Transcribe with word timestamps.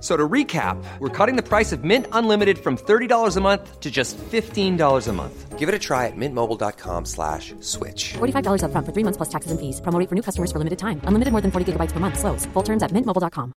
So 0.00 0.16
to 0.16 0.28
recap, 0.28 0.76
we're 1.00 1.16
cutting 1.16 1.34
the 1.34 1.42
price 1.42 1.72
of 1.72 1.82
Mint 1.82 2.06
Unlimited 2.12 2.58
from 2.58 2.76
$30 2.76 3.36
a 3.36 3.40
month 3.40 3.80
to 3.80 3.90
just 3.90 4.16
$15 4.16 5.08
a 5.08 5.12
month. 5.12 5.58
Give 5.58 5.68
it 5.68 5.74
a 5.74 5.78
try 5.78 6.06
at 6.06 6.16
mintmobile.com 6.16 7.04
slash 7.04 7.52
switch. 7.60 8.14
$45 8.18 8.62
upfront 8.62 8.86
for 8.86 8.92
three 8.92 9.04
months 9.04 9.16
plus 9.16 9.28
taxes 9.28 9.50
and 9.50 9.58
fees. 9.58 9.80
Promo 9.80 9.98
rate 9.98 10.08
for 10.08 10.14
new 10.14 10.22
customers 10.22 10.52
for 10.52 10.58
limited 10.58 10.78
time. 10.78 11.00
Unlimited 11.02 11.32
more 11.32 11.42
than 11.42 11.50
40 11.50 11.72
gigabytes 11.72 11.92
per 11.92 11.98
month. 12.00 12.18
Slows. 12.18 12.46
Full 12.52 12.62
terms 12.64 12.82
at 12.82 12.92
mintmobile.com. 12.92 13.52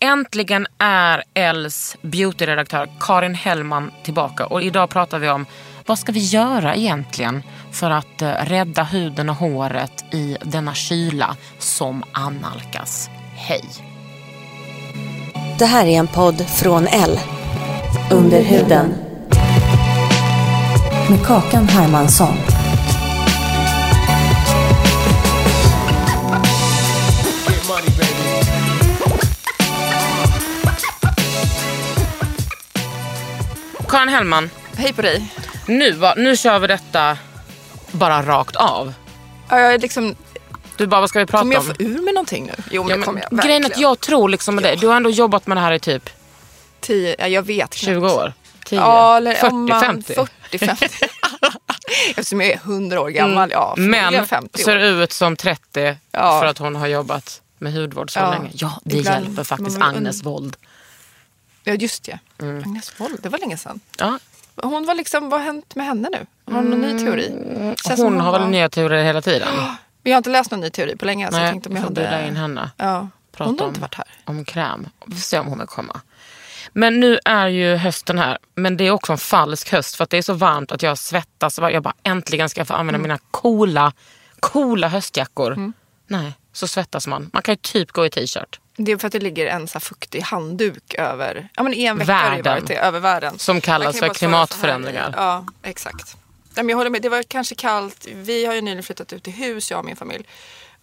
Äntligen 0.00 0.66
är 0.78 1.22
Els 1.34 1.96
beautyredaktör 2.02 2.88
Karin 3.00 3.34
Hellman 3.34 3.90
tillbaka 4.04 4.46
och 4.46 4.62
idag 4.62 4.90
pratar 4.90 5.18
vi 5.18 5.28
om 5.28 5.46
vad 5.86 5.98
ska 5.98 6.12
vi 6.12 6.20
göra 6.20 6.76
egentligen 6.76 7.42
för 7.72 7.90
att 7.90 8.22
eh, 8.22 8.32
rädda 8.32 8.84
huden 8.84 9.28
och 9.28 9.36
håret 9.36 10.14
i 10.14 10.36
denna 10.42 10.74
kyla 10.74 11.36
som 11.58 12.02
annalkas. 12.12 13.10
Hej! 13.36 13.64
Det 15.58 15.66
här 15.66 15.86
är 15.86 15.98
en 15.98 16.06
podd 16.06 16.44
från 16.48 16.86
L. 16.86 17.20
Under 18.10 18.42
huden. 18.42 18.94
Med 21.10 21.26
Kakan 21.26 21.68
Hermansson. 21.68 22.36
Karin 33.88 34.08
Hellman, 34.08 34.50
Hej 34.76 34.92
på 34.92 35.02
dig. 35.02 35.26
nu, 35.66 35.92
va, 35.92 36.14
nu 36.16 36.36
kör 36.36 36.58
vi 36.58 36.66
detta 36.66 37.18
bara 37.92 38.22
rakt 38.22 38.56
av. 38.56 38.92
Ja, 39.48 39.60
jag 39.60 39.74
är 39.74 39.78
liksom, 39.78 40.14
Du 40.78 40.86
bara, 40.86 41.00
vad 41.00 41.08
ska 41.10 41.18
vi 41.18 41.26
prata 41.26 41.42
kommer 41.42 41.54
jag 41.54 41.60
om? 41.60 41.66
få 41.66 41.82
ur 41.82 42.02
med 42.02 42.14
någonting 42.14 42.46
nu? 42.46 42.52
Jo, 42.70 42.82
men 42.82 42.90
Ja, 42.90 42.96
det 42.96 43.02
kommer 43.02 43.26
jag. 43.30 43.42
grejen 43.44 43.62
är 43.62 43.66
att 43.66 43.70
verkligen. 43.70 43.88
jag 43.90 44.00
tror 44.00 44.28
liksom 44.28 44.54
med 44.54 44.64
dig, 44.64 44.76
du 44.76 44.86
har 44.88 44.96
ändå 44.96 45.10
jobbat 45.10 45.46
med 45.46 45.56
det 45.56 45.60
här 45.60 45.72
i 45.72 45.78
typ 45.80 46.10
Tio, 46.80 47.16
ja, 47.18 47.26
jag 47.28 47.42
vet 47.42 47.74
20 47.74 48.00
knappt. 48.00 48.14
år? 48.14 48.32
10? 48.64 48.78
Ja, 48.78 49.16
eller 49.16 49.34
40, 49.34 49.46
om 49.52 49.64
man, 49.66 49.80
50? 49.80 50.14
40, 50.14 50.58
50. 50.58 50.88
Eftersom 52.10 52.40
jag 52.40 52.50
är 52.50 52.56
100 52.56 53.00
år 53.00 53.08
gammal, 53.08 53.50
ja. 53.50 53.74
förmodligen 53.76 54.12
Men 54.12 54.26
50 54.26 54.62
ser 54.62 54.76
år. 54.76 54.82
ut 55.02 55.12
som 55.12 55.36
30 55.36 55.96
Ja. 56.12 56.40
för 56.40 56.46
att 56.46 56.58
hon 56.58 56.76
har 56.76 56.86
jobbat 56.86 57.42
med 57.58 57.72
hudvård 57.72 58.10
så 58.12 58.18
Ja. 58.18 58.30
länge. 58.30 58.50
Ja, 58.52 58.80
det 58.84 58.96
Ibland 58.96 59.24
hjälper 59.24 59.44
faktiskt 59.44 59.78
man 59.78 59.94
Agnes 59.96 60.22
Wold. 60.24 60.56
Ja, 61.64 61.72
just 61.74 62.04
det. 62.04 62.18
Mm. 62.40 62.62
Agnes 62.62 63.00
Wold, 63.00 63.18
det 63.22 63.28
var 63.28 63.38
länge 63.38 63.56
sedan. 63.56 63.80
Ja, 63.98 64.18
Hon 64.62 64.86
var 64.86 64.94
liksom, 64.94 65.28
vad 65.28 65.40
har 65.40 65.44
hänt 65.46 65.74
med 65.74 65.86
henne 65.86 66.08
nu? 66.12 66.26
Har 66.52 66.60
hon 66.62 66.70
någon 66.70 66.80
ny 66.80 66.98
teori? 67.04 67.32
Känns 67.64 67.82
som 67.84 67.92
Mm. 68.00 68.12
hon 68.14 68.20
har 68.20 68.32
väl 68.38 68.48
nya 68.48 68.68
teorier 68.68 69.04
hela 69.04 69.22
tiden. 69.22 69.48
Men 70.06 70.10
jag 70.10 70.16
har 70.16 70.18
inte 70.20 70.30
läst 70.30 70.50
någon 70.50 70.60
ny 70.60 70.70
teori 70.70 70.96
på 70.96 71.04
länge. 71.04 71.30
så 71.30 71.36
jag 71.36 71.42
Nej, 71.42 71.50
tänkte 71.52 71.68
om 71.68 71.76
jag 71.76 71.82
hade... 71.82 71.94
bjuda 72.00 72.26
in 72.26 72.36
henne. 72.36 72.70
Ja. 72.76 73.08
Prata 73.32 73.50
Hon 73.50 73.58
har 73.58 73.64
om, 73.64 73.68
inte 73.68 73.80
varit 73.80 73.94
här. 73.94 74.06
om 74.24 74.44
kräm. 74.44 74.88
Vi 75.06 75.14
får 75.14 75.20
se 75.22 75.38
om 75.38 75.46
hon 75.46 75.58
vill 75.58 75.66
komma. 75.68 76.00
Men 76.72 77.00
nu 77.00 77.18
är 77.24 77.48
ju 77.48 77.76
hösten 77.76 78.18
här. 78.18 78.38
Men 78.54 78.76
det 78.76 78.86
är 78.86 78.90
också 78.90 79.12
en 79.12 79.18
falsk 79.18 79.72
höst 79.72 79.94
för 79.96 80.04
att 80.04 80.10
det 80.10 80.18
är 80.18 80.22
så 80.22 80.32
varmt 80.34 80.72
att 80.72 80.82
jag 80.82 80.98
svettas. 80.98 81.58
Jag 81.58 81.82
bara 81.82 81.94
äntligen 82.02 82.48
ska 82.48 82.60
jag 82.60 82.68
få 82.68 82.74
använda 82.74 82.96
Mm. 82.98 83.02
mina 83.02 83.18
coola, 83.30 83.92
coola 84.40 84.88
höstjackor. 84.88 85.72
Nej, 86.06 86.32
så 86.52 86.68
svettas 86.68 87.06
man. 87.06 87.30
Man 87.32 87.42
kan 87.42 87.52
ju 87.52 87.56
typ 87.56 87.92
gå 87.92 88.06
i 88.06 88.10
t-shirt. 88.10 88.60
Det 88.76 88.92
är 88.92 88.96
för 88.96 89.06
att 89.06 89.12
det 89.12 89.20
ligger 89.20 89.46
en 89.46 89.68
så 89.68 89.80
fuktig 89.80 90.20
handduk 90.20 90.94
över, 90.94 91.48
ja 91.56 91.62
men 91.62 91.74
en 91.74 91.98
vecka 91.98 92.12
har 92.14 92.22
det 92.24 92.36
Världen. 92.36 92.52
varit 92.54 92.66
det, 92.68 92.76
över 92.78 93.00
världen. 93.00 93.38
Som 93.38 93.60
kallas 93.60 93.98
för 93.98 94.08
klimatförändringar. 94.08 95.14
Ja, 95.16 95.44
exakt. 95.62 96.16
Men 96.56 96.68
jag 96.68 96.76
håller 96.76 96.90
med, 96.90 97.02
det 97.02 97.08
var 97.08 97.22
kanske 97.22 97.54
kallt. 97.54 98.06
Vi 98.12 98.46
har 98.46 98.54
ju 98.54 98.60
nyligen 98.60 98.82
flyttat 98.82 99.12
ut 99.12 99.28
i 99.28 99.30
hus, 99.30 99.70
jag 99.70 99.78
och 99.78 99.84
min 99.84 99.96
familj. 99.96 100.24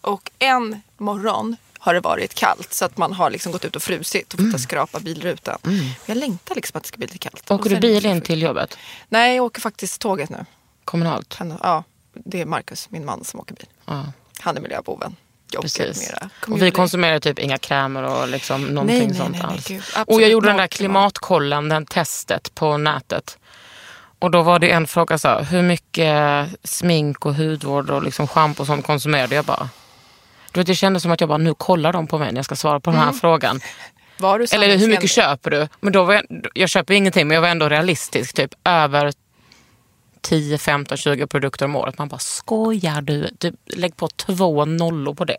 Och 0.01 0.31
en 0.39 0.81
morgon 0.97 1.55
har 1.79 1.93
det 1.93 1.99
varit 1.99 2.33
kallt 2.33 2.73
så 2.73 2.85
att 2.85 2.97
man 2.97 3.13
har 3.13 3.29
liksom 3.29 3.51
gått 3.51 3.65
ut 3.65 3.75
och 3.75 3.83
frusit 3.83 4.33
och 4.33 4.39
fått 4.51 4.61
skrapa 4.61 4.99
bilrutan. 4.99 5.59
Jag 6.05 6.17
längtar 6.17 6.55
liksom 6.55 6.77
att 6.77 6.83
det 6.83 6.87
ska 6.87 6.97
bli 6.97 7.07
lite 7.07 7.17
kallt. 7.17 7.49
Mm. 7.49 7.59
Åker 7.59 7.69
du 7.69 7.75
det 7.75 7.81
bil 7.81 8.05
in 8.05 8.21
till 8.21 8.41
jobbet? 8.41 8.77
Nej, 9.09 9.35
jag 9.35 9.45
åker 9.45 9.61
faktiskt 9.61 10.01
tåget 10.01 10.29
nu. 10.29 10.45
Kommunalt? 10.85 11.33
Han, 11.39 11.57
ja, 11.63 11.83
det 12.13 12.41
är 12.41 12.45
Marcus, 12.45 12.89
min 12.89 13.05
man, 13.05 13.23
som 13.23 13.39
åker 13.39 13.55
bil. 13.55 13.67
Ja, 13.85 14.05
Han 14.39 14.57
är 14.57 14.61
miljöboven. 14.61 15.15
Precis. 15.61 16.11
Och 16.47 16.61
vi 16.61 16.71
konsumerar 16.71 17.19
typ 17.19 17.39
inga 17.39 17.57
krämer 17.57 18.03
och 18.03 18.27
liksom 18.27 18.61
någonting 18.65 18.97
Nej, 18.97 19.07
nej, 19.07 19.17
sånt 19.17 19.31
nej, 19.31 19.41
alls. 19.43 20.05
och 20.07 20.21
jag 20.21 20.29
gjorde 20.29 20.47
den 20.47 20.57
där 20.57 20.67
klimat. 20.67 20.93
klimatkollen, 21.13 21.69
den 21.69 21.85
testet 21.85 22.55
på 22.55 22.77
nätet. 22.77 23.37
Och 24.23 24.31
då 24.31 24.41
var 24.41 24.59
det 24.59 24.71
en 24.71 24.87
fråga 24.87 25.17
så 25.17 25.27
här, 25.27 25.43
hur 25.43 25.61
mycket 25.61 26.47
smink 26.63 27.25
och 27.25 27.35
hudvård 27.35 27.89
och 27.89 28.03
liksom 28.03 28.27
schampo 28.27 28.61
och 28.63 28.67
sånt 28.67 28.85
konsumerade 28.85 29.35
jag 29.35 29.45
bara? 29.45 29.69
Du 30.51 30.59
vet, 30.59 30.67
det 30.67 30.75
kändes 30.75 31.03
som 31.03 31.11
att 31.11 31.19
jag 31.21 31.29
bara, 31.29 31.37
nu 31.37 31.53
kollar 31.53 31.93
de 31.93 32.07
på 32.07 32.17
mig 32.19 32.31
när 32.31 32.37
jag 32.37 32.45
ska 32.45 32.55
svara 32.55 32.79
på 32.79 32.89
den 32.91 32.99
Mm. 32.99 33.13
här 33.13 33.19
frågan. 33.19 33.59
Var 34.17 34.39
du 34.39 34.45
Eller 34.51 34.77
hur 34.77 34.87
mycket 34.87 35.09
köper 35.09 35.51
du? 35.51 35.67
Men 35.79 35.93
då 35.93 36.03
var 36.03 36.13
jag, 36.13 36.23
jag 36.53 36.69
köper 36.69 36.93
ingenting 36.93 37.27
men 37.27 37.35
jag 37.35 37.41
var 37.41 37.49
ändå 37.49 37.69
realistisk. 37.69 38.35
Typ 38.35 38.51
över 38.63 39.11
10, 40.21 40.57
15, 40.57 40.97
20 40.97 41.27
produkter 41.27 41.65
om 41.65 41.75
året. 41.75 41.97
Man 41.97 42.07
bara, 42.07 42.19
skojar 42.19 43.01
du? 43.01 43.29
du 43.39 43.53
lägg 43.65 43.97
på 43.97 44.07
två 44.07 44.65
nollor 44.65 45.13
på 45.13 45.25
det. 45.25 45.37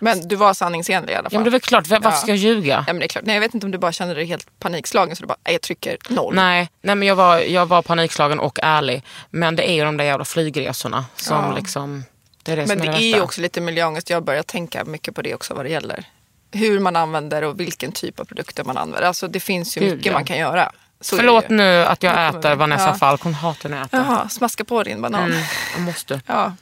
Men 0.00 0.28
du 0.28 0.36
var 0.36 0.54
sanningsenlig 0.54 1.12
i 1.12 1.16
alla 1.16 1.22
fall. 1.22 1.32
Ja 1.32 1.38
men 1.38 1.44
det 1.44 1.48
är 1.48 1.50
väl 1.50 1.60
klart, 1.60 1.86
varför 1.86 2.10
Ja. 2.10 2.16
ska 2.16 2.26
jag 2.28 2.36
ljuga? 2.36 2.84
Ja, 2.86 2.92
men 2.92 2.98
det 3.00 3.06
är 3.06 3.08
klart. 3.08 3.24
Nej, 3.24 3.34
jag 3.36 3.40
vet 3.40 3.54
inte 3.54 3.66
om 3.66 3.70
du 3.70 3.78
bara 3.78 3.92
kände 3.92 4.14
dig 4.14 4.24
helt 4.24 4.46
panikslagen 4.58 5.16
så 5.16 5.22
du 5.22 5.26
bara, 5.26 5.36
"Nej, 5.44 5.54
jag 5.54 5.62
trycker 5.62 5.96
noll. 6.08 6.34
Nej, 6.34 6.70
nej 6.82 6.94
men 6.94 7.08
jag 7.08 7.16
var, 7.16 7.38
jag 7.38 7.66
var 7.66 7.82
panikslagen 7.82 8.40
och 8.40 8.58
ärlig. 8.62 9.02
Men 9.30 9.56
det 9.56 9.70
är 9.70 9.74
ju 9.74 9.84
de 9.84 9.96
där 9.96 10.04
jävla 10.04 10.24
flygresorna 10.24 11.04
som 11.16 11.44
Ja. 11.44 11.54
liksom... 11.56 12.04
Det 12.42 12.52
är 12.52 12.56
det 12.56 12.62
men 12.62 12.68
som 12.68 12.78
det 12.78 12.92
är 12.92 12.98
det 12.98 13.04
är 13.04 13.14
ju 13.16 13.20
också 13.20 13.40
lite 13.40 13.60
miljöångest. 13.60 14.10
Jag 14.10 14.16
har 14.16 14.22
börjat 14.22 14.46
tänka 14.46 14.84
mycket 14.84 15.14
på 15.14 15.22
det 15.22 15.34
också 15.34 15.54
vad 15.54 15.64
det 15.64 15.70
gäller. 15.70 16.04
Hur 16.52 16.80
man 16.80 16.96
använder 16.96 17.44
och 17.44 17.60
vilken 17.60 17.92
typ 17.92 18.20
av 18.20 18.24
produkter 18.24 18.64
man 18.64 18.76
använder. 18.76 19.08
Alltså 19.08 19.28
det 19.28 19.40
finns 19.40 19.76
ju 19.76 19.80
Gud, 19.80 19.90
mycket 19.92 20.06
ja. 20.06 20.12
man 20.12 20.24
kan 20.24 20.38
göra. 20.38 20.72
Så 21.00 21.16
det 21.16 21.20
Förlåt 21.22 21.48
nu 21.48 21.84
att 21.84 22.02
jag 22.02 22.28
äter. 22.28 22.54
Vanessa 22.54 22.86
Ja. 22.86 22.94
Falk. 22.94 23.22
Hon 23.22 23.34
hatar 23.34 23.68
när 23.68 23.76
jag 23.76 23.86
äter. 23.86 24.00
Jaha, 24.00 24.28
smaska 24.28 24.64
på 24.64 24.82
din 24.82 25.02
banan. 25.02 25.32
Mm, 25.32 25.42
jag 25.74 25.80
måste. 25.82 26.20
Ja. 26.26 26.52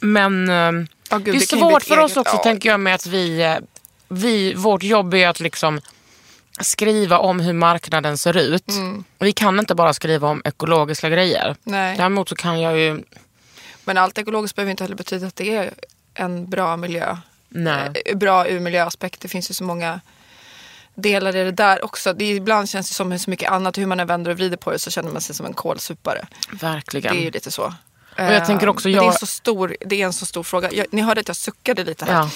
Men 0.00 0.48
Ja, 1.10 1.18
gud, 1.18 1.24
det 1.24 1.30
är 1.30 1.40
det 1.40 1.46
svårt 1.46 1.82
för 1.82 1.98
oss 1.98 2.10
eget- 2.10 2.16
också 2.16 2.36
ja. 2.36 2.42
tänker 2.42 2.68
jag 2.68 2.80
med 2.80 2.94
att 2.94 3.06
vi, 3.06 3.42
eh, 3.42 3.56
vi, 4.08 4.54
vårt 4.54 4.82
jobb 4.82 5.14
är 5.14 5.28
att 5.28 5.40
liksom 5.40 5.80
skriva 6.60 7.18
om 7.18 7.40
hur 7.40 7.52
marknaden 7.52 8.18
ser 8.18 8.36
ut. 8.36 8.64
Vi 9.18 9.32
kan 9.32 9.58
inte 9.58 9.74
bara 9.74 9.92
skriva 9.94 10.28
om 10.28 10.42
ekologiska 10.44 11.08
grejer. 11.10 11.44
Mm. 11.44 11.56
Nej. 11.64 11.96
Däremot 11.96 12.28
så 12.28 12.34
kan 12.36 12.60
jag 12.60 12.78
ju, 12.78 13.02
Men 13.84 13.98
allt 13.98 14.18
ekologiskt 14.18 14.56
behöver 14.56 14.70
inte 14.70 14.84
heller 14.84 14.96
betyda 14.96 15.26
att 15.26 15.36
det 15.36 15.54
är 15.56 15.74
en 16.14 16.50
bra 16.50 16.76
miljö. 16.76 17.16
nej. 17.48 18.02
Eh, 18.06 18.16
Bra 18.16 18.48
ur 18.48 18.60
miljöaspekt. 18.60 19.20
Det 19.20 19.28
finns 19.28 19.50
ju 19.50 19.54
så 19.54 19.64
många 19.64 20.00
delar 20.94 21.36
i 21.36 21.44
det 21.44 21.50
där 21.52 21.84
också. 21.84 22.12
Det 22.12 22.24
är, 22.24 22.34
ibland 22.34 22.68
känns 22.68 22.88
det 22.88 22.94
som 22.94 23.18
så 23.18 23.30
mycket 23.30 23.50
annat. 23.50 23.78
Hur 23.78 23.86
man 23.86 24.00
än 24.00 24.06
vänder 24.06 24.30
och 24.30 24.36
vrider 24.36 24.56
på 24.56 24.70
det 24.70 24.78
så 24.78 24.90
känner 24.90 25.10
man 25.10 25.20
sig 25.20 25.34
som 25.34 25.46
en 25.46 25.52
kolsupare. 25.54 26.26
Verkligen. 26.50 27.14
Det 27.14 27.20
är 27.20 27.24
ju 27.24 27.30
lite 27.30 27.50
så. 27.50 27.74
Och 28.18 28.22
jag 28.34 28.46
tänker 28.46 28.68
också, 28.68 28.88
Men 28.88 28.98
det, 28.98 29.04
är 29.04 29.04
jag- 29.04 29.18
så 29.18 29.26
stor, 29.26 29.76
det 29.80 30.02
är 30.02 30.06
en 30.06 30.12
så 30.12 30.26
stor 30.26 30.42
fråga. 30.42 30.72
Jag, 30.72 30.86
ni 30.90 31.02
hörde 31.02 31.20
att 31.20 31.28
jag 31.28 31.36
suckade 31.36 31.84
lite 31.84 32.04
här. 32.04 32.12
Ja. 32.12 32.30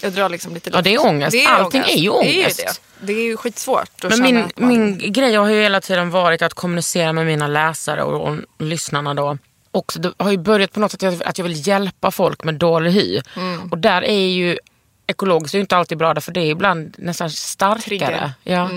Jag 0.00 0.12
drar 0.12 0.28
liksom 0.28 0.54
lite 0.54 0.70
Ja, 0.72 0.82
det 0.82 0.90
är 0.90 0.92
luft. 0.94 1.04
ångest. 1.06 1.36
Allting 1.48 1.80
är 1.82 1.84
ju 1.86 1.92
Det 1.92 1.98
är 1.98 2.32
ju 2.32 2.40
ångest. 2.42 2.56
det. 3.00 3.06
Det 3.06 3.12
är 3.12 3.24
ju 3.24 3.36
skitsvårt 3.36 4.02
Men 4.02 4.22
min, 4.22 4.34
man- 4.56 4.68
min 4.68 5.12
grej 5.12 5.34
har 5.34 5.48
ju 5.48 5.62
hela 5.62 5.80
tiden 5.80 6.10
varit 6.10 6.42
att 6.42 6.54
kommunicera 6.54 7.12
med 7.12 7.26
mina 7.26 7.46
läsare 7.48 8.02
och, 8.02 8.28
och 8.28 8.36
lyssnarna 8.58 9.14
då. 9.14 9.38
Och 9.70 9.92
det 9.98 10.12
har 10.18 10.30
ju 10.30 10.38
börjat 10.38 10.72
på 10.72 10.80
något 10.80 10.90
sätt 10.90 11.02
att 11.02 11.12
jag, 11.12 11.22
att 11.22 11.38
jag 11.38 11.42
vill 11.42 11.68
hjälpa 11.68 12.10
folk 12.10 12.44
med 12.44 12.54
dålig 12.54 12.90
hy. 12.90 13.20
Mm. 13.36 13.68
Och 13.70 13.78
där 13.78 14.02
är 14.04 14.26
ju 14.28 14.58
ekologiskt 15.06 15.54
är 15.54 15.58
ju 15.58 15.62
inte 15.62 15.76
alltid 15.76 15.98
bra 15.98 16.20
för 16.20 16.32
det 16.32 16.40
är 16.40 16.46
ibland 16.50 16.94
nästan 16.98 17.30
starkare. 17.30 17.80
Trigger. 17.82 18.32
Ja. 18.42 18.70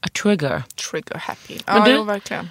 A 0.00 0.08
trigger. 0.22 0.62
Trigger 0.90 1.16
happy. 1.16 1.58
Men 1.66 1.76
ja, 1.76 1.84
du- 1.84 1.90
jo, 1.92 2.02
verkligen. 2.04 2.50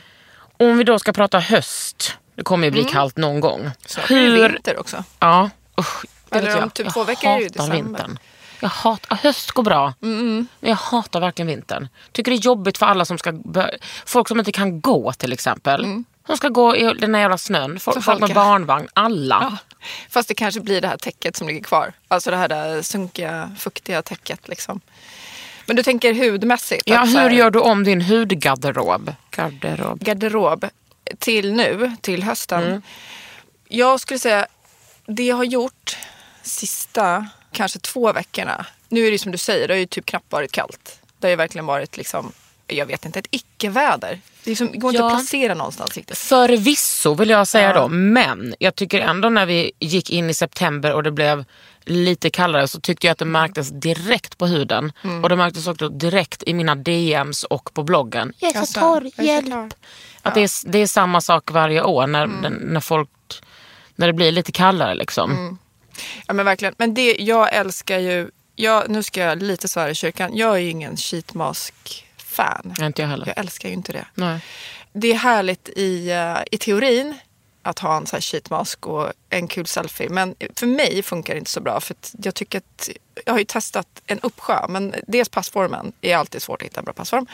Om 0.57 0.77
vi 0.77 0.83
då 0.83 0.99
ska 0.99 1.13
prata 1.13 1.39
höst. 1.39 2.17
Det 2.39 2.43
kommer 2.43 2.67
ju 2.67 2.71
bli 2.71 2.83
kallt 2.83 3.17
någon 3.17 3.39
gång. 3.39 3.71
Så 3.85 3.99
är 3.99 4.31
det 4.31 4.47
vinter 4.47 4.79
också. 4.79 5.03
Ja, 5.19 5.49
usch. 5.79 6.05
det 6.29 6.37
Eller 6.37 6.55
om 6.55 6.61
jag. 6.61 6.73
typ 6.73 6.85
jag 6.85 6.93
två 6.93 7.03
veckor 7.03 7.29
är 7.29 7.39
det 7.39 7.47
december. 7.47 7.75
vintern. 7.75 8.19
Jag 8.59 8.69
hatar, 8.69 9.15
höst 9.15 9.51
går 9.51 9.63
bra. 9.63 9.93
Men 9.99 10.47
jag 10.59 10.75
hatar 10.75 11.19
verkligen 11.19 11.47
vintern. 11.47 11.87
Tycker 12.11 12.31
det 12.31 12.37
är 12.37 12.41
jobbigt 12.41 12.77
för 12.77 12.85
alla 12.85 13.05
som 13.05 13.17
ska, 13.17 13.33
folk 14.05 14.27
som 14.27 14.39
inte 14.39 14.51
kan 14.51 14.81
gå 14.81 15.13
till 15.13 15.33
exempel. 15.33 16.03
Som 16.27 16.37
ska 16.37 16.49
gå 16.49 16.75
i 16.75 16.93
den 16.93 17.15
här 17.15 17.21
jävla 17.21 17.37
snön. 17.37 17.79
Folk, 17.79 18.03
folk 18.03 18.19
med 18.19 18.33
barnvagn, 18.33 18.87
alla. 18.93 19.57
Fast 20.09 20.27
det 20.27 20.33
kanske 20.33 20.61
blir 20.61 20.81
det 20.81 20.87
här 20.87 20.97
täcket 20.97 21.35
som 21.35 21.47
ligger 21.47 21.63
kvar. 21.63 21.93
Alltså 22.07 22.31
det 22.31 22.37
här 22.37 22.47
där 22.47 22.81
sunkiga, 22.81 23.55
fuktiga 23.57 24.01
täcket 24.01 24.47
liksom. 24.47 24.81
Men 25.65 25.75
du 25.75 25.83
tänker 25.83 26.13
hudmässigt? 26.13 26.83
Ja, 26.85 27.03
hur 27.03 27.29
gör 27.29 27.51
du 27.51 27.59
om 27.59 27.83
din 27.83 28.01
hudgarderob? 28.01 29.13
Garderob. 29.31 30.03
garderob 30.03 30.65
till 31.19 31.53
nu, 31.53 31.95
till 32.01 32.23
hösten. 32.23 32.63
Mm. 32.63 32.81
Jag 33.67 33.99
skulle 33.99 34.19
säga, 34.19 34.47
det 35.05 35.23
jag 35.23 35.35
har 35.35 35.43
gjort 35.43 35.97
sista 36.43 37.27
kanske 37.51 37.79
två 37.79 38.13
veckorna. 38.13 38.65
Nu 38.89 39.07
är 39.07 39.11
det 39.11 39.19
som 39.19 39.31
du 39.31 39.37
säger, 39.37 39.67
det 39.67 39.73
har 39.73 39.79
ju 39.79 39.85
typ 39.85 40.05
knappt 40.05 40.31
varit 40.31 40.51
kallt. 40.51 40.99
Det 41.19 41.27
har 41.27 41.29
ju 41.29 41.35
verkligen 41.35 41.65
varit 41.65 41.97
liksom, 41.97 42.31
jag 42.67 42.85
vet 42.85 43.05
inte, 43.05 43.19
ett 43.19 43.27
icke-väder. 43.31 44.21
Det, 44.43 44.51
är 44.51 44.55
som, 44.55 44.71
det 44.71 44.77
går 44.77 44.91
inte 44.91 45.01
Ja. 45.01 45.07
att 45.07 45.13
placera 45.13 45.53
någonstans 45.53 45.97
riktigt. 45.97 46.17
Förvisso 46.17 47.13
vill 47.13 47.29
jag 47.29 47.47
säga 47.47 47.73
då, 47.73 47.87
men 47.87 48.55
jag 48.59 48.75
tycker 48.75 48.99
ändå 48.99 49.29
när 49.29 49.45
vi 49.45 49.71
gick 49.79 50.09
in 50.09 50.29
i 50.29 50.33
september 50.33 50.93
och 50.93 51.03
det 51.03 51.11
blev 51.11 51.45
lite 51.85 52.29
kallare 52.29 52.67
så 52.67 52.79
tyckte 52.79 53.07
jag 53.07 53.11
att 53.11 53.17
det 53.17 53.25
märktes 53.25 53.69
direkt 53.69 54.37
på 54.37 54.45
huden. 54.47 54.91
Mm. 55.03 55.23
Och 55.23 55.29
det 55.29 55.35
märktes 55.35 55.67
också 55.67 55.89
direkt 55.89 56.43
i 56.47 56.53
mina 56.53 56.75
DMs 56.75 57.43
och 57.43 57.73
på 57.73 57.83
bloggen. 57.83 58.33
Jag 58.39 58.49
är 58.49 58.53
så 58.53 58.59
Alltså, 58.59 58.79
torr, 58.79 59.09
så 59.15 59.21
hjälp. 59.23 59.73
Att 60.21 60.33
det, 60.35 60.41
är, 60.41 60.69
det 60.71 60.77
är 60.79 60.87
samma 60.87 61.21
sak 61.21 61.51
varje 61.51 61.81
år 61.83 62.07
när, 62.07 62.23
Mm. 62.23 62.53
när 62.53 62.79
folk 62.79 63.09
när 63.95 64.07
det 64.07 64.13
blir 64.13 64.31
lite 64.31 64.51
kallare 64.51 64.95
liksom. 64.95 65.31
Mm. 65.31 65.57
Ja 66.27 66.33
men 66.33 66.45
verkligen. 66.45 66.73
Men 66.77 66.93
det, 66.93 67.15
jag 67.19 67.53
älskar 67.53 67.99
ju, 67.99 68.29
jag, 68.55 68.89
nu 68.89 69.03
ska 69.03 69.19
jag 69.21 69.41
lite 69.43 69.67
svära 69.67 69.89
i 69.89 69.95
kyrkan, 69.95 70.31
jag 70.37 70.55
är 70.55 70.59
ju 70.59 70.69
ingen 70.69 70.97
sheetmask-fan. 70.97 72.73
Inte 72.81 73.01
jag 73.01 73.09
heller. 73.09 73.27
Jag 73.27 73.37
älskar 73.37 73.69
ju 73.69 73.73
inte 73.75 73.91
det. 73.93 74.05
Nej. 74.15 74.39
det 74.93 75.07
är 75.11 75.15
härligt 75.15 75.69
i, 75.69 76.11
eh, 76.11 76.37
i 76.51 76.57
teorin 76.57 77.17
att 77.61 77.79
ha 77.79 77.97
en 77.97 78.07
så 78.07 78.15
här 78.15 78.21
sheetmask 78.21 78.87
och 78.87 79.11
en 79.29 79.47
kul 79.47 79.65
selfie. 79.67 80.09
Men 80.09 80.35
för 80.55 80.67
mig 80.67 81.03
funkar 81.03 81.33
det 81.33 81.37
inte 81.37 81.51
så 81.51 81.61
bra. 81.61 81.79
För 81.79 81.95
jag 82.23 82.35
tycker 82.35 82.57
att 82.57 82.89
jag 83.25 83.33
har 83.33 83.39
ju 83.39 83.45
testat 83.45 83.87
en 84.07 84.19
uppsjö. 84.19 84.67
Men 84.69 84.95
dels 85.07 85.29
passformen 85.29 85.91
är 86.01 86.15
alltid 86.17 86.41
svårt 86.41 86.61
att 86.61 86.65
hitta 86.65 86.79
en 86.81 86.85
bra 86.85 86.93
passform. 86.93 87.27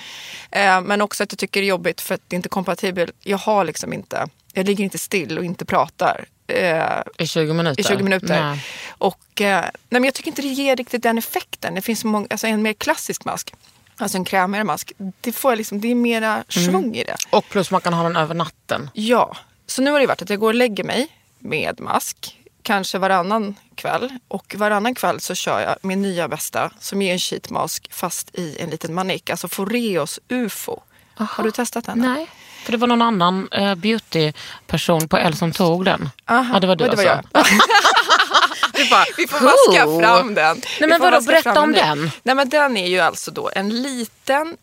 Eh, 0.51 0.81
men 0.81 1.01
också 1.01 1.23
att 1.23 1.31
jag 1.31 1.39
tycker 1.39 1.61
det 1.61 1.65
är 1.65 1.69
jobbigt 1.69 2.01
för 2.01 2.15
att 2.15 2.21
det 2.27 2.33
är 2.33 2.37
inte 2.37 2.49
kompatibelt. 2.49 3.15
Jag 3.23 3.37
har 3.37 3.63
liksom 3.65 3.93
inte, 3.93 4.27
jag 4.53 4.65
ligger 4.65 4.83
inte 4.83 4.97
still 4.97 5.37
och 5.37 5.45
inte 5.45 5.65
pratar. 5.65 6.25
Eh, 6.47 7.01
I 7.17 7.27
20 7.27 7.53
minuter? 7.53 7.79
i 7.81 7.83
20 7.83 8.03
minuter. 8.03 8.41
Nej. 8.43 8.65
Och, 8.89 9.41
eh, 9.41 9.61
nej, 9.61 9.71
men 9.89 10.03
jag 10.03 10.13
tycker 10.13 10.31
inte 10.31 10.41
det 10.41 10.47
ger 10.47 10.75
riktigt 10.75 11.03
den 11.03 11.17
effekten. 11.17 11.75
Det 11.75 11.81
finns 11.81 12.03
många, 12.03 12.27
alltså 12.29 12.47
en 12.47 12.61
mer 12.61 12.73
klassisk 12.73 13.25
mask, 13.25 13.53
alltså 13.97 14.17
en 14.17 14.25
krämigare 14.25 14.63
mask. 14.63 14.91
Det, 15.21 15.31
får 15.31 15.51
jag 15.51 15.57
liksom, 15.57 15.81
det 15.81 15.91
är 15.91 15.95
mera 15.95 16.31
Mm. 16.33 16.45
svung 16.47 16.95
i 16.95 17.03
det. 17.03 17.15
Och 17.29 17.49
plus 17.49 17.71
man 17.71 17.81
kan 17.81 17.93
ha 17.93 18.03
den 18.03 18.15
över 18.15 18.33
natten. 18.35 18.89
Ja, 18.93 19.37
så 19.67 19.81
nu 19.81 19.91
har 19.91 19.99
det 19.99 20.07
varit 20.07 20.21
att 20.21 20.29
jag 20.29 20.39
går 20.39 20.47
och 20.47 20.55
lägger 20.55 20.83
mig 20.83 21.07
med 21.39 21.79
mask. 21.79 22.39
Kanske 22.63 22.97
varannan 22.97 23.55
kväll. 23.75 24.13
Och 24.27 24.55
varannan 24.57 24.95
kväll 24.95 25.19
så 25.19 25.35
kör 25.35 25.59
jag 25.59 25.75
min 25.81 26.01
nya 26.01 26.27
bästa 26.27 26.71
som 26.79 27.01
är 27.01 27.13
en 27.13 27.19
sheetmask 27.19 27.87
fast 27.93 28.35
i 28.35 28.57
en 28.59 28.69
liten 28.69 28.93
manik. 28.93 29.29
Alltså 29.29 29.47
Foreos 29.47 30.19
UFO. 30.29 30.79
Har 31.15 31.43
du 31.43 31.51
testat 31.51 31.85
den? 31.85 31.99
Nej. 31.99 32.27
För 32.63 32.71
det 32.71 32.77
var 32.77 32.87
någon 32.87 33.01
annan 33.01 33.47
eh, 33.51 33.75
beautyperson 33.75 35.07
på 35.07 35.17
L 35.17 35.35
som 35.37 35.51
tog 35.51 35.85
den. 35.85 36.09
Aha, 36.25 36.53
Ja, 36.53 36.59
det 36.59 36.67
var 36.67 36.75
du 36.75 36.83
och 36.83 36.95
det 36.95 37.03
var 37.03 37.11
alltså. 37.11 37.29
jag. 37.33 37.45
Du 38.73 38.89
bara, 38.89 39.05
Vi 39.17 39.27
får 39.27 39.39
vaska 39.39 39.83
"Cool." 39.85 40.01
fram 40.03 40.33
den. 40.33 40.57
Nej, 40.57 40.63
Vi 40.79 40.87
men 40.87 41.01
vadå, 41.01 41.17
vaska 41.17 41.31
berätta 41.31 41.61
om 41.61 41.71
nu. 41.71 41.77
den. 41.77 42.11
Nej, 42.23 42.35
men 42.35 42.49
den 42.49 42.77
är 42.77 42.87
ju 42.87 42.99
alltså 42.99 43.31
då 43.31 43.49
en 43.55 43.81
liten, 43.81 44.14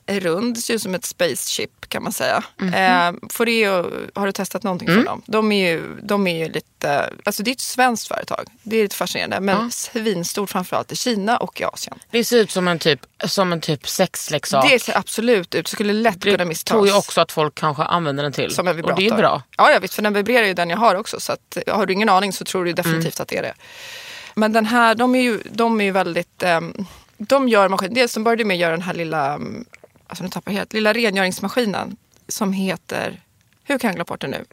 rund, 0.06 0.58
ser 0.58 0.74
ut 0.74 0.82
som 0.82 0.94
ett 0.94 1.04
spaceship 1.04 1.70
kan 1.88 2.02
man 2.02 2.12
säga. 2.12 2.44
Mhm. 2.56 2.74
Eh, 2.74 3.28
Foreo, 3.30 3.90
har 4.14 4.26
du 4.26 4.32
testat 4.32 4.62
någonting 4.62 4.88
Mm. 4.88 4.98
från 5.04 5.04
dem? 5.04 5.22
De 5.26 5.52
är, 5.52 5.70
ju, 5.72 6.00
de 6.02 6.26
är 6.26 6.38
ju 6.46 6.52
lite, 6.52 7.12
alltså 7.24 7.42
det 7.42 7.50
är 7.50 7.52
ett 7.52 7.60
svenskt 7.60 8.08
företag. 8.08 8.48
Det 8.62 8.76
är 8.76 8.82
lite 8.82 8.96
fascinerande. 8.96 9.40
Men 9.40 9.70
svinstort 9.70 10.50
framförallt 10.50 10.92
i 10.92 10.96
Kina 10.96 11.36
och 11.36 11.60
i 11.60 11.64
Asien. 11.64 11.98
Det 12.10 12.24
ser 12.24 12.38
ut 12.38 12.50
som 12.50 12.68
en 12.68 12.78
typ, 12.78 13.00
som 13.26 13.52
en 13.52 13.60
typ 13.60 13.88
sexleksak. 13.88 14.70
Det 14.70 14.78
ser 14.78 14.96
absolut 14.98 15.54
ut, 15.54 15.68
skulle 15.68 15.92
lätt 15.92 16.22
kunna 16.22 16.36
det 16.36 16.44
misstas. 16.44 16.70
tror 16.70 16.88
jag 16.88 16.98
också 16.98 17.20
att 17.20 17.32
folk 17.32 17.54
kanske 17.54 17.82
använder 17.82 18.22
den 18.22 18.32
till. 18.32 18.54
Som 18.54 18.68
en 18.68 18.76
vibrator. 18.76 18.92
Och 18.94 19.00
det 19.00 19.14
är 19.14 19.16
bra. 19.18 19.42
Ja, 19.56 19.70
jag 19.70 19.80
vet, 19.80 19.94
för 19.94 20.02
den 20.02 20.14
vibrerar 20.14 20.46
ju 20.46 20.54
den 20.54 20.70
jag 20.70 20.76
har 20.78 20.94
också. 20.94 21.20
Så 21.20 21.32
att, 21.32 21.58
har 21.66 21.86
du 21.86 21.92
ingen 21.92 22.08
aning 22.08 22.32
så 22.32 22.44
tror 22.44 22.64
du 22.64 22.70
Mm. 22.70 22.74
definitivt 22.82 23.20
att 23.20 23.28
det 23.28 23.36
är 23.36 23.42
det. 23.42 23.54
Men 24.34 24.52
den 24.52 24.66
här, 24.66 24.94
de 24.94 25.14
är 25.14 25.22
ju, 25.22 25.40
de 25.50 25.80
är 25.80 25.84
ju 25.84 25.90
väldigt... 25.90 26.42
ehm, 26.42 26.86
de 27.28 27.48
gör 27.48 27.68
maskin, 27.68 27.94
dels 27.94 28.14
de 28.14 28.24
började 28.24 28.44
med 28.44 28.54
att 28.54 28.60
göra 28.60 28.70
den 28.70 28.82
här 28.82 28.94
lilla, 28.94 29.34
mm, 29.34 29.64
alltså 30.06 30.24
nu 30.24 30.30
tappar 30.30 30.52
jag 30.52 30.58
helt, 30.58 30.72
lilla 30.72 30.92
rengöringsmaskinen 30.92 31.96
som 32.28 32.52
heter, 32.52 33.20
hur 33.64 33.78
kan 33.78 33.88
jag 33.88 33.94
glömma 33.94 34.04
bort 34.04 34.20
den 34.20 34.30
nu? 34.30 34.44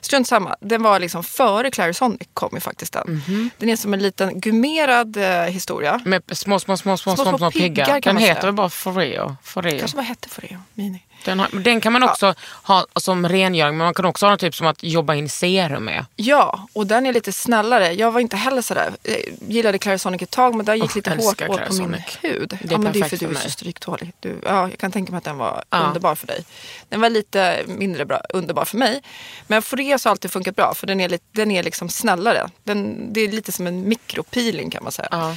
Strunt 0.00 0.28
samma, 0.28 0.56
den 0.60 0.82
var 0.82 1.00
liksom 1.00 1.24
före 1.24 1.70
Clarisonic 1.70 2.28
kom 2.34 2.50
ju 2.54 2.60
faktiskt 2.60 2.92
den. 2.92 3.22
Mhm. 3.26 3.50
Den 3.58 3.68
är 3.68 3.76
som 3.76 3.94
en 3.94 4.02
liten 4.02 4.40
gummerad 4.40 5.16
eh, 5.16 5.42
historia. 5.42 6.00
Med 6.04 6.22
små, 6.32 6.60
små, 6.60 6.76
små, 6.76 6.96
små, 6.96 7.16
små, 7.16 7.38
små, 7.38 7.50
piggar, 7.50 7.84
piggar. 7.84 8.00
kan 8.00 8.14
Den 8.14 8.24
heter 8.24 8.42
väl 8.42 8.54
bara 8.54 8.68
Foreo? 8.68 9.36
Foreo. 9.42 9.78
Kanske 9.78 9.96
vad 9.96 10.06
hette 10.06 10.28
för 10.28 10.42
det? 10.42 10.58
Mini. 10.74 11.02
Den, 11.24 11.40
har, 11.40 11.48
den 11.60 11.80
kan 11.80 11.92
man 11.92 12.02
också 12.02 12.34
ha 12.62 12.86
som 12.96 13.28
rengöring 13.28 13.76
men 13.76 13.84
man 13.84 13.94
kan 13.94 14.04
också 14.04 14.26
ha 14.26 14.30
den 14.30 14.38
typ 14.38 14.54
som 14.54 14.66
att 14.66 14.82
jobba 14.82 15.14
in 15.14 15.28
serum 15.28 15.84
med. 15.84 16.04
Ja, 16.16 16.68
och 16.72 16.86
den 16.86 17.06
är 17.06 17.12
lite 17.12 17.32
snällare. 17.32 17.92
Jag 17.92 18.12
var 18.12 18.20
inte 18.20 18.36
heller 18.36 18.62
sådär, 18.62 18.90
jag 19.02 19.16
gillade 19.48 19.78
Clarisonic 19.78 20.22
ett 20.22 20.30
tag 20.30 20.54
men 20.54 20.66
den 20.66 20.76
gick 20.76 20.90
Åh, 20.90 20.96
lite 20.96 21.10
hårt 21.10 21.42
åt 21.48 21.66
på 21.66 21.74
min 21.74 22.02
hud. 22.22 22.58
Det 22.62 22.68
är 22.68 22.72
ja, 22.72 22.78
men 22.78 22.92
det 22.92 22.98
är 22.98 23.02
för 23.08 23.16
för 23.16 23.26
du 23.26 23.32
är 23.32 23.38
så 23.38 23.50
stryktålig. 23.50 24.12
Du, 24.20 24.40
ja, 24.44 24.68
jag 24.68 24.78
kan 24.78 24.92
tänka 24.92 25.12
mig 25.12 25.18
att 25.18 25.24
den 25.24 25.36
var 25.38 25.64
Ja. 25.70 25.78
underbar 25.78 26.14
för 26.14 26.26
dig. 26.26 26.44
Den 26.88 27.00
var 27.00 27.10
lite 27.10 27.64
mindre 27.66 28.04
bra, 28.04 28.20
underbar 28.28 28.64
för 28.64 28.76
mig. 28.76 29.02
Men 29.46 29.62
Foreos 29.62 30.04
har 30.04 30.10
alltid 30.10 30.30
funkat 30.32 30.56
bra 30.56 30.74
för 30.74 30.86
den 30.86 31.00
är, 31.00 31.08
lite, 31.08 31.24
den 31.32 31.50
är 31.50 31.62
liksom 31.62 31.88
snällare. 31.88 32.48
Den, 32.64 33.12
det 33.12 33.20
är 33.20 33.28
lite 33.28 33.52
som 33.52 33.66
en 33.66 33.88
mikropeeling 33.88 34.70
kan 34.70 34.82
man 34.82 34.92
säga. 34.92 35.08
Ja. 35.10 35.36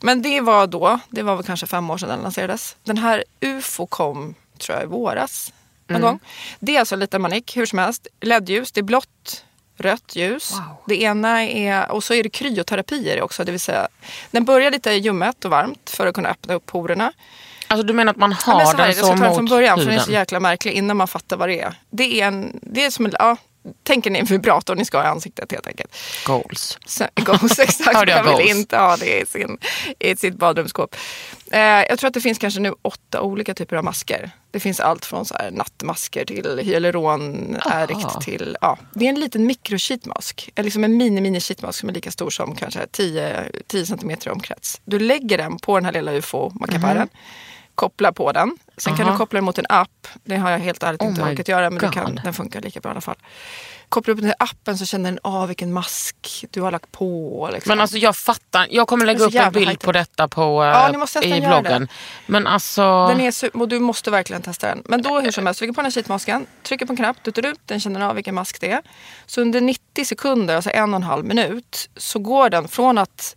Men 0.00 0.22
det 0.22 0.40
var 0.40 0.66
då, 0.66 0.98
det 1.10 1.22
var 1.22 1.36
väl 1.36 1.44
kanske 1.44 1.66
fem 1.66 1.90
år 1.90 1.98
sedan 1.98 2.08
den 2.08 2.20
lanserades. 2.20 2.76
Den 2.84 2.98
här 2.98 3.24
UFO 3.40 3.86
kom, 3.86 4.34
tror 4.58 4.76
jag, 4.78 4.84
i 4.84 4.88
våras. 4.88 5.52
Någon 5.88 5.96
Mm. 5.96 6.08
gång. 6.10 6.20
Det 6.60 6.76
är 6.76 6.80
alltså 6.80 6.94
en 6.94 6.98
liten 7.00 7.22
manik, 7.22 7.56
hur 7.56 7.66
som 7.66 7.78
helst. 7.78 8.06
LED-ljus, 8.20 8.72
det 8.72 8.80
är 8.80 8.82
blått, 8.82 9.44
rött 9.76 10.16
ljus. 10.16 10.52
Det 10.86 11.02
ena 11.02 11.42
är, 11.44 11.90
och 11.90 12.04
så 12.04 12.14
är 12.14 12.22
det 12.22 12.28
kryoterapier 12.28 13.22
också, 13.22 13.44
det 13.44 13.50
vill 13.52 13.60
säga 13.60 13.88
den 14.30 14.44
börjar 14.44 14.70
lite 14.70 14.92
ljummet 14.92 15.44
och 15.44 15.50
varmt 15.50 15.90
för 15.90 16.06
att 16.06 16.14
kunna 16.14 16.28
öppna 16.28 16.54
upp 16.54 16.66
porerna. 16.66 17.12
Alltså 17.68 17.86
du 17.86 17.92
menar 17.92 18.10
att 18.10 18.16
man 18.16 18.30
Ja, 18.46 18.52
har 18.52 18.58
men 18.58 18.66
så 18.66 18.70
här, 18.72 18.78
den 18.78 18.86
jag 18.86 18.96
ska 18.96 19.02
så 19.06 19.12
ta 19.12 19.14
den 19.18 19.28
mot 19.28 19.36
från 19.36 19.46
början 19.46 19.78
för 19.78 19.84
den 19.84 19.94
är 19.94 19.98
så 19.98 20.04
huden? 20.06 20.20
jäkla 20.20 20.40
märklig 20.40 20.72
innan 20.72 20.96
man 20.96 21.08
fattar 21.08 21.36
vad 21.36 21.48
det 21.48 21.60
är. 21.60 21.74
Det 21.90 22.20
är, 22.20 22.26
en, 22.26 22.60
det 22.62 22.84
är 22.84 22.90
som 22.90 23.04
en, 23.06 23.12
ja, 23.18 23.36
tänker 23.82 24.10
ni 24.10 24.18
en 24.18 24.24
vibrator 24.24 24.74
ni 24.74 24.84
ska 24.84 24.98
ha 24.98 25.04
i 25.04 25.08
ansiktet 25.08 25.52
helt 25.52 25.66
enkelt. 25.66 25.94
Goals. 26.26 26.78
Sen- 26.86 27.08
Goals, 27.14 27.58
exakt. 27.58 28.08
Jag 28.08 28.36
vill 28.38 28.48
inte 28.56 28.76
ha 28.76 28.96
det 28.96 29.20
i, 29.20 29.26
sin, 29.26 29.58
i 29.98 30.16
sitt 30.16 30.34
badrumsskåp. 30.36 30.96
Eh, 31.50 31.60
jag 31.60 31.98
tror 31.98 32.08
att 32.08 32.14
det 32.14 32.20
finns 32.20 32.38
kanske 32.38 32.60
nu 32.60 32.74
åtta 32.82 33.20
olika 33.20 33.54
typer 33.54 33.76
av 33.76 33.84
masker. 33.84 34.30
Det 34.50 34.60
finns 34.60 34.80
allt 34.80 35.04
från 35.04 35.24
så 35.24 35.34
här 35.34 35.50
nattmasker 35.50 36.24
till 36.24 36.58
hyaluron, 36.62 37.56
till... 38.20 38.56
Ja, 38.60 38.78
det 38.94 39.04
är 39.04 39.08
en 39.08 39.20
liten 39.20 39.46
mikrosheetmask. 39.46 40.50
Eller 40.54 40.64
Liksom 40.64 40.84
en 40.84 41.02
mini-mini 41.02 41.40
sheetmask 41.40 41.80
som 41.80 41.88
är 41.88 41.92
lika 41.92 42.10
stor 42.10 42.30
som 42.30 42.54
kanske 42.56 42.86
10, 42.86 43.44
10 43.66 43.86
cm 43.86 44.10
i 44.26 44.28
omkrets. 44.30 44.80
Du 44.84 44.98
lägger 44.98 45.38
den 45.38 45.58
på 45.58 45.76
den 45.76 45.84
här 45.84 45.92
lilla 45.92 46.12
ufo-mackapären. 46.12 46.96
Mhm. 46.96 47.08
Kopplar 47.76 48.12
på 48.12 48.32
den. 48.32 48.56
Sen 48.76 48.96
kan 48.96 49.06
Aha. 49.06 49.12
du 49.12 49.18
koppla 49.18 49.36
den 49.36 49.44
mot 49.44 49.58
en 49.58 49.66
app. 49.68 50.08
Det 50.24 50.36
har 50.36 50.50
jag 50.50 50.58
helt 50.58 50.82
ärligt 50.82 51.02
Oh 51.02 51.08
inte 51.08 51.22
orkat 51.22 51.48
göra 51.48 51.70
men 51.70 51.92
kan, 51.92 52.20
den 52.24 52.34
funkar 52.34 52.60
lika 52.60 52.80
bra 52.80 52.90
i 52.90 52.92
alla 52.92 53.00
fall. 53.00 53.16
Kopplar 53.88 54.12
upp 54.12 54.20
den 54.20 54.30
till 54.30 54.36
appen 54.38 54.78
så 54.78 54.86
känner 54.86 55.10
den 55.10 55.18
av 55.22 55.48
vilken 55.48 55.72
mask 55.72 56.44
du 56.50 56.60
har 56.60 56.70
lagt 56.70 56.92
på. 56.92 57.48
Liksom. 57.52 57.70
Men 57.70 57.80
alltså 57.80 57.98
jag 57.98 58.16
fattar, 58.16 58.66
jag 58.70 58.88
kommer 58.88 59.06
lägga 59.06 59.24
upp 59.24 59.34
en 59.34 59.52
bild 59.52 59.68
high-tech. 59.68 59.84
på 59.84 59.92
detta 59.92 60.28
på, 60.28 60.62
eh, 60.62 60.68
Ja, 60.68 61.08
i 61.22 61.40
bloggen. 61.40 61.88
Men 62.26 62.46
alltså, 62.46 63.06
Den 63.08 63.20
är 63.20 63.56
och 63.56 63.68
du 63.68 63.78
måste 63.78 64.10
verkligen 64.10 64.42
testa 64.42 64.66
den. 64.66 64.82
Men 64.84 65.02
då 65.02 65.20
hur 65.20 65.30
som 65.30 65.46
helst, 65.46 65.58
trycker 65.58 65.74
på 65.74 65.80
den 65.80 65.86
här 65.86 65.92
sheetmasken, 65.92 66.46
trycker 66.62 66.86
på 66.86 66.92
en 66.92 66.96
knapp, 66.96 67.22
duttar 67.22 67.46
ut, 67.46 67.60
den 67.66 67.80
känner 67.80 68.00
av 68.00 68.14
vilken 68.14 68.34
mask 68.34 68.60
det 68.60 68.70
är. 68.70 68.82
Så 69.26 69.40
under 69.40 69.60
90 69.60 70.04
sekunder, 70.04 70.56
alltså 70.56 70.70
en 70.70 70.94
och 70.94 70.96
en 70.96 71.02
halv 71.02 71.24
minut, 71.24 71.88
så 71.96 72.18
går 72.18 72.50
den 72.50 72.68
från 72.68 72.98
att 72.98 73.36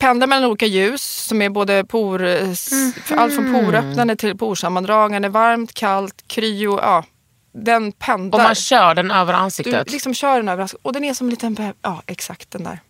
pendla 0.00 0.26
mellan 0.26 0.50
olika 0.50 0.66
ljus 0.66 1.02
som 1.02 1.42
är 1.42 1.48
både 1.48 1.84
por, 1.84 2.24
allt 3.16 3.34
från 3.34 3.52
poröppnande 3.64 4.16
till 4.16 4.36
porsammandragande, 4.38 5.28
varmt, 5.28 5.74
kallt, 5.74 6.24
kryo, 6.26 6.78
ja. 6.82 7.04
Den 7.52 7.88
och 7.88 7.98
pendlar. 7.98 8.42
man 8.44 8.54
kör 8.54 8.94
den 8.94 9.10
över 9.10 9.32
Du 9.32 9.38
ansiktet. 9.38 9.90
liksom 9.92 10.14
kör 10.14 10.36
den 10.36 10.48
över 10.48 10.68
och 10.82 10.92
den 10.92 11.04
är 11.04 11.14
som 11.14 11.26
en 11.26 11.30
liten, 11.30 11.74
ja 11.82 12.02
exakt 12.06 12.50
den 12.50 12.64
där. 12.64 12.80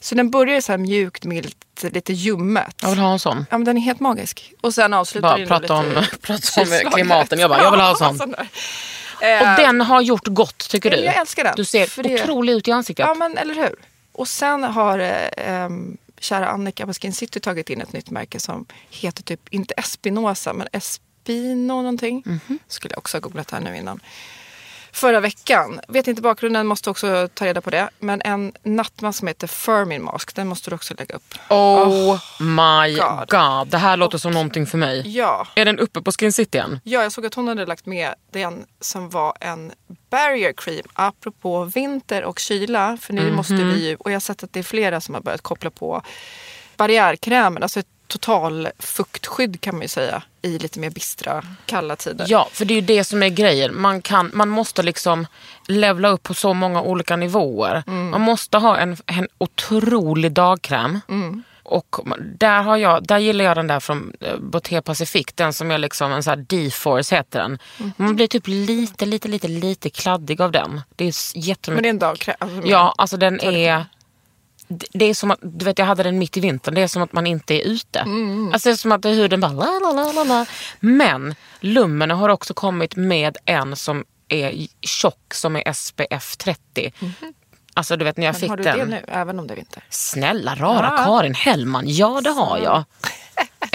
Så 0.00 0.14
den 0.14 0.30
börjar 0.30 0.60
så 0.60 0.72
här 0.72 0.78
mjukt, 0.78 1.24
milt, 1.24 1.56
lite 1.82 2.12
ljummet. 2.12 2.76
Jag 2.82 2.88
vill 2.90 2.98
ha 2.98 3.12
en 3.12 3.18
sån. 3.18 3.46
Ja 3.50 3.58
men 3.58 3.64
den 3.64 3.76
är 3.76 3.80
helt 3.80 4.00
magisk. 4.00 4.52
Och 4.60 4.74
sen 4.74 4.94
avslutar 4.94 5.28
Bara 5.28 5.38
den 5.38 5.48
prata 5.48 5.82
lite 5.82 5.98
om, 5.98 6.04
prata 6.22 6.60
om 6.84 6.90
klimaten. 6.92 7.38
Jag 7.38 7.50
bara, 7.50 7.62
jag 7.62 7.70
vill 7.70 7.80
ha 7.80 7.90
en 7.90 7.96
sån. 8.18 8.34
Och 8.34 9.22
Eh, 9.22 9.56
den 9.56 9.80
har 9.80 10.00
gjort 10.00 10.26
gott 10.26 10.68
tycker 10.70 10.90
du? 10.90 10.96
Jag 10.96 11.16
älskar 11.16 11.44
den. 11.44 11.52
Du 11.56 11.64
ser 11.64 11.86
För 11.86 12.02
det- 12.02 12.22
otrolig 12.22 12.52
ut 12.52 12.68
i 12.68 12.72
ansiktet. 12.72 13.06
Ja 13.06 13.14
men 13.14 13.38
eller 13.38 13.54
hur. 13.54 13.74
Och 14.12 14.28
sen 14.28 14.64
har 14.64 14.98
eh, 14.98 15.12
ehm, 15.36 15.96
kära 16.24 16.48
Annika 16.48 16.86
på 16.86 16.92
Skin 16.92 17.12
City 17.12 17.40
tagit 17.40 17.70
in 17.70 17.80
ett 17.80 17.92
nytt 17.92 18.10
märke 18.10 18.40
som 18.40 18.66
heter 18.90 19.22
typ, 19.22 19.48
inte 19.50 19.74
Espinosa, 19.74 20.52
men 20.52 20.68
Espino 20.72 21.82
någonting. 21.82 22.22
Mhm. 22.26 22.58
Skulle 22.66 22.92
jag 22.92 22.98
också 22.98 23.16
ha 23.16 23.20
googlat 23.20 23.50
här 23.50 23.60
nu 23.60 23.76
innan. 23.76 24.00
Förra 24.94 25.20
veckan, 25.20 25.80
vet 25.88 26.08
inte 26.08 26.22
bakgrunden, 26.22 26.66
måste 26.66 26.90
också 26.90 27.28
ta 27.34 27.46
reda 27.46 27.60
på 27.60 27.70
det. 27.70 27.90
Men 27.98 28.22
en 28.24 28.52
nattmask 28.62 29.18
som 29.18 29.28
heter 29.28 29.46
Firmin 29.46 30.02
Mask, 30.02 30.34
den 30.34 30.48
måste 30.48 30.70
du 30.70 30.74
också 30.74 30.94
lägga 30.98 31.14
upp. 31.14 31.34
Oh, 31.50 32.20
my 32.40 32.94
God. 32.94 33.28
god. 33.28 33.68
Det 33.68 33.78
här 33.78 33.96
låter 33.96 34.18
som 34.18 34.32
någonting 34.32 34.66
för 34.66 34.78
mig. 34.78 35.02
Ja, 35.16 35.46
Är 35.54 35.64
den 35.64 35.78
uppe 35.78 36.02
på 36.02 36.12
Skin 36.12 36.32
City 36.32 36.58
än? 36.58 36.80
Ja, 36.84 37.02
jag 37.02 37.12
såg 37.12 37.26
att 37.26 37.34
hon 37.34 37.48
hade 37.48 37.66
lagt 37.66 37.86
med 37.86 38.14
den 38.32 38.66
som 38.80 39.10
var 39.10 39.36
en 39.40 39.72
barrier 40.10 40.52
cream 40.56 40.86
apropå 40.92 41.64
vinter 41.64 42.24
och 42.24 42.38
kyla. 42.38 42.98
För 43.00 43.12
nu 43.12 43.32
måste 43.32 43.54
vi 43.54 43.88
ju, 43.88 43.96
och 43.96 44.10
jag 44.10 44.14
har 44.14 44.20
sett 44.20 44.42
att 44.42 44.52
det 44.52 44.58
är 44.58 44.64
flera 44.64 45.00
som 45.00 45.14
har 45.14 45.22
börjat 45.22 45.42
koppla 45.42 45.70
på 45.70 46.02
barriärkrämen, 46.76 47.62
alltså 47.62 47.80
ett 47.80 47.86
total 48.18 48.68
fuktskydd 48.78 49.60
kan 49.60 49.74
man 49.74 49.82
ju 49.82 49.88
säga 49.88 50.22
i 50.42 50.58
lite 50.58 50.78
mer 50.78 50.90
bistra, 50.90 51.42
kalla 51.66 51.96
tider. 51.96 52.26
Ja, 52.28 52.48
för 52.52 52.64
det 52.64 52.74
är 52.74 52.76
ju 52.76 52.80
det 52.86 53.04
som 53.04 53.22
är 53.22 53.28
grejen. 53.28 53.80
Man, 53.80 54.02
kan, 54.02 54.30
man 54.34 54.48
måste 54.48 54.82
liksom 54.82 55.26
levla 55.68 56.08
upp 56.08 56.22
på 56.22 56.34
så 56.34 56.54
många 56.54 56.82
olika 56.82 57.16
nivåer. 57.16 57.82
Man 57.86 58.20
måste 58.20 58.58
ha 58.58 58.76
en, 58.76 58.96
en 59.06 59.28
otrolig 59.38 60.32
dagkräm. 60.32 61.00
Och 61.62 61.96
där, 62.38 62.62
har 62.62 62.76
jag, 62.76 63.06
där 63.06 63.18
gillar 63.18 63.44
jag 63.44 63.56
den 63.56 63.66
där 63.66 63.80
från 63.80 64.12
eh, 64.20 64.36
Boté 64.36 64.82
Pacific. 64.82 65.26
Den 65.34 65.52
som 65.52 65.70
är 65.70 65.78
liksom 65.78 66.12
en 66.12 66.22
sån 66.22 66.30
här 66.30 66.44
D-force 66.48 67.16
heter 67.16 67.38
den. 67.38 67.58
Man 67.96 68.16
blir 68.16 68.26
typ 68.26 68.46
lite, 68.46 69.06
lite, 69.06 69.28
lite, 69.28 69.48
lite 69.48 69.90
kladdig 69.90 70.40
av 70.40 70.52
den. 70.52 70.80
Det 70.96 71.04
är 71.04 71.14
jättemycket. 71.38 71.68
Men 71.68 71.82
det 71.82 71.88
är 71.88 71.90
en 71.90 71.98
dagkräm. 71.98 72.36
Alltså, 72.38 72.68
Ja, 72.68 72.94
alltså 72.98 73.16
den 73.16 73.40
är... 73.40 73.86
det- 74.90 75.04
är 75.04 75.14
som 75.14 75.30
att, 75.30 75.38
du 75.42 75.64
vet 75.64 75.78
jag 75.78 75.86
hade 75.86 76.02
den 76.02 76.18
mitt 76.18 76.36
i 76.36 76.40
vintern, 76.40 76.74
det 76.74 76.80
är 76.80 76.86
som 76.86 77.02
att 77.02 77.12
man 77.12 77.26
inte 77.26 77.54
är 77.54 77.60
ute. 77.66 78.00
Alltså 78.52 78.68
det 78.68 78.72
är 78.72 78.76
som 78.76 78.92
att 78.92 79.04
huden 79.04 79.40
bara 79.40 79.52
la 79.52 79.78
la 79.80 79.92
la 79.92 80.12
la 80.12 80.24
la. 80.24 80.46
Men 80.80 81.34
Lummen 81.60 82.10
har 82.10 82.28
också 82.28 82.54
kommit 82.54 82.96
med 82.96 83.36
en 83.44 83.76
som 83.76 84.04
är 84.28 84.66
tjock 84.80 85.34
som 85.34 85.56
är 85.56 85.72
SPF 85.72 86.36
30. 86.36 86.92
Alltså 87.74 87.96
du 87.96 88.04
vet 88.04 88.16
när 88.16 88.26
jag 88.26 88.32
Men 88.34 88.40
fick 88.40 88.50
har 88.50 88.56
du 88.56 88.62
den. 88.62 88.78
det 88.78 88.84
nu, 88.86 89.04
även 89.08 89.38
om 89.38 89.46
det 89.46 89.54
är 89.54 89.56
vinter? 89.56 89.84
Snälla 89.90 90.54
rara 90.54 90.94
Ja. 90.98 91.04
Karin 91.04 91.34
Hellman, 91.34 91.84
ja 91.86 92.20
det 92.24 92.30
har 92.30 92.58
jag. 92.58 92.84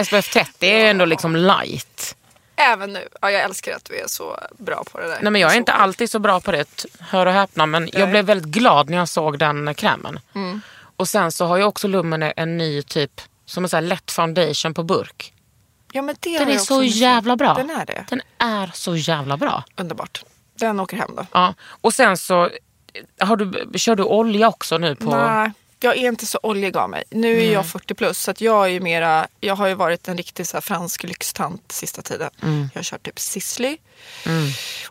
SPF 0.05 0.33
30 0.33 0.67
är 0.67 0.89
ändå 0.89 1.05
liksom 1.05 1.35
light. 1.35 2.15
Även 2.55 2.93
nu. 2.93 3.07
Ja, 3.21 3.31
jag 3.31 3.41
älskar 3.43 3.75
att 3.75 3.85
du 3.85 3.95
är 3.99 4.07
så 4.07 4.39
bra 4.57 4.83
på 4.91 4.99
det 4.99 5.07
där. 5.07 5.19
Nej 5.21 5.31
men 5.31 5.41
jag 5.41 5.53
är 5.53 5.57
inte 5.57 5.73
alltid 5.73 6.09
så 6.11 6.19
bra 6.19 6.39
på 6.39 6.51
det, 6.51 6.85
hör 6.99 7.25
och 7.25 7.33
häpna. 7.33 7.65
Men 7.65 7.89
jag 7.93 8.09
blev 8.09 8.25
väldigt 8.25 8.47
glad 8.53 8.89
när 8.89 8.97
jag 8.97 9.09
såg 9.09 9.39
den 9.39 9.75
krämen. 9.75 10.19
Mm. 10.35 10.61
Och 10.99 11.09
sen 11.09 11.31
så 11.31 11.45
har 11.45 11.57
ju 11.57 11.63
också 11.63 11.87
Lummen 11.87 12.23
en 12.35 12.57
ny 12.57 12.81
typ, 12.81 13.21
som 13.45 13.63
en 13.63 13.69
sån 13.69 13.77
här 13.77 13.81
lätt 13.81 14.11
foundation 14.11 14.73
på 14.73 14.83
burk. 14.83 15.33
Ja, 15.91 16.01
men 16.01 16.15
det 16.19 16.39
Den 16.39 16.49
är 16.49 16.57
så 16.57 16.83
jävla 16.83 17.35
bra. 17.35 17.53
Den 17.53 17.69
är 17.69 17.85
det. 17.85 18.05
Den 18.09 18.21
är 18.37 18.71
så 18.73 18.95
jävla 18.95 19.37
bra. 19.37 19.63
Underbart. 19.75 20.23
Den 20.55 20.79
åker 20.79 20.97
hem 20.97 21.15
då. 21.15 21.25
Ja. 21.31 21.53
Och 21.81 21.93
sen 21.93 22.17
så, 22.17 22.49
har 23.19 23.37
du, 23.37 23.69
kör 23.79 23.95
du 23.95 24.03
olja 24.03 24.47
också 24.47 24.77
nu 24.77 24.95
på... 24.95 25.15
Nej, 25.15 25.51
jag 25.79 25.97
är 25.97 26.07
inte 26.07 26.25
så 26.25 26.39
oljig 26.43 26.77
av 26.77 26.89
mig. 26.89 27.03
Nu 27.09 27.39
är 27.43 27.53
jag 27.53 27.67
40 27.67 27.93
plus 27.93 28.19
så 28.19 28.31
att 28.31 28.41
jag 28.41 28.65
är 28.65 28.69
ju 28.69 28.79
mera, 28.79 29.27
jag 29.39 29.55
har 29.55 29.67
ju 29.67 29.73
varit 29.73 30.07
en 30.07 30.17
riktig 30.17 30.47
så 30.47 30.61
fransk 30.61 31.03
lyxtant 31.03 31.71
sista 31.71 32.01
tiden. 32.01 32.29
Mm. 32.41 32.69
Jag 32.73 32.79
har 32.79 32.83
kört 32.83 33.03
typ 33.03 33.19
Sisley 33.19 33.77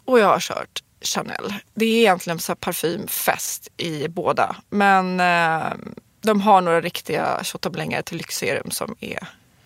och 0.05 0.19
jag 0.19 0.27
har 0.27 0.41
kört 0.41 0.83
Chanel. 1.01 1.55
Det 1.75 1.85
är 1.85 1.99
egentligen 1.99 2.39
så 2.39 2.55
parfymfest 2.55 3.69
i 3.77 4.09
båda. 4.09 4.57
Men 4.71 5.21
eh, 5.21 5.73
de 6.21 6.41
har 6.41 6.61
några 6.61 6.81
riktiga 6.81 7.41
tjottablängare 7.45 8.03
till 8.03 8.17
lyxserum 8.17 8.71
som 8.71 8.97
är... 9.01 9.19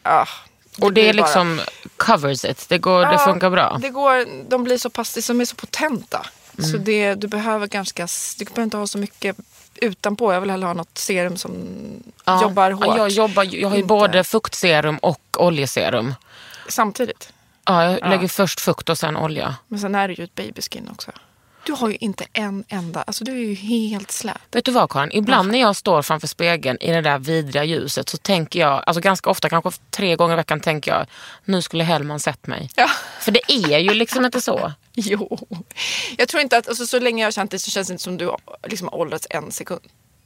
Ah, 0.03 0.27
och 0.81 0.93
det 0.93 1.01
är 1.09 1.13
blir 1.13 1.23
bara- 1.23 1.27
liksom 1.27 1.61
covers 1.97 2.45
it, 2.45 2.67
det, 2.69 2.79
går, 2.79 3.01
det 3.07 3.13
Ja, 3.13 3.19
funkar 3.19 3.51
bra. 3.51 3.79
Det 3.83 3.89
går, 3.91 4.49
de 4.51 4.65
blir 4.65 4.79
så 4.79 4.91
pass, 4.91 5.27
de 5.27 5.41
är 5.41 5.45
så 5.45 5.57
potenta. 5.57 6.27
Så 6.59 6.69
Mm. 6.69 6.85
det, 6.85 7.15
du 7.15 7.29
behöver 7.29 7.67
ganska, 7.67 8.09
du 8.39 8.45
behöver 8.45 8.63
inte 8.63 8.77
ha 8.77 8.87
så 8.87 8.99
mycket 8.99 9.37
utanpå. 9.75 10.33
Jag 10.33 10.41
vill 10.41 10.51
hellre 10.51 10.67
ha 10.67 10.75
något 10.75 10.99
serum 10.99 11.37
som 11.37 11.53
Ja. 12.25 12.43
jobbar 12.43 12.71
hårt. 12.71 12.87
Ja, 12.87 12.97
jag, 12.99 13.09
jobbar, 13.09 13.43
jag 13.45 13.69
har 13.69 13.77
ju 13.77 13.83
Inte- 13.83 13.89
både 13.89 14.25
fuktserum 14.25 14.99
och 14.99 15.21
oljeserum. 15.39 16.15
Samtidigt. 16.69 17.32
Ja, 17.65 17.91
jag 17.91 18.11
lägger 18.11 18.29
först 18.29 18.61
fukt 18.61 18.89
och 18.89 18.99
sen 18.99 19.17
olja. 19.17 19.57
Men 19.69 19.79
sen 19.79 19.95
är 19.95 20.09
det 20.09 20.15
ju 20.15 20.25
ett 20.25 20.35
babyskin 20.35 20.89
också. 20.93 21.13
Du 21.67 21.73
har 21.73 21.89
ju 21.89 21.97
inte 22.01 22.25
en 22.33 22.65
enda, 22.69 23.03
alltså 23.03 23.25
du 23.25 23.33
är 23.33 23.37
ju 23.37 23.55
helt 23.55 24.11
slät. 24.11 24.37
Vet 24.53 24.65
du 24.65 24.73
vad 24.73 24.91
Karin? 24.91 25.11
Ibland 25.13 25.53
när 25.53 25.61
jag 25.61 25.77
står 25.77 26.03
framför 26.03 26.27
spegeln 26.27 26.79
i 26.81 26.93
det 26.93 27.01
där 27.01 27.19
vidriga 27.19 27.65
ljuset 27.65 28.09
så 28.09 28.17
tänker 28.17 28.61
jag, 28.61 28.83
alltså 28.87 29.01
ganska 29.01 29.31
ofta, 29.31 29.49
kanske 29.49 29.71
tre 29.91 30.17
gånger 30.17 30.35
i 30.35 30.37
veckan 30.37 30.61
tänker 30.61 30.91
jag, 30.91 31.07
nu 31.45 31.63
skulle 31.63 31.85
Hellman 31.85 32.21
sett 32.21 32.47
mig. 32.47 32.71
Ja. 32.77 32.89
För 33.21 33.33
det 33.33 33.53
är 33.53 33.79
ju 33.79 33.95
liksom 33.95 34.25
inte 34.25 34.41
så. 34.41 34.73
Jo. 34.95 35.39
Jag 36.19 36.29
tror 36.29 36.43
inte 36.43 36.57
att, 36.57 36.69
alltså, 36.69 36.87
så 36.87 36.99
länge 36.99 37.23
jag 37.23 37.27
har 37.27 37.33
känt 37.33 37.51
dig 37.51 37.61
så 37.61 37.71
känns 37.71 37.89
det 37.89 37.93
inte 37.93 38.05
som 38.05 38.17
du 38.17 38.27
har 38.27 38.41
liksom, 38.67 38.89
har 38.89 38.95
åldrats 38.99 39.27
en 39.31 39.53
sekund. 39.53 39.81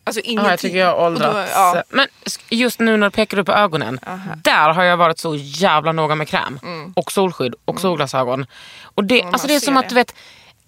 Alltså 0.06 0.20
ingenting. 0.20 0.44
Ja, 0.46 0.50
jag 0.50 0.58
tycker 0.60 0.78
jag 0.78 0.86
har 0.96 1.06
åldrats. 1.06 1.50
ja. 1.54 1.82
Men 1.88 2.06
just 2.50 2.78
nu 2.80 2.96
när 2.96 3.06
du 3.06 3.10
pekar 3.10 3.38
upp 3.38 3.46
på 3.46 3.52
ögonen, 3.52 4.00
där 4.36 4.72
har 4.72 4.84
jag 4.84 4.96
varit 4.96 5.18
så 5.18 5.34
jävla 5.36 5.92
noga 5.92 6.14
med 6.14 6.28
kräm. 6.28 6.60
Och 6.94 7.12
solskydd 7.12 7.54
och 7.64 7.80
solglasögon. 7.80 8.46
Och 8.82 9.04
det, 9.04 9.20
Mm. 9.20 9.32
alltså 9.34 9.48
det 9.48 9.54
är 9.54 9.60
som 9.60 9.74
ser 9.74 9.78
att 9.80 9.84
det. 9.84 9.88
du 9.88 9.94
vet, 9.94 10.14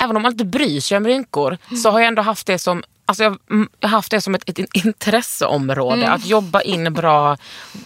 även 0.02 0.16
om 0.16 0.22
man 0.22 0.32
inte 0.32 0.44
bryr 0.44 0.80
sig 0.80 0.96
om 0.96 1.06
rynkor 1.06 1.58
så 1.82 1.90
har 1.90 2.00
jag 2.00 2.08
ändå 2.08 2.22
haft 2.22 2.46
det 2.46 2.58
som 2.58 2.82
Alltså 3.06 3.22
jag 3.24 3.38
mm, 3.50 3.68
har 3.82 3.88
haft 3.88 4.10
det 4.10 4.20
som 4.20 4.34
ett, 4.34 4.48
ett 4.48 4.58
intresseområde, 4.58 6.02
Mm. 6.02 6.12
att 6.14 6.26
jobba 6.26 6.60
in 6.62 6.92
bra 6.94 7.36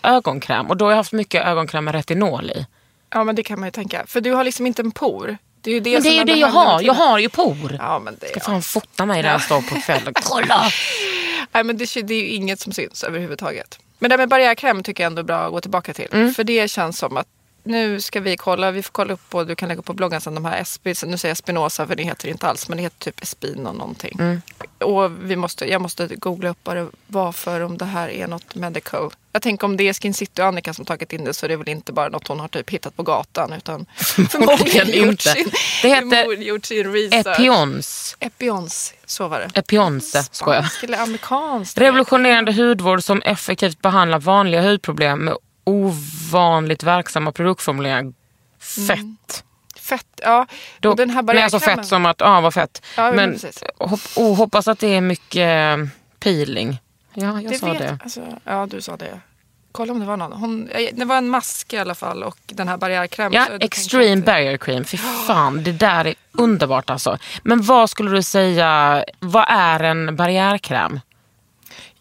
ögonkräm. 0.03 0.67
Och 0.67 0.77
då 0.77 0.85
har 0.85 0.91
jag 0.93 0.97
haft 0.97 1.13
mycket 1.13 1.47
ögonkräm 1.47 1.85
med 1.85 1.95
retinol 1.95 2.51
i. 2.51 2.67
ja, 3.11 3.25
men 3.25 3.35
det 3.35 3.43
kan 3.43 3.61
man 3.61 3.67
ju 3.67 3.71
tänka. 3.71 4.05
För 4.07 4.21
du 4.21 4.33
har 4.33 4.45
liksom 4.45 4.67
inte 4.67 4.83
en 4.83 4.91
por. 4.91 5.37
Det 5.61 5.71
är 5.71 5.75
ju 5.75 5.81
det 5.81 5.93
Men 5.93 6.03
det 6.03 6.09
är 6.09 6.19
ju 6.19 6.25
det 6.25 6.33
jag 6.41 6.49
har, 6.49 6.83
jag 6.83 6.95
har 6.95 7.19
ju 7.19 7.29
por. 7.29 7.77
Ja, 7.79 7.99
men 7.99 8.17
det 8.21 8.29
Ska 8.29 8.41
fan 8.41 8.63
fota 8.63 9.07
mig 9.07 9.23
där 9.23 9.31
jag 9.31 9.43
står 9.43 9.63
på 9.63 9.81
kvällen. 9.81 10.15
Kolla! 10.23 10.65
Nej, 11.53 11.65
men 11.65 11.77
det, 11.77 12.03
det 12.03 12.15
är 12.15 12.21
ju 12.21 12.29
inget 12.29 12.61
som 12.61 12.73
syns 12.73 13.05
överhuvudtaget. 13.05 13.79
Men 13.99 14.09
det 14.09 14.13
här 14.13 14.19
med 14.19 14.29
barriärkräm 14.29 14.83
tycker 14.83 15.03
jag 15.03 15.11
ändå 15.11 15.21
är 15.21 15.25
bra 15.25 15.47
att 15.47 15.53
gå 15.53 15.61
tillbaka 15.61 15.95
till. 15.95 16.09
Mm. 16.13 16.35
För 16.35 16.45
det 16.45 16.71
känns 16.71 16.99
som 16.99 17.17
att 17.17 17.29
nu 17.65 18.01
ska 18.01 18.21
vi 18.21 18.37
kolla, 18.37 18.71
vi 18.71 18.83
får 18.83 18.93
kolla 18.93 19.13
upp 19.15 19.35
och 19.35 19.47
du 19.47 19.55
kan 19.55 19.69
lägga 19.69 19.79
upp 19.79 19.85
på 19.85 19.93
bloggen 19.95 20.21
sen 20.21 20.35
de 20.35 20.45
här 20.45 20.65
SP, 20.73 20.85
nu 20.87 20.95
säger 20.95 21.31
jag 21.31 21.37
Spinoza 21.37 21.87
för 21.87 21.95
det 21.97 22.03
heter 22.03 22.25
det 22.27 22.31
inte 22.31 22.47
alls, 22.49 22.69
men 22.69 22.77
det 22.77 22.83
heter 22.83 22.99
typ 22.99 23.23
Espino 23.23 23.73
någonting. 23.73 24.17
Mm. 24.21 24.43
Och 24.79 25.11
vi 25.31 25.37
måste, 25.37 25.71
jag 25.71 25.81
måste 25.81 26.07
googla 26.07 26.49
upp 26.49 26.59
vad 26.63 26.77
det 26.77 26.89
var 27.07 27.33
för 27.33 27.61
om 27.61 27.79
det 27.79 27.85
här 27.85 28.09
är 28.09 28.27
något 28.27 28.55
medical. 28.55 29.11
Jag 29.33 29.43
tänker 29.43 29.65
om 29.65 29.77
det 29.77 29.89
är 29.89 29.93
Skin 29.93 30.15
City 30.15 30.43
och 30.43 30.47
Annika 30.47 30.75
som 30.75 30.85
tagit 30.85 31.13
in 31.13 31.25
det 31.25 31.35
så 31.35 31.47
är 31.47 31.49
det 31.49 31.57
väl 31.57 31.69
inte 31.69 31.93
bara 31.93 32.09
något 32.09 32.29
hon 32.29 32.41
har 32.41 32.49
typ 32.49 32.71
hittat 32.71 32.97
på 32.97 33.03
gatan 33.03 33.53
utan 33.53 33.87
Förmodligen 34.31 34.89
gjort 34.89 35.11
inte. 35.11 35.23
sin, 35.23 35.51
Det 35.83 35.89
heter 35.89 36.33
gjort 36.33 36.65
sin 36.65 36.93
research. 36.93 37.27
Epions. 37.41 38.17
Epions, 38.21 38.95
så 39.07 39.29
var 39.29 39.39
det. 39.39 39.51
Epionce, 39.55 40.25
skojar. 40.31 40.73
Amerikanskt. 40.99 41.79
Revolutionerande 41.79 42.53
hudvård 42.53 43.03
som 43.03 43.23
effektivt 43.23 43.83
behandlar 43.83 44.19
vanliga 44.19 44.63
hudproblem 44.63 45.19
med 45.25 45.37
ovanligt 45.65 46.83
verksamma 46.83 47.33
produktformuleringar. 47.33 48.13
Fett. 48.87 49.45
Fett, 49.81 50.07
ja. 50.23 50.47
Då, 50.81 50.91
och 50.91 50.97
den 50.97 51.11
här 51.11 51.23
men 51.23 51.39
alltså 51.39 51.61
fett 51.61 51.87
som 51.87 52.07
att, 52.07 52.21
ja 52.21 52.41
vad 52.41 52.55
fett. 52.55 52.83
Ja, 52.97 53.13
men 53.13 53.39
hopp, 53.79 54.01
oh, 54.17 54.37
hoppas 54.37 54.69
att 54.69 54.79
det 54.79 54.95
är 54.95 55.01
mycket 55.01 55.79
eh, 55.79 55.87
peeling. 56.21 56.81
Ja, 57.15 57.41
jag 57.41 57.53
det 57.53 57.59
sa 57.59 57.67
vet, 57.67 57.79
det. 57.79 57.99
Alltså, 58.03 58.21
ja, 58.45 58.67
du 58.71 58.81
sa 58.81 58.97
det. 58.97 59.21
Kolla 59.73 59.93
om 59.93 60.01
det 60.01 60.07
var 60.07 60.17
någon. 60.17 60.33
Hon, 60.33 60.69
eh, 60.69 60.89
det 60.93 61.05
var 61.05 61.17
en 61.17 61.29
mask 61.29 61.73
i 61.73 61.79
alla 61.79 61.95
fall 61.95 62.23
och 62.23 62.39
den 62.47 62.69
här 62.69 62.77
barriärkrämen. 62.77 63.33
Ja, 63.33 63.47
extreme 63.61 64.07
inte- 64.07 64.27
barrier 64.27 64.57
cream. 64.57 64.85
Fy 64.85 64.97
fan, 64.97 65.63
det 65.63 65.73
där 65.73 66.07
är 66.07 66.15
underbart 66.33 66.91
alltså. 66.91 67.19
Men 67.43 67.63
vad 67.63 67.91
skulle 67.91 68.11
du 68.11 68.23
säga, 68.23 69.05
vad 69.19 69.45
är 69.49 69.81
en 69.81 70.17
barriärkräm? 70.17 71.01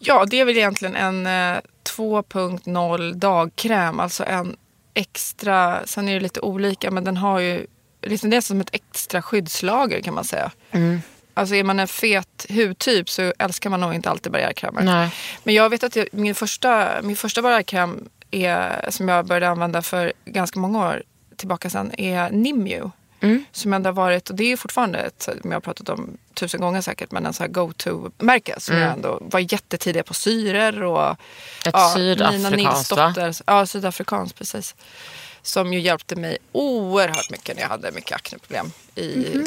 Ja, 0.04 0.24
det 0.30 0.40
är 0.40 0.44
väl 0.44 0.56
egentligen 0.56 0.96
en 0.96 1.26
eh, 1.26 1.60
2.0 1.96 3.14
dagkräm. 3.14 4.00
Alltså 4.00 4.24
en 4.24 4.56
extra, 4.94 5.86
sen 5.86 6.08
är 6.08 6.14
det 6.14 6.20
lite 6.20 6.40
olika 6.40 6.90
men 6.90 7.04
den 7.04 7.16
har 7.16 7.38
ju, 7.38 7.66
liksom 8.02 8.30
det 8.30 8.36
är 8.36 8.40
som 8.40 8.60
ett 8.60 8.74
extra 8.74 9.22
skyddslager 9.22 10.00
kan 10.00 10.14
man 10.14 10.24
säga. 10.24 10.50
Mm. 10.70 11.02
Alltså 11.34 11.54
är 11.54 11.64
man 11.64 11.80
en 11.80 11.88
fet 11.88 12.46
hudtyp 12.48 13.10
så 13.10 13.32
älskar 13.38 13.70
man 13.70 13.80
nog 13.80 13.94
inte 13.94 14.10
alltid 14.10 14.32
barriärkrämer. 14.32 14.82
Nej. 14.82 15.10
Men 15.44 15.54
jag 15.54 15.70
vet 15.70 15.84
att 15.84 15.96
jag, 15.96 16.08
min 16.12 16.34
första, 16.34 16.88
min 17.02 17.16
första 17.16 17.42
barriärkräm 17.42 18.08
är, 18.30 18.86
som 18.90 19.08
jag 19.08 19.26
började 19.26 19.48
använda 19.48 19.82
för 19.82 20.12
ganska 20.24 20.60
många 20.60 20.88
år 20.88 21.02
tillbaka 21.36 21.70
sedan 21.70 21.92
är 21.98 22.30
Nimue. 22.30 22.90
Mm. 23.22 23.44
Som 23.52 23.72
ändå 23.72 23.88
har 23.88 23.94
varit, 23.94 24.30
och 24.30 24.36
det 24.36 24.52
är 24.52 24.56
fortfarande 24.56 24.98
ett, 24.98 25.22
som 25.22 25.50
jag 25.50 25.56
har 25.56 25.60
pratat 25.60 25.88
om 25.88 26.16
tusen 26.34 26.60
gånger 26.60 26.80
säkert, 26.80 27.10
men 27.10 27.26
en 27.26 27.32
sån 27.32 27.44
här 27.44 27.52
go-to-märke 27.52 28.60
som 28.60 28.76
jag 28.76 28.92
ändå 28.92 29.18
var 29.20 29.52
jättetidiga 29.52 30.02
på 30.02 30.14
syror 30.14 30.82
och 30.82 31.16
Mm. 31.64 31.74
Ett 31.74 31.74
Nina 31.74 31.88
sydafrikanskt, 31.94 32.92
va? 32.92 33.06
Nilsdotter, 33.06 33.44
ja 33.46 33.66
sydafrikanskt 33.66 34.38
precis. 34.38 34.74
Som 35.42 35.72
ju 35.72 35.80
hjälpte 35.80 36.16
mig 36.16 36.38
oerhört 36.52 37.30
mycket 37.30 37.56
när 37.56 37.62
jag 37.62 37.68
hade 37.68 37.92
mycket 37.92 38.12
akneproblem 38.12 38.72
i 38.94 39.38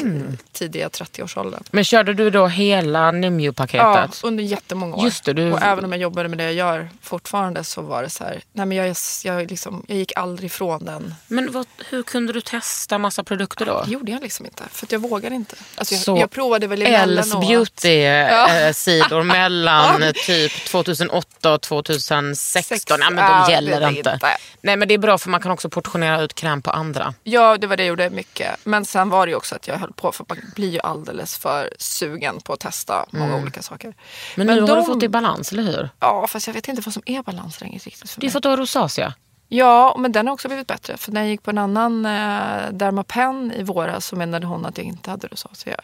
tidiga 0.52 0.88
30-årsåldern. 0.88 1.62
Men 1.70 1.84
körde 1.84 2.14
du 2.14 2.30
då 2.30 2.46
hela 2.46 2.98
Ja, 2.98 3.10
Nimju-paketet? 3.12 4.20
under 4.24 4.44
jättemånga 4.44 4.96
år. 4.96 5.04
Just 5.04 5.24
det, 5.24 5.32
du- 5.32 5.52
Och 5.52 5.62
även 5.62 5.84
om 5.84 5.92
jag 5.92 6.00
jobbade 6.00 6.28
med 6.28 6.38
det 6.38 6.44
jag 6.44 6.52
gör 6.54 6.88
fortfarande 7.02 7.64
så 7.64 7.82
var 7.82 8.02
det 8.02 8.10
så 8.10 8.24
här, 8.24 8.40
nej 8.52 8.66
men 8.66 8.76
jag, 8.76 8.96
jag, 9.24 9.50
liksom, 9.50 9.84
jag 9.88 9.98
gick 9.98 10.12
aldrig 10.16 10.46
ifrån 10.46 10.84
den. 10.84 11.14
Men 11.26 11.52
vad, 11.52 11.66
hur 11.88 12.02
kunde 12.02 12.32
du 12.32 12.40
testa 12.40 12.98
massa 12.98 13.24
produkter 13.24 13.66
då? 13.66 13.82
Det 13.86 13.90
gjorde 13.92 14.12
jag 14.12 14.22
liksom 14.22 14.46
inte, 14.46 14.62
för 14.72 14.86
att 14.86 14.92
jag 14.92 14.98
vågade 14.98 15.34
inte. 15.34 15.56
Alltså 15.76 15.94
jag, 15.94 16.02
Så 16.02 16.16
jag 16.20 16.30
provade 16.30 16.66
väl 16.66 16.82
Els 16.82 17.32
emellanåt. 17.32 17.48
beauty-sidor 17.48 19.22
mellan 19.22 20.12
typ 20.26 20.52
2008 20.64 21.54
och 21.54 21.60
2016. 21.62 22.62
Sex- 22.78 22.84
Ja, 22.88 22.96
men 23.10 23.24
ja, 23.24 23.44
de 23.46 23.52
gäller 23.52 23.80
det 23.80 23.86
är 23.86 23.90
inte. 23.90 24.10
inte. 24.14 24.36
Nej 24.60 24.76
men 24.76 24.88
det 24.88 24.94
är 24.94 24.98
bra 24.98 25.18
för 25.18 25.30
man 25.30 25.40
kan 25.40 25.50
också 25.52 25.68
portionera 25.70 26.20
ut 26.22 26.34
kräm 26.34 26.62
på 26.62 26.70
andra. 26.70 27.14
Ja, 27.22 27.56
det 27.58 27.66
var 27.66 27.76
det 27.76 27.82
jag 27.82 27.88
gjorde 27.88 28.10
mycket. 28.10 28.50
Men 28.64 28.84
sen 28.84 29.08
var 29.08 29.26
det 29.26 29.32
också 29.36 29.54
att 29.54 29.68
jag 29.68 29.78
höll 29.78 29.92
på, 29.92 30.12
för 30.12 30.24
man 30.28 30.38
blir 30.54 30.70
ju 30.70 30.80
alldeles 30.80 31.38
för 31.38 31.70
sugen 31.78 32.40
på 32.40 32.52
att 32.52 32.60
testa 32.60 33.06
många 33.10 33.36
olika 33.36 33.62
saker. 33.62 33.86
Mm. 33.86 33.96
Men, 34.36 34.46
nu 34.46 34.60
har 34.60 34.68
de- 34.68 34.76
du 34.80 34.84
fått 34.86 35.02
i 35.02 35.08
balans, 35.08 35.52
eller 35.52 35.62
hur? 35.62 35.88
Ja, 36.00 36.26
fast 36.26 36.46
jag 36.46 36.54
vet 36.54 36.68
inte 36.68 36.82
vad 36.82 36.94
som 36.94 37.02
är 37.06 37.22
balans 37.22 37.60
längre 37.60 37.78
riktigt 37.78 38.10
för 38.10 38.20
Det 38.20 38.26
är 38.26 38.30
för 38.30 38.38
att 38.38 38.42
du 38.42 38.48
har 38.48 38.56
rosacea. 38.56 39.14
Ja, 39.48 39.96
men 39.98 40.12
den 40.12 40.26
har 40.26 40.34
också 40.34 40.48
blivit 40.48 40.66
bättre. 40.66 40.96
För 40.96 41.12
när 41.12 41.20
jag 41.20 41.30
gick 41.30 41.42
på 41.42 41.50
en 41.50 41.58
annan 41.58 42.06
eh, 42.06 42.70
Dermapen 42.72 43.52
i 43.52 43.62
våras 43.62 44.06
så 44.06 44.16
menade 44.16 44.46
hon 44.46 44.66
att 44.66 44.78
jag 44.78 44.86
inte 44.86 45.10
hade 45.10 45.28
rosacea. 45.28 45.80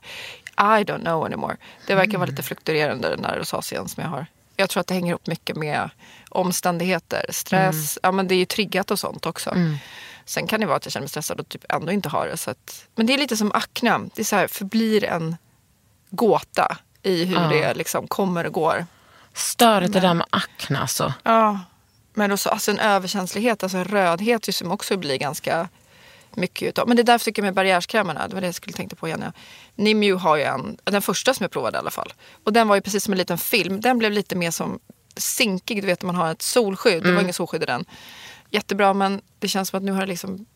I 0.57 0.85
don't 0.85 1.01
know 1.01 1.25
anymore. 1.25 1.57
Det 1.87 1.95
verkar 1.95 2.19
vara 2.19 2.31
lite 2.31 2.43
fluktuerande 2.43 3.09
den 3.09 3.23
där 3.23 3.37
rosacean 3.39 3.89
som 3.89 4.03
jag 4.03 4.11
har. 4.11 4.27
Jag 4.57 4.71
tror 4.71 4.81
att 4.81 4.87
det 4.87 4.95
hänger 4.95 5.15
upp 5.15 5.27
mycket 5.27 5.57
med 5.57 5.91
omständigheter, 6.29 7.27
stress. 7.29 7.99
Ja, 8.03 8.13
men 8.13 8.29
det 8.29 8.35
är 8.35 8.37
ju 8.37 8.45
triggat 8.45 8.91
och 8.91 8.99
sånt 8.99 9.27
också. 9.27 9.57
Sen 10.25 10.47
kan 10.47 10.61
det 10.61 10.67
vara 10.67 10.77
att 10.77 10.87
jag 10.87 10.93
känner 10.93 11.03
mig 11.03 11.09
stressad 11.09 11.41
och 11.41 11.49
typ 11.49 11.65
ändå 11.69 11.93
inte 11.93 12.09
har 12.09 12.27
det. 12.27 12.37
Så 12.37 12.51
att, 12.51 12.87
men 12.95 13.07
det 13.07 13.15
är 13.15 13.19
lite 13.19 13.37
som 13.37 13.53
akne. 13.53 14.01
Det 14.15 14.23
är 14.23 14.25
så 14.25 14.37
här, 14.37 14.47
förblir 14.49 15.05
en 15.05 15.37
gåta 16.11 16.77
i 17.03 17.25
hur 17.25 17.49
det 17.49 17.75
liksom 17.75 18.07
kommer 18.07 18.47
och 18.47 18.53
går. 18.53 18.87
Störigt 19.35 19.93
det 19.93 20.01
där 20.01 20.15
med 20.15 20.27
akne 20.31 20.79
alltså. 20.79 21.15
Ja, 21.23 21.61
men 22.15 22.33
också, 22.33 22.49
alltså 22.49 22.71
en 22.71 22.79
överkänslighet, 22.79 23.63
alltså 23.63 23.79
en 23.79 23.85
rödhet 23.85 24.49
ju 24.49 24.53
som 24.53 24.71
också 24.71 24.97
blir 24.97 25.17
ganska 25.17 25.69
mycket 26.35 26.69
utav. 26.69 26.89
Men 26.89 26.97
det 26.97 27.03
är 27.03 27.05
därför 27.05 27.25
tycker 27.25 27.43
jag 27.43 27.47
med 27.47 27.55
barriärskrämerna, 27.55 28.29
det 28.29 28.35
var 28.35 28.41
det 28.41 28.47
jag 28.47 28.55
skulle 28.55 28.77
tänkte 28.77 28.97
på 28.97 29.09
igen. 29.09 29.23
Ja. 29.25 29.33
Nimju 29.75 30.15
har 30.15 30.37
ju 30.37 30.43
en, 30.43 30.77
den 30.85 31.03
första 31.03 31.35
som 31.35 31.45
jag 31.45 31.51
provade 31.51 31.77
i 31.77 31.79
alla 31.79 31.91
fall. 31.91 32.13
Och 32.45 32.53
den 32.53 32.69
var 32.69 32.75
ju 32.75 32.81
precis 32.81 33.05
som 33.05 33.13
en 33.13 33.19
liten 33.19 33.39
film. 33.39 33.81
Den 33.81 33.99
blev 33.99 34.13
lite 34.13 34.35
mer 34.37 34.51
som 34.51 34.79
zinkig, 35.17 35.83
du 35.83 35.87
vet 35.87 36.03
man 36.03 36.15
har 36.15 36.33
ett 36.33 36.43
solskydd. 36.43 37.03
Det 37.03 37.13
var 37.13 37.23
inget 37.23 37.37
solskydd 37.37 37.63
i 37.63 37.67
den. 37.67 37.85
Jättebra 38.53 38.95
men 38.95 39.21
det 39.39 39.49
känns 39.49 39.69
som 39.69 39.77
att 39.79 39.83
nu 39.83 39.93
har 39.93 40.01
det 40.01 40.07
liksom 40.07 40.47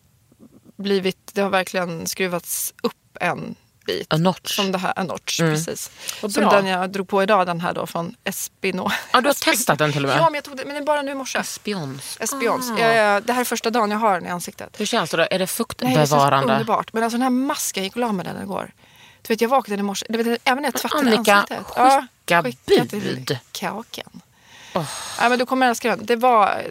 blivit, 0.76 1.30
det 1.32 1.40
har 1.40 1.50
verkligen 1.50 2.06
skruvats 2.06 2.74
upp 2.82 3.16
en 3.20 3.54
bit. 3.86 4.12
A 4.12 4.16
notch. 4.16 4.56
Som 4.56 4.72
det 4.72 4.78
här, 4.78 4.92
en 4.96 5.06
notch, 5.06 5.38
precis. 5.40 5.90
Vad 6.22 6.32
Som 6.32 6.42
bra. 6.42 6.52
den 6.52 6.66
jag 6.66 6.90
drog 6.90 7.08
på 7.08 7.22
idag, 7.22 7.46
den 7.46 7.60
här 7.60 7.72
då 7.74 7.86
från 7.86 8.14
Espino. 8.24 8.90
Ja, 9.12 9.20
du 9.20 9.28
har 9.28 9.34
testat 9.34 9.78
den 9.78 9.92
till 9.92 10.04
och 10.04 10.08
med? 10.08 10.18
Ja, 10.20 10.24
men 10.24 10.34
jag 10.34 10.44
tog 10.44 10.56
det, 10.56 10.64
men 10.64 10.74
det 10.74 10.80
är 10.80 10.84
bara 10.84 11.02
nu 11.02 11.10
i 11.10 11.14
morse. 11.14 11.38
Espions. 11.38 12.16
Espions. 12.20 12.70
Ah. 12.70 12.78
Ja, 12.78 12.92
ja, 12.92 13.20
det 13.20 13.32
här 13.32 13.40
är 13.40 13.44
första 13.44 13.70
dagen 13.70 13.90
jag 13.90 13.98
har 13.98 14.14
den 14.14 14.26
i 14.26 14.30
ansiktet. 14.30 14.80
Hur 14.80 14.86
känns 14.86 15.10
det 15.10 15.16
då? 15.16 15.22
Är 15.22 15.26
det 15.26 15.30
Nej, 15.30 15.38
det 15.38 15.42
är 15.42 15.46
så 15.46 15.54
fuktbevarande? 15.56 16.52
underbart. 16.52 16.92
Men 16.92 17.02
alltså 17.02 17.14
den 17.14 17.22
här 17.22 17.30
masken, 17.30 17.82
jag 17.82 17.86
gick 17.86 17.94
och 17.94 18.00
la 18.00 18.12
mig 18.12 18.24
den 18.24 18.42
igår. 18.42 18.72
Du 19.22 19.32
vet, 19.32 19.40
jag 19.40 19.48
vaknade 19.48 19.80
i 19.80 19.82
morse, 19.82 20.06
du 20.08 20.22
vet, 20.22 20.40
även 20.44 20.62
när 20.62 20.68
jag 20.68 20.74
tvättade 20.80 21.00
Annika, 21.00 21.34
ansiktet. 21.34 21.66
skicka 21.66 22.42
skicka 22.42 22.84
bud. 22.84 23.26
till 23.26 23.38
kakan. 23.52 24.20
Ja, 24.72 25.28
men 25.28 25.38
du 25.38 25.46
kommer 25.46 25.68
älska 25.68 25.96
den. 25.96 26.06
Det 26.06 26.16
var 26.16 26.62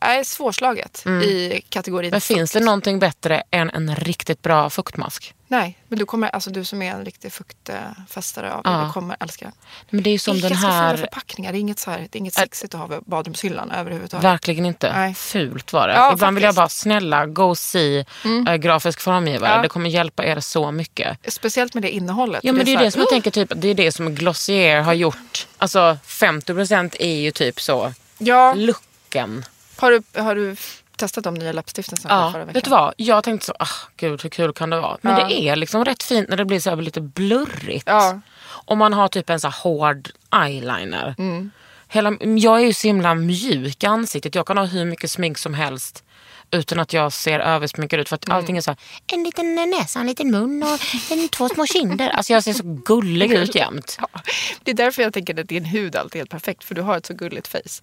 är 0.00 0.24
svårslaget 0.24 1.06
i 1.06 1.62
kategorin 1.68 2.08
Mm. 2.08 2.10
Men 2.14 2.20
finns 2.20 2.52
det 2.52 2.60
någonting 2.60 2.98
bättre 2.98 3.42
än 3.50 3.70
en 3.70 3.96
riktigt 3.96 4.42
bra 4.42 4.70
fuktmask? 4.70 5.34
Nej, 5.48 5.78
men 5.88 5.98
du 5.98 6.04
kommer, 6.06 6.28
alltså 6.28 6.50
du 6.50 6.64
som 6.64 6.82
är 6.82 6.90
en 6.92 7.04
riktig 7.04 7.32
fuktfästare 7.32 8.52
av 8.52 8.62
det, 8.62 8.70
Ja. 8.70 8.84
du 8.86 8.92
kommer 8.92 9.16
älska 9.20 9.44
den. 9.44 9.54
Men 9.90 10.02
det 10.02 10.10
är 10.10 10.12
ju 10.12 10.18
som 10.18 10.40
det 10.40 10.46
är 10.46 10.48
den 10.48 10.58
här... 10.58 10.96
förpackningar, 10.96 11.52
det 11.52 11.58
är 11.58 11.60
inget, 11.60 11.78
så 11.78 11.90
här, 11.90 11.98
det 11.98 12.16
är 12.16 12.18
inget 12.18 12.34
sexigt 12.34 12.74
att 12.74 12.80
ha 12.80 12.86
vid 12.86 12.98
badrumshyllan 13.06 13.70
överhuvudtaget. 13.70 14.24
Verkligen 14.24 14.66
inte. 14.66 14.92
Nej. 14.92 15.14
Fult 15.14 15.72
var 15.72 15.88
det. 15.88 15.94
Ja, 15.94 16.12
Ibland 16.12 16.34
vill 16.34 16.44
jag 16.44 16.54
faktiskt. 16.54 16.86
Mm. 16.86 16.94
bara, 16.94 17.00
snälla, 17.00 17.26
go 17.26 17.54
see 17.54 18.04
äh, 18.48 18.54
grafisk 18.56 19.00
formgivare. 19.00 19.50
Ja. 19.56 19.62
Det 19.62 19.68
kommer 19.68 19.90
hjälpa 19.90 20.24
er 20.24 20.40
så 20.40 20.70
mycket. 20.70 21.32
Speciellt 21.32 21.74
med 21.74 21.82
det 21.82 21.90
innehållet. 21.90 22.44
Ja 22.44 22.52
men 22.52 22.64
det 22.66 22.72
är 22.72 22.74
så 22.74 22.78
här, 22.78 22.84
det 22.84 22.90
som 22.90 23.00
jag 23.00 23.10
tänker, 23.10 23.30
typ, 23.30 23.52
det 23.56 23.68
är 23.68 23.74
det 23.74 23.92
som 23.92 24.14
Glossier 24.14 24.80
har 24.80 24.92
gjort. 24.94 25.46
Alltså 25.58 25.98
50% 26.06 26.96
är 27.00 27.16
ju 27.16 27.30
typ 27.30 27.60
så, 27.60 27.92
Ja, 28.18 28.54
looken. 28.54 29.44
Har 29.80 29.90
du, 29.90 30.20
har 30.20 30.34
du 30.34 30.56
testat 30.96 31.24
de 31.24 31.34
nya 31.34 31.52
läppstiften 31.52 31.98
som 31.98 32.10
Ja, 32.10 32.32
förra 32.32 32.44
veckan? 32.44 32.54
vet 32.54 32.64
du 32.64 32.70
vad? 32.70 32.94
Jag 32.96 33.24
tänkte 33.24 33.46
så, 33.46 33.54
ah, 33.58 33.68
gud 33.96 34.22
hur 34.22 34.30
kul 34.30 34.52
kan 34.52 34.70
det 34.70 34.80
vara? 34.80 34.98
Men 35.00 35.18
Ja. 35.18 35.28
det 35.28 35.40
är 35.48 35.56
liksom 35.56 35.84
rätt 35.84 36.02
fint 36.02 36.28
när 36.28 36.36
det 36.36 36.44
blir 36.44 36.60
så 36.60 36.70
här 36.70 36.76
lite 36.76 37.00
blurrigt. 37.00 37.84
Ja. 37.86 38.20
Om 38.64 38.78
man 38.78 38.92
har 38.92 39.08
typ 39.08 39.30
en 39.30 39.40
så 39.40 39.48
hård 39.48 40.08
eyeliner. 40.44 41.14
Mm. 41.18 41.50
Hela, 41.88 42.16
jag 42.20 42.60
är 42.60 42.64
ju 42.66 42.72
så 42.72 42.86
himla 42.86 43.14
mjuk 43.14 43.82
i 43.84 43.86
ansiktet. 43.86 44.34
Jag 44.34 44.46
kan 44.46 44.58
ha 44.58 44.64
hur 44.64 44.84
mycket 44.84 45.10
smink 45.10 45.38
som 45.38 45.54
helst 45.54 46.04
utan 46.50 46.80
att 46.80 46.92
jag 46.92 47.12
ser 47.12 47.40
översminkad 47.40 48.00
ut. 48.00 48.08
För 48.08 48.14
att 48.16 48.24
Mm. 48.28 48.36
allting 48.38 48.56
är 48.56 48.60
så 48.60 48.70
här, 48.70 48.78
en 49.06 49.22
liten 49.24 49.54
näsa, 49.54 50.00
en 50.00 50.06
liten 50.06 50.30
mun 50.30 50.62
och 50.62 50.78
en, 51.12 51.28
två 51.28 51.48
små 51.48 51.66
kinder. 51.66 52.08
Alltså 52.08 52.32
jag 52.32 52.44
ser 52.44 52.52
så 52.52 52.62
gullig 52.84 53.32
ut 53.32 53.54
jämt. 53.54 53.98
Ja, 54.12 54.20
det 54.62 54.70
är 54.70 54.74
därför 54.74 55.02
jag 55.02 55.12
tänker 55.12 55.40
att 55.40 55.48
din 55.48 55.64
hud 55.64 55.96
alltid 55.96 56.14
är 56.14 56.20
helt 56.20 56.30
perfekt. 56.30 56.64
För 56.64 56.74
du 56.74 56.80
har 56.82 56.96
ett 56.96 57.06
så 57.06 57.14
gulligt 57.14 57.48
face. 57.48 57.82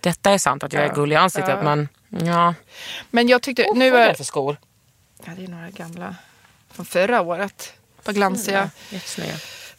Detta 0.00 0.30
är 0.30 0.38
sant 0.38 0.62
att 0.64 0.72
jag 0.72 0.82
är 0.84 0.94
gullig 0.94 1.16
i 1.16 1.18
ansiktet 1.18 1.58
men 1.64 1.88
ja. 2.08 2.54
Men 3.10 3.28
jag 3.28 3.42
tyckte, 3.42 3.66
nu 3.74 3.90
Vad 3.90 4.00
är 4.00 4.08
det 4.08 4.14
för 4.14 4.24
skor? 4.24 4.56
Ja, 5.26 5.32
det 5.36 5.44
är 5.44 5.48
några 5.48 5.70
gamla 5.70 6.14
från 6.72 6.86
förra 6.86 7.20
året. 7.20 7.72
På 8.02 8.12
glansiga. 8.12 8.70
Jättesnygga. 8.90 9.34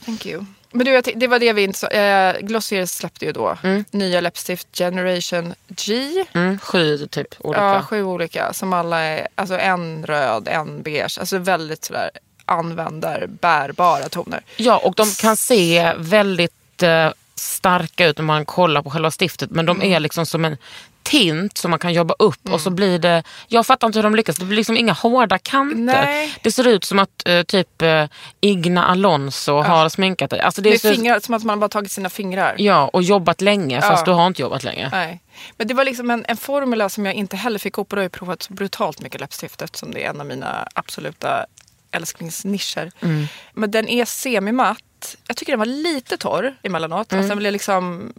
Thank 0.06 0.26
you. 0.26 0.46
Men 0.74 0.86
du, 0.86 1.02
det 1.16 1.28
var 1.28 1.40
det 1.40 1.54
vi 1.54 1.64
inte 1.64 1.80
sa. 1.80 1.88
Eh, 1.88 2.40
Glossier 2.40 2.86
släppte 2.86 3.26
ju 3.26 3.32
då 3.32 3.58
nya 3.92 4.22
läppstift 4.22 4.68
Generation 4.78 5.54
G. 5.68 6.26
Mm, 6.34 6.60
sju 6.60 7.08
typ 7.08 7.36
olika. 7.40 7.64
Ja, 7.64 7.82
sju 7.82 8.04
olika. 8.04 8.54
Som 8.54 8.74
alla 8.74 9.00
är, 9.00 9.28
alltså 9.36 9.58
en 9.58 10.06
röd, 10.06 10.48
en 10.48 10.82
beige. 10.82 11.20
Alltså 11.20 11.38
väldigt 11.38 11.86
sådär 11.86 12.10
användarbärbara 12.46 14.10
toner. 14.10 14.42
Ja, 14.58 14.78
och 14.78 14.96
de 14.96 15.12
kan 15.12 15.38
se 15.38 15.94
väldigt 15.98 16.84
eh, 16.84 17.12
starka 17.36 18.06
ut 18.08 18.17
när 18.17 18.26
man 18.26 18.46
kollar 18.46 18.82
på 18.82 18.89
själva 18.89 19.12
stiftet. 19.19 19.52
Men 19.52 19.65
de 19.65 19.78
Mm. 19.78 19.93
är 19.93 20.00
liksom 20.00 20.26
som 20.26 20.46
en 20.46 20.58
tint 21.04 21.58
som 21.58 21.72
man 21.72 21.80
kan 21.80 21.93
jobba 21.93 22.15
upp 22.19 22.50
och 22.50 22.62
så 22.62 22.69
blir 22.69 23.00
det... 23.00 23.24
Jag 23.48 23.65
fattar 23.65 23.88
inte 23.88 24.00
hur 24.00 24.04
de 24.04 24.15
lyckas. 24.15 24.36
Det 24.36 24.46
blir 24.46 24.58
liksom 24.58 24.78
inga 24.78 24.93
hårda 24.93 25.38
kanter. 25.38 25.78
Nej. 26.06 26.34
Det 26.43 26.52
ser 26.52 26.67
ut 26.67 26.84
som 26.84 27.00
att 27.00 27.28
eh, 27.28 27.43
typ 27.43 27.82
eh, 27.82 28.06
Igna 28.41 28.86
Alonso 28.86 29.62
har 29.62 29.89
sminkat 29.89 30.30
dig. 30.30 30.39
Alltså 30.39 30.62
det 30.62 30.69
är 30.69 30.72
Med 30.72 30.82
så, 30.82 30.93
fingrar, 30.93 31.19
som 31.19 31.34
att 31.34 31.43
man 31.43 31.60
bara 31.60 31.69
tagit 31.69 31.91
sina 31.91 32.10
fingrar. 32.10 32.56
Ja, 32.58 32.89
och 32.93 33.04
jobbat 33.04 33.41
länge 33.41 33.82
fast 33.82 34.06
du 34.06 34.12
har 34.12 34.28
inte 34.28 34.41
jobbat 34.41 34.63
länge. 34.63 34.89
Nej. 34.91 35.22
Men 35.58 35.67
det 35.67 35.74
var 35.74 35.86
liksom 35.86 36.12
en, 36.12 36.26
en 36.28 36.38
formula 36.38 36.89
som 36.89 37.06
jag 37.06 37.15
inte 37.15 37.36
heller 37.38 37.60
fick 37.60 37.78
ihop 37.78 37.91
och 37.91 37.96
då 37.96 38.00
har 38.00 38.04
jag 38.04 38.12
provat 38.12 38.43
så 38.43 38.54
brutalt 38.54 39.02
mycket 39.02 39.22
läppstift 39.22 39.62
eftersom 39.62 39.91
det 39.91 40.04
är 40.04 40.10
en 40.10 40.19
av 40.22 40.26
mina 40.28 40.67
absoluta 40.74 41.46
älsklingsnischer. 41.93 42.91
Mm. 43.01 43.25
Men 43.53 43.71
den 43.71 43.89
är 43.89 44.06
semimatt. 44.06 45.15
Jag 45.27 45.38
tycker 45.38 45.51
den 45.51 45.60
var 45.60 45.65
lite 45.65 46.17
torr 46.17 46.56
emellanåt. 46.63 47.12
Mm. 47.12 47.19
Alltså 47.19 47.29
den 47.29 47.38
blev 47.38 47.53
liksom, 47.53 48.13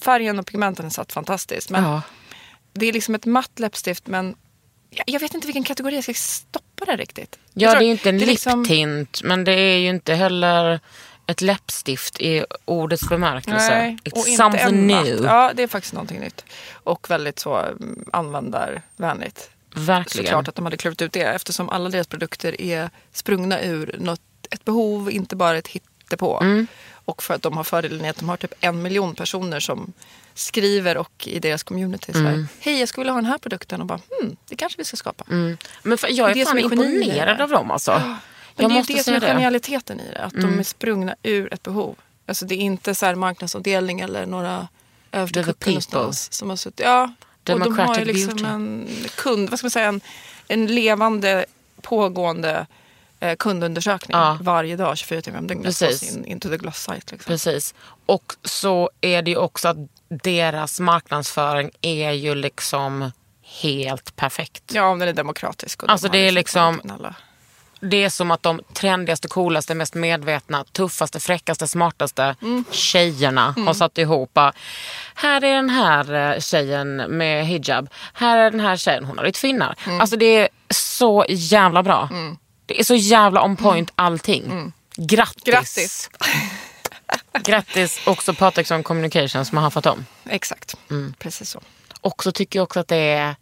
färgen 0.00 0.38
och 0.38 0.46
pigmenten 0.46 0.90
satt 0.90 1.12
fantastiskt. 1.12 1.70
Men 1.70 1.84
Ja. 1.84 2.02
det 2.72 2.86
är 2.86 2.92
liksom 2.92 3.14
ett 3.14 3.24
matt 3.26 3.58
läppstift 3.58 4.06
men 4.06 4.36
jag, 5.06 5.20
vet 5.20 5.34
inte 5.34 5.46
vilken 5.46 5.64
kategori 5.64 5.94
jag 5.94 6.04
ska 6.04 6.14
stoppa 6.14 6.84
den 6.84 6.98
riktigt. 6.98 7.38
Ja, 7.54 7.70
tror- 7.70 7.80
det 7.80 7.86
är 7.86 7.90
inte 7.90 8.08
en 8.08 8.20
är 8.20 8.26
liksom- 8.26 8.62
liptint 8.62 9.20
men 9.24 9.44
det 9.44 9.52
är 9.52 9.78
ju 9.78 9.88
inte 9.88 10.14
heller 10.14 10.80
ett 11.26 11.40
läppstift 11.40 12.20
i 12.20 12.44
ordets 12.64 13.08
bemärkelse. 13.08 13.68
Nej, 13.68 13.98
och 14.04 14.08
It's 14.12 14.28
inte 14.28 14.36
something 14.36 14.86
new. 14.86 15.24
Ja, 15.24 15.52
det 15.54 15.62
är 15.62 15.66
faktiskt 15.66 15.94
någonting 15.94 16.20
nytt. 16.20 16.44
Och 16.72 17.10
väldigt 17.10 17.38
så 17.38 17.56
mm, 17.56 18.04
användarvänligt. 18.12 19.50
Verkligen. 19.76 20.26
Såklart 20.26 20.48
att 20.48 20.54
de 20.54 20.64
hade 20.64 20.76
klurat 20.76 21.02
ut 21.02 21.12
det 21.12 21.22
eftersom 21.22 21.68
alla 21.68 21.88
deras 21.88 22.06
produkter 22.06 22.60
är 22.60 22.90
sprungna 23.12 23.62
ur 23.62 23.96
något, 23.98 24.20
ett 24.50 24.64
behov, 24.64 25.10
inte 25.10 25.36
bara 25.36 25.58
ett 25.58 25.68
hittepå. 25.68 26.40
Mm. 26.40 26.66
Och 26.92 27.22
för 27.22 27.34
att 27.34 27.42
de 27.42 27.56
har 27.56 27.64
fördelen 27.64 28.04
i 28.04 28.08
att 28.08 28.16
de 28.16 28.28
har 28.28 28.36
typ 28.36 28.52
en 28.60 28.82
miljon 28.82 29.14
personer 29.14 29.60
som 29.60 29.92
skriver 30.34 30.96
och 30.96 31.28
i 31.28 31.38
deras 31.38 31.62
community 31.62 32.12
så 32.12 32.18
Mm. 32.18 32.48
hej 32.60 32.80
jag 32.80 32.88
skulle 32.88 33.02
vilja 33.02 33.12
ha 33.12 33.20
den 33.20 33.30
här 33.30 33.38
produkten 33.38 33.80
och 33.80 33.86
bara, 33.86 34.00
hmm, 34.20 34.36
det 34.48 34.56
kanske 34.56 34.78
vi 34.78 34.84
ska 34.84 34.96
skapa. 34.96 35.24
Men 35.82 35.98
för, 35.98 36.08
jag 36.08 36.30
är 36.30 36.34
Det 36.34 36.40
är 36.40 36.44
fan 36.44 36.58
imponerad 36.58 37.40
av 37.40 37.50
dem 37.50 37.70
alltså. 37.70 37.92
Men 38.56 38.70
jag 38.70 38.86
det 38.86 38.92
är 38.92 38.96
det 38.96 39.04
som 39.04 39.14
är. 39.14 39.18
Mm. 39.18 39.28
genialiteten 39.28 40.00
i 40.00 40.10
det, 40.12 40.24
att 40.24 40.32
de 40.32 40.58
är 40.58 40.62
sprungna 40.62 41.16
ur 41.22 41.54
ett 41.54 41.62
behov. 41.62 41.96
Alltså 42.26 42.44
det 42.44 42.54
är 42.54 42.58
inte 42.58 42.94
så 42.94 43.16
marknadsavdelning 43.16 44.00
eller 44.00 44.26
några 44.26 44.68
people. 45.10 45.56
någonstans 45.66 46.32
som 46.32 46.48
har 46.48 46.56
suttit. 46.56 46.80
Ja, 46.80 47.12
och 47.54 47.60
de 47.60 47.78
har 47.78 47.98
ju 47.98 48.04
liksom 48.04 48.28
beauty. 48.34 48.44
en 48.44 48.88
kund, 49.14 49.50
vad 49.50 49.58
ska 49.58 49.64
man 49.66 49.70
säga, 49.70 49.88
en, 49.88 50.00
en 50.48 50.66
levande 50.66 51.44
pågående 51.82 52.66
eh, 53.20 53.36
kundundersökning 53.36 54.16
Ja. 54.16 54.38
varje 54.40 54.76
dag 54.76 54.98
24 54.98 55.22
timmar 55.22 55.38
om 55.38 55.46
dygnet 55.46 55.66
på 55.80 55.92
sin 55.92 56.24
Into 56.24 56.48
the 56.48 56.56
Gloss 56.56 56.76
site. 56.82 56.94
Liksom. 57.12 57.18
Precis. 57.30 57.74
Och 58.06 58.32
så 58.44 58.90
är 59.00 59.22
det 59.22 59.30
ju 59.30 59.36
också 59.36 59.68
att 59.68 59.76
deras 60.08 60.80
marknadsföring 60.80 61.70
är 61.80 62.10
ju 62.12 62.34
liksom 62.34 63.10
helt 63.62 64.16
perfekt. 64.16 64.62
Ja, 64.74 64.88
om 64.88 64.98
den 64.98 65.08
är 65.08 65.12
demokratisk. 65.12 65.82
Och 65.82 65.88
de 65.88 65.92
Alltså, 65.92 66.06
har 66.06 66.12
det 66.12 66.18
är 66.18 66.32
liksom- 66.32 66.80
Alla. 66.94 67.14
Det 67.80 68.04
är 68.04 68.08
som 68.10 68.30
att 68.30 68.42
de 68.42 68.60
trendigaste, 68.72 69.28
coolaste, 69.28 69.74
mest 69.74 69.94
medvetna, 69.94 70.64
tuffaste, 70.64 71.20
fräckaste, 71.20 71.68
smartaste 71.68 72.36
tjejerna 72.70 73.54
har 73.66 73.74
satt 73.74 73.98
ihop. 73.98 74.34
bara, 74.34 74.52
Här 75.14 75.44
är 75.44 75.54
den 75.54 75.70
här 75.70 76.32
eh, 76.34 76.40
tjejen 76.40 76.96
med 76.96 77.46
hijab. 77.46 77.88
Här 78.12 78.38
är 78.38 78.50
den 78.50 78.60
här 78.60 78.76
tjejen, 78.76 79.04
hon 79.04 79.18
har 79.18 79.24
lite 79.24 79.38
finnar. 79.40 79.74
Alltså 80.00 80.16
det 80.16 80.26
är 80.26 80.48
så 80.70 81.24
jävla 81.28 81.82
bra. 81.82 82.08
Det 82.66 82.80
är 82.80 82.84
så 82.84 82.94
jävla 82.94 83.44
on 83.44 83.56
point 83.56 83.92
allting. 83.94 84.72
Grattis! 84.96 85.44
Grattis. 85.44 86.10
Grattis 87.44 88.00
också 88.06 88.34
Patriksson 88.34 88.82
Communication 88.82 89.44
som 89.44 89.56
har 89.58 89.64
haffat 89.64 89.86
om. 89.86 90.06
Exakt, 90.30 90.76
precis 91.18 91.50
så. 91.50 91.60
Och 92.00 92.22
så 92.22 92.32
tycker 92.32 92.58
jag 92.58 92.64
också 92.64 92.80
att 92.80 92.88
det 92.88 92.96
är, 92.96 93.36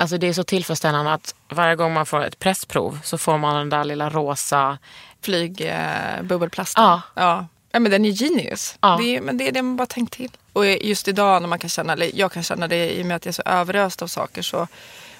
alltså 0.00 0.18
det 0.18 0.26
är 0.26 0.32
så 0.32 0.44
tillfredsställande 0.44 1.12
att 1.12 1.34
varje 1.48 1.76
gång 1.76 1.92
man 1.92 2.06
får 2.06 2.24
ett 2.24 2.38
pressprov 2.38 2.98
så 3.04 3.18
får 3.18 3.38
man 3.38 3.56
den 3.56 3.68
där 3.70 3.84
lilla 3.84 4.10
rosa... 4.10 4.78
Flygbubbelplasten. 5.22 6.84
Eh. 6.84 6.90
Ja. 6.90 7.02
ja. 7.14 7.46
Ja, 7.72 7.80
men 7.80 7.92
den 7.92 8.04
är 8.04 8.10
genius. 8.10 8.78
Ja. 8.80 8.98
Det, 9.00 9.16
är, 9.16 9.20
men 9.20 9.38
det 9.38 9.48
är 9.48 9.52
det 9.52 9.62
man 9.62 9.76
bara 9.76 9.86
tänkt 9.86 10.12
till. 10.12 10.30
Och 10.52 10.66
just 10.66 11.08
idag 11.08 11.42
när 11.42 11.48
man 11.48 11.58
kan 11.58 11.70
känna, 11.70 11.92
eller 11.92 12.10
jag 12.14 12.32
kan 12.32 12.42
känna 12.42 12.68
det 12.68 12.90
i 12.90 13.02
och 13.02 13.06
med 13.06 13.16
att 13.16 13.24
jag 13.24 13.30
är 13.30 13.34
så 13.34 13.42
överöst 13.46 14.02
av 14.02 14.06
saker 14.06 14.42
så 14.42 14.68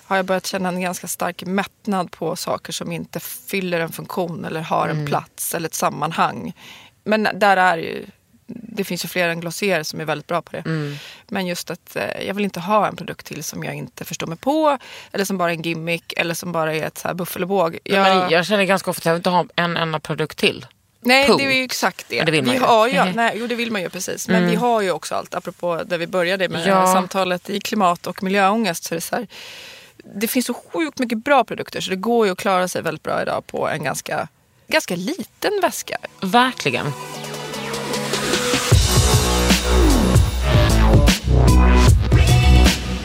har 0.05 0.17
jag 0.17 0.27
börjat 0.27 0.47
känna 0.47 0.69
en 0.69 0.81
ganska 0.81 1.09
stark 1.09 1.45
mättnad 1.45 2.11
på 2.11 2.37
saker 2.37 2.73
som 2.73 2.93
inte 2.93 3.21
fyller 3.21 3.81
en 3.81 3.93
funktion 3.93 4.45
eller 4.45 4.61
har 4.61 4.89
en 4.89 5.07
plats 5.07 5.55
eller 5.55 5.69
ett 5.69 5.75
sammanhang. 5.75 6.53
Men 7.05 7.29
där 7.35 7.57
är 7.57 7.77
ju, 7.77 8.07
det 8.55 8.85
finns 8.85 9.05
ju 9.05 9.09
fler 9.09 9.29
än 9.29 9.41
Glossier 9.41 9.83
som 9.83 10.01
är 10.01 10.05
väldigt 10.05 10.27
bra 10.27 10.43
på 10.43 10.53
det. 10.57 10.65
Men 11.29 11.47
just 11.47 11.71
att 11.71 11.97
eh, 11.97 12.27
jag 12.27 12.35
vill 12.35 12.45
inte 12.45 12.61
ha 12.61 12.89
en 12.89 12.97
produkt 12.97 13.27
till 13.27 13.45
som 13.45 13.65
jag 13.65 13.75
inte 13.75 14.05
förstår 14.05 14.27
mig 14.27 14.37
på 14.37 14.79
eller 15.13 15.25
som 15.25 15.39
bara 15.39 15.51
är 15.51 15.55
en 15.57 15.63
gimmick 15.63 16.13
eller 16.17 16.35
som 16.35 16.53
bara 16.53 16.75
är 16.75 16.83
ett 16.85 16.99
så 16.99 17.09
här 17.09 17.15
buffel 17.15 17.43
och 17.43 17.49
båg. 17.49 17.79
Jag... 17.85 18.03
Men 18.03 18.31
jag 18.31 18.47
känner 18.47 18.65
ganska 18.65 18.91
ofta 18.91 19.01
att 19.01 19.05
jag 19.07 19.13
vill 19.13 19.19
inte 19.19 19.31
ha 19.31 19.47
en 19.57 19.77
enda 19.77 20.01
produkt 20.01 20.39
till. 20.39 20.67
Nej, 21.03 21.27
Punkt. 21.27 21.39
det 21.39 21.45
är 21.53 21.57
ju 21.57 21.65
exakt 21.65 22.07
det. 22.09 22.17
Men 22.17 22.27
det 22.27 22.33
vill 22.33 22.43
man 22.45 22.53
vi 22.55 22.59
ju. 22.61 22.65
Har 22.67 22.89
ju 22.89 23.13
nej, 23.13 23.33
jo, 23.37 23.47
det 23.47 23.55
vill 23.55 23.73
man 23.73 23.83
ju 23.83 23.89
precis. 23.89 24.29
Men 24.29 24.37
Mm. 24.37 24.51
vi 24.51 24.57
har 24.57 24.81
ju 24.81 24.91
också 24.91 25.15
allt, 25.15 25.35
apropå 25.35 25.83
där 25.87 25.99
vi 25.99 26.07
började 26.07 26.49
med 26.49 26.67
Ja. 26.67 26.87
samtalet 26.93 27.51
i 27.51 27.61
klimat 27.61 28.07
och 28.07 28.23
miljöångest. 28.23 28.85
Så 28.85 28.95
det, 28.95 29.01
så 29.01 29.17
här, 29.17 29.27
det 30.15 30.27
finns 30.27 30.47
så 30.47 30.55
sjukt 30.55 30.99
mycket 30.99 31.25
bra 31.25 31.45
produkter 31.45 31.81
så 31.81 31.91
det 31.91 31.97
går 31.97 32.27
ju 32.27 32.33
att 32.33 32.39
klara 32.39 32.69
sig 32.69 32.83
väldigt 32.83 33.03
bra 33.03 33.23
idag 33.23 33.47
på 33.47 33.69
en 33.69 33.85
ganska, 33.85 34.29
ganska 34.69 34.97
liten 34.97 35.53
väska. 35.63 35.97
Verkligen. 36.21 36.93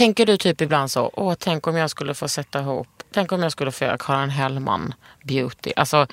Tänker 0.00 0.26
du 0.26 0.36
typ 0.36 0.60
ibland 0.60 0.90
så, 0.90 1.10
åh 1.14 1.34
tänk 1.38 1.66
om 1.66 1.76
jag 1.76 1.90
skulle 1.90 2.14
få 2.14 2.28
sätta 2.28 2.60
ihop, 2.60 2.88
tänk 3.12 3.32
om 3.32 3.42
jag 3.42 3.52
skulle 3.52 3.72
få 3.72 3.84
göra 3.84 3.98
Karin 3.98 4.30
Hellman 4.30 4.94
beauty. 5.24 5.72
Alltså 5.76 6.06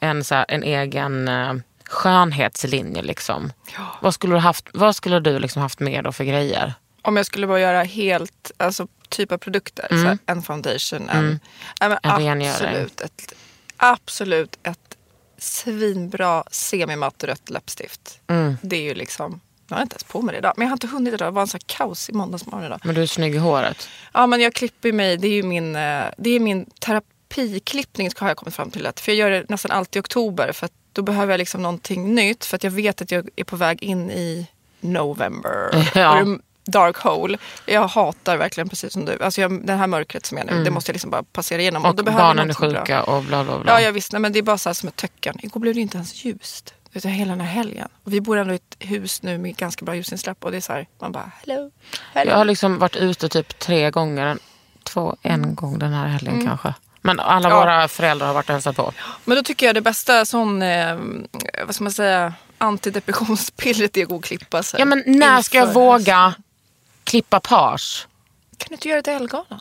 en, 0.00 0.24
så 0.24 0.34
här, 0.34 0.46
en 0.48 0.62
egen 0.62 1.28
eh, 1.28 1.54
skönhetslinje 1.84 3.02
liksom. 3.02 3.52
Vad 4.00 4.14
skulle 4.14 4.34
du 4.34 4.38
haft, 4.38 4.68
vad 4.74 4.96
skulle 4.96 5.20
du 5.20 5.38
liksom 5.38 5.62
haft 5.62 5.80
med 5.80 6.04
då 6.04 6.12
för 6.12 6.24
grejer? 6.24 6.74
Om 7.02 7.16
jag 7.16 7.26
skulle 7.26 7.46
bara 7.46 7.60
göra 7.60 7.82
helt, 7.82 8.52
alltså 8.56 8.88
typ 9.08 9.32
av 9.32 9.38
produkter, 9.38 9.86
så 9.88 9.96
här, 9.96 10.18
en 10.26 10.42
foundation, 10.42 11.08
en, 11.08 11.40
ja, 11.80 11.88
men 11.88 11.98
En 12.02 12.42
absolut, 12.42 13.00
ett, 13.00 13.34
absolut 13.76 14.58
ett 14.62 14.96
svinbra 15.38 16.44
semimatt 16.50 17.24
rött 17.24 17.50
läppstift. 17.50 18.20
Det 18.62 18.76
är 18.76 18.82
ju 18.82 18.94
liksom, 18.94 19.40
jag 19.68 19.76
har 19.76 19.82
inte 19.82 19.94
ens 19.94 20.04
på 20.04 20.22
mig 20.22 20.32
det 20.32 20.38
idag, 20.38 20.52
men 20.56 20.64
jag 20.66 20.70
har 20.70 20.76
inte 20.76 20.86
hunnit 20.86 21.14
idag. 21.14 21.28
Det 21.28 21.30
var 21.34 21.42
en 21.42 21.48
sån 21.48 21.60
här 21.68 21.76
kaos 21.78 22.10
i 22.10 22.12
måndagsmorgon 22.12 22.64
idag. 22.64 22.80
Men 22.84 22.94
du 22.94 23.02
är 23.02 23.06
snygg 23.06 23.34
i 23.34 23.38
håret. 23.38 23.88
Ja 24.12 24.26
men 24.26 24.40
jag 24.40 24.54
klipper 24.54 24.92
mig, 24.92 25.16
det 25.16 25.28
är 25.28 25.32
ju 25.32 25.42
min, 25.42 25.76
eh, 25.76 26.04
det 26.16 26.30
är 26.30 26.40
min 26.40 26.66
terapiklippning 26.80 28.10
har 28.16 28.28
jag 28.28 28.36
kommit 28.36 28.54
fram 28.54 28.70
till. 28.70 28.86
Att, 28.86 29.00
för 29.00 29.12
jag 29.12 29.18
gör 29.18 29.30
det 29.30 29.48
nästan 29.48 29.70
alltid 29.70 30.00
i 30.00 30.00
oktober 30.00 30.52
för 30.52 30.68
då 30.92 31.02
behöver 31.02 31.32
jag 31.32 31.38
liksom 31.38 31.62
någonting 31.62 32.14
nytt. 32.14 32.44
För 32.44 32.56
att 32.56 32.64
jag 32.64 32.70
vet 32.70 33.02
att 33.02 33.10
jag 33.10 33.28
är 33.36 33.44
på 33.44 33.56
väg 33.56 33.82
in 33.82 34.10
i 34.10 34.46
November. 34.80 35.90
Ja. 35.94 36.22
Och 36.22 36.38
Dark 36.66 36.96
hole. 36.96 37.38
Jag 37.66 37.88
hatar 37.88 38.36
verkligen 38.36 38.68
precis 38.68 38.92
som 38.92 39.04
du. 39.04 39.22
Alltså 39.22 39.40
jag, 39.40 39.66
det 39.66 39.72
här 39.72 39.86
mörkret 39.86 40.26
som 40.26 40.38
jag 40.38 40.50
är 40.50 40.54
nu, 40.54 40.64
det 40.64 40.70
måste 40.70 40.90
jag 40.90 40.94
liksom 40.94 41.10
bara 41.10 41.22
passera 41.22 41.60
igenom. 41.60 41.84
Mm. 41.84 41.90
Och 41.90 41.98
jag 41.98 42.14
barnen 42.14 42.38
är 42.38 42.54
någonting 42.54 42.70
bra. 42.70 42.80
sjuka 42.80 43.02
och 43.02 43.22
bla 43.22 43.44
bla 43.44 43.58
bla. 43.58 43.72
Ja, 43.72 43.80
jag 43.80 43.92
visst. 43.92 44.12
Nej, 44.12 44.20
men 44.20 44.32
det 44.32 44.38
är 44.38 44.42
bara 44.42 44.58
så 44.58 44.68
här 44.68 44.74
som 44.74 44.88
ett 44.88 44.96
töcken. 44.96 45.36
Igår 45.42 45.60
blev 45.60 45.74
det 45.74 45.80
inte 45.80 45.96
ens 45.96 46.24
ljust. 46.24 46.74
Utan 46.96 47.10
hela 47.10 47.30
den 47.30 47.40
här 47.40 47.52
helgen. 47.54 47.88
Och 48.04 48.12
vi 48.12 48.20
bor 48.20 48.36
ändå 48.38 48.52
i 48.52 48.56
ett 48.56 48.76
hus 48.78 49.22
nu 49.22 49.38
med 49.38 49.56
ganska 49.56 49.84
bra 49.84 49.94
ljusinsläpp. 49.94 50.44
Och 50.44 50.50
det 50.50 50.56
är 50.56 50.60
så 50.60 50.72
här, 50.72 50.86
man 51.00 51.12
bara 51.12 51.30
hello. 51.40 51.70
hello. 52.14 52.30
Jag 52.30 52.38
har 52.38 52.44
liksom 52.44 52.78
varit 52.78 52.96
ute 52.96 53.28
typ 53.28 53.58
tre 53.58 53.90
gånger, 53.90 54.38
två, 54.82 55.16
en 55.22 55.54
gång 55.54 55.78
den 55.78 55.92
här 55.92 56.06
helgen 56.06 56.46
kanske. 56.46 56.74
Men 57.00 57.20
alla 57.20 57.48
Mm. 57.48 57.58
Ja. 57.58 57.64
våra 57.64 57.88
föräldrar 57.88 58.26
har 58.26 58.34
varit 58.34 58.48
och 58.48 58.52
hälsat 58.52 58.76
på. 58.76 58.92
Men 59.24 59.36
då 59.36 59.42
tycker 59.42 59.66
jag 59.66 59.74
det 59.74 59.80
bästa 59.80 60.24
sån, 60.24 60.62
eh, 60.62 60.98
vad 61.66 61.74
ska 61.74 61.84
man 61.84 61.92
säga, 61.92 62.34
antidepressionspillret 62.58 63.96
är 63.96 64.02
att 64.02 64.08
gå 64.08 64.16
och 64.16 64.24
klippa 64.24 64.62
sig. 64.62 64.80
Ja 64.80 64.84
men 64.86 65.02
när 65.06 65.42
ska 65.42 65.58
jag 65.58 65.72
våga 65.74 66.34
klippa 67.04 67.40
page? 67.40 68.06
Kan 68.56 68.66
du 68.68 68.74
inte 68.74 68.88
göra 68.88 68.98
det 68.98 69.02
till 69.02 69.12
Ellegalan? 69.12 69.60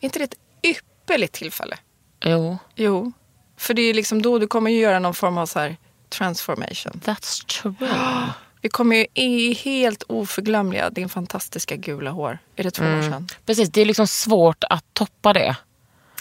Är 0.00 0.04
inte 0.04 0.18
det 0.18 0.24
ett 0.24 0.34
ypperligt 0.62 1.34
tillfälle? 1.34 1.76
Jo, 2.24 2.58
Jo. 2.74 3.12
För 3.58 3.74
det 3.74 3.82
är 3.82 3.94
liksom 3.94 4.22
då 4.22 4.38
du 4.38 4.46
kommer 4.46 4.70
ju 4.70 4.78
göra 4.78 4.98
någon 4.98 5.14
form 5.14 5.38
av 5.38 5.46
så 5.46 5.58
här 5.58 5.76
transformation. 6.08 7.00
that's 7.04 7.46
true. 7.46 7.74
Vi 8.62 8.68
kommer 8.68 8.96
ju 8.96 9.06
i 9.14 9.54
helt 9.54 10.02
oförglömliga 10.08 10.90
din 10.90 11.08
fantastiska 11.08 11.76
gula 11.76 12.10
hår. 12.10 12.38
Är 12.56 12.64
det 12.64 12.70
två 12.70 12.84
år 12.84 13.02
sedan? 13.02 13.28
Precis, 13.46 13.68
det 13.70 13.80
är 13.80 13.84
liksom 13.84 14.06
svårt 14.06 14.64
att 14.70 14.84
toppa 14.92 15.32
det. 15.32 15.56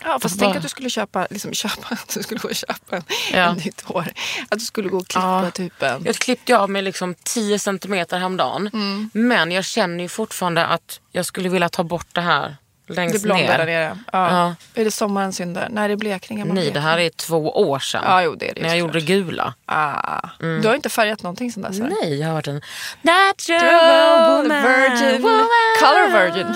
Ja, 0.03 0.19
fast 0.21 0.39
Bara- 0.39 0.45
tänk 0.45 0.55
att 0.57 0.63
du 0.63 0.69
skulle 0.69 0.89
köpa, 0.89 1.27
liksom 1.29 1.53
köpa, 1.53 1.87
att 1.91 2.13
du 2.13 2.23
skulle 2.23 2.39
gå 2.39 2.47
och 2.49 2.55
köpa 2.55 2.95
en, 2.95 3.03
Ja. 3.33 3.37
en 3.39 3.57
nytt 3.57 3.81
hår. 3.81 4.07
Att 4.49 4.59
du 4.59 4.65
skulle 4.65 4.89
gå 4.89 4.97
och 4.97 5.07
klippa 5.07 5.41
Ja. 5.45 5.51
typ 5.51 5.81
en... 5.83 6.03
Jag 6.05 6.15
klippte 6.15 6.57
av 6.57 6.69
mig 6.69 6.81
liksom 6.81 7.15
10 7.23 7.59
centimeter 7.59 8.17
häromdagen. 8.19 8.69
Mm. 8.73 9.09
Men 9.13 9.51
jag 9.51 9.65
känner 9.65 10.03
ju 10.03 10.09
fortfarande 10.09 10.65
att 10.65 10.99
jag 11.11 11.25
skulle 11.25 11.49
vilja 11.49 11.69
ta 11.69 11.83
bort 11.83 12.07
det 12.11 12.21
här 12.21 12.57
längst 12.87 13.13
Det 13.15 13.21
blonda 13.27 13.43
ner. 13.43 13.57
där 13.57 13.65
nere. 13.65 13.97
Ja. 14.13 14.29
Ja. 14.31 14.55
Är 14.81 14.85
det 14.85 14.91
sommarens 14.91 15.35
synder? 15.35 15.67
Nej, 15.71 15.87
det 15.87 15.93
är 15.93 15.97
blekningen. 15.97 16.47
man 16.47 16.55
Nej, 16.57 16.71
det 16.71 16.79
här 16.79 16.97
är 16.97 17.09
två 17.09 17.49
år 17.49 17.79
sedan. 17.79 18.03
Ja, 18.05 18.21
jo, 18.23 18.35
det 18.35 18.49
är 18.49 18.53
det 18.55 18.61
När 18.61 18.69
jag 18.69 18.77
gjorde 18.77 19.01
gula. 19.01 19.53
Ah. 19.65 20.29
Du 20.39 20.67
har 20.67 20.75
inte 20.75 20.89
färgat 20.89 21.23
någonting 21.23 21.51
sen 21.51 21.63
dess? 21.63 21.79
Nej, 21.79 22.19
jag 22.19 22.27
har 22.27 22.33
varit 22.33 22.47
en 22.47 22.61
natural 23.01 24.41
woman. 24.43 24.63
Virgin. 24.63 25.21
woman. 25.21 25.47
Color 25.79 26.19
virgin. 26.19 26.47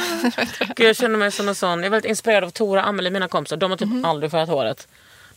Gud, 0.76 0.88
jag 0.88 0.96
känner 0.96 1.18
mig 1.18 1.32
som 1.32 1.50
en 1.50 1.56
sån. 1.56 1.80
Jag 1.80 1.86
är 1.86 1.90
väldigt 1.90 2.10
inspirerad 2.10 2.44
av 2.44 2.50
Tora 2.50 2.82
och 2.82 2.88
Amelie, 2.88 3.12
mina 3.12 3.28
kompisar. 3.28 3.58
De 3.58 3.72
har 3.72 3.78
typ 3.78 3.88
Mhm. 3.90 4.06
aldrig 4.06 4.32
färgat 4.32 4.50
håret. 4.50 4.88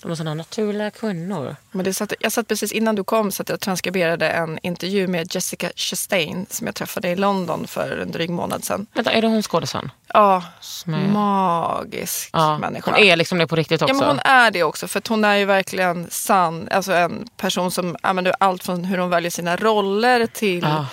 De 0.03 0.11
är 0.11 0.15
såna 0.15 0.35
naturliga 0.35 0.91
kvinnor. 0.91 1.57
Men 1.71 1.85
det 1.85 1.95
satt, 1.95 2.13
jag 2.21 2.33
satt 2.33 2.49
precis 2.49 2.73
innan 2.73 2.95
du 2.95 3.05
kom 3.05 3.33
så 3.33 3.43
att 3.43 3.49
jag 3.49 3.61
transkriberade 3.61 4.29
en 4.29 4.59
intervju 4.63 5.07
med 5.07 5.35
Jessica 5.35 5.71
Chastain 5.77 6.47
som 6.51 6.67
jag 6.67 6.75
träffade 6.75 7.09
i 7.09 7.17
London 7.17 7.67
för 7.67 7.99
en 8.03 8.11
dryg 8.13 8.31
månad 8.31 8.65
sedan. 8.65 8.87
Vänta, 8.95 9.13
är 9.13 9.23
det 9.23 9.29
hon 9.29 9.43
skådisen? 9.43 9.91
Ja, 10.15 10.43
är- 10.87 11.13
magisk 11.13 12.31
Ja, 12.33 12.59
människa. 12.59 12.91
hon 12.91 13.01
är 13.01 13.17
liksom 13.17 13.39
det 13.39 13.47
på 13.47 13.57
riktigt 13.57 13.83
också. 13.83 13.95
Ja, 13.95 13.99
men 14.01 14.09
hon 14.09 14.19
är 14.19 14.51
det 14.51 14.63
också. 14.63 14.89
För 14.89 15.03
hon 15.09 15.25
är 15.25 15.37
ju 15.37 15.45
verkligen 15.45 16.07
sann. 16.11 16.69
Alltså 16.71 16.93
en 16.93 17.29
person 17.37 17.71
som 17.71 17.97
använder 18.03 18.35
allt 18.41 18.65
från 18.65 18.85
hur 18.85 18.99
hon 18.99 19.11
väljer 19.11 19.31
sina 19.31 19.57
roller 19.57 20.27
till 20.27 20.63
Ja. 20.63 20.87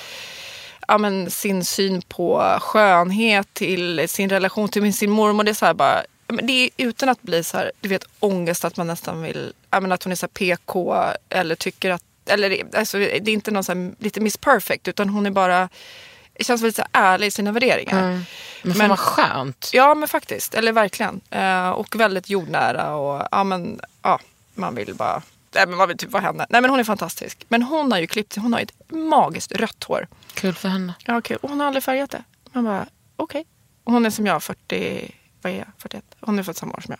ja, 0.87 0.97
men 0.97 1.31
sin 1.31 1.65
syn 1.65 2.01
på 2.01 2.57
skönhet 2.61 3.53
till 3.53 4.09
sin 4.09 4.29
relation 4.29 4.69
till 4.69 4.93
sin 4.93 5.09
mormor. 5.11 5.43
Det 5.43 5.51
är 5.51 5.55
så 5.55 5.65
här 5.65 5.73
bara, 5.73 6.01
men 6.33 6.47
det 6.47 6.53
är 6.53 6.69
utan 6.77 7.09
att 7.09 7.21
bli 7.21 7.43
så 7.43 7.57
här, 7.57 7.71
du 7.81 7.89
vet 7.89 8.03
ångest 8.19 8.65
att 8.65 8.77
man 8.77 8.87
nästan 8.87 9.21
vill, 9.21 9.53
ja, 9.71 9.79
men 9.79 9.91
att 9.91 10.03
hon 10.03 10.11
är 10.11 10.15
så 10.15 10.23
här 10.25 10.29
PK 10.31 11.03
eller 11.29 11.55
tycker 11.55 11.89
att, 11.91 12.03
eller 12.25 12.49
det- 12.49 12.75
alltså, 12.77 12.97
det 12.97 13.15
är 13.17 13.29
inte 13.29 13.51
någon 13.51 13.63
så 13.63 13.73
här, 13.73 13.91
lite 13.99 14.19
Miss 14.21 14.37
Perfect 14.37 14.87
utan 14.87 15.09
hon 15.09 15.25
är 15.25 15.31
bara 15.31 15.69
känns 16.39 16.61
väldigt 16.61 16.75
så 16.75 16.83
ärlig 16.91 17.27
i 17.27 17.31
sina 17.31 17.51
värderingar. 17.51 18.01
Men 18.63 18.73
fan 18.73 18.77
Men- 18.77 18.89
vad 18.89 18.99
skönt. 18.99 19.69
Ja 19.73 19.95
men 19.95 20.07
faktiskt, 20.09 20.53
eller 20.53 20.71
verkligen. 20.71 21.21
Eh, 21.29 21.69
och 21.69 21.95
väldigt 21.99 22.29
jordnära 22.29 22.95
och 22.95 23.27
ja 23.31 23.43
men 23.43 23.81
ja, 24.01 24.19
man 24.53 24.75
vill 24.75 24.95
bara, 24.95 25.21
nej 25.55 25.67
men 25.67 25.77
man 25.77 25.87
vill 25.87 25.97
typ 25.97 26.11
vara 26.11 26.23
henne. 26.23 26.45
Nej 26.49 26.61
men 26.61 26.69
hon 26.69 26.79
är 26.79 26.83
fantastisk. 26.83 27.45
Men 27.47 27.63
hon 27.63 27.91
har 27.91 27.99
ju 27.99 28.07
klippt 28.07 28.35
hon 28.35 28.53
har 28.53 28.59
ett 28.59 28.73
magiskt 28.91 29.51
rött 29.51 29.83
hår. 29.83 30.07
Kul 30.33 30.53
för 30.55 30.69
henne. 30.69 30.93
Ja 31.05 31.17
okej, 31.17 31.37
och 31.41 31.49
hon 31.49 31.59
har 31.59 31.67
aldrig 31.67 31.83
färgat 31.83 32.09
det. 32.09 32.23
Man 32.51 32.63
bara 32.63 32.85
okej. 33.15 33.45
Och 33.83 33.93
hon 33.93 34.05
är 34.05 34.09
som 34.09 34.25
jag, 34.27 34.43
40, 34.43 35.11
vad 35.41 35.53
är 35.53 35.57
jag, 35.57 35.67
41? 35.77 36.03
Hon 36.21 36.39
är 36.39 36.43
född 36.43 36.57
samma 36.57 36.73
år 36.73 36.81
som 36.81 36.91
jag. 36.91 36.99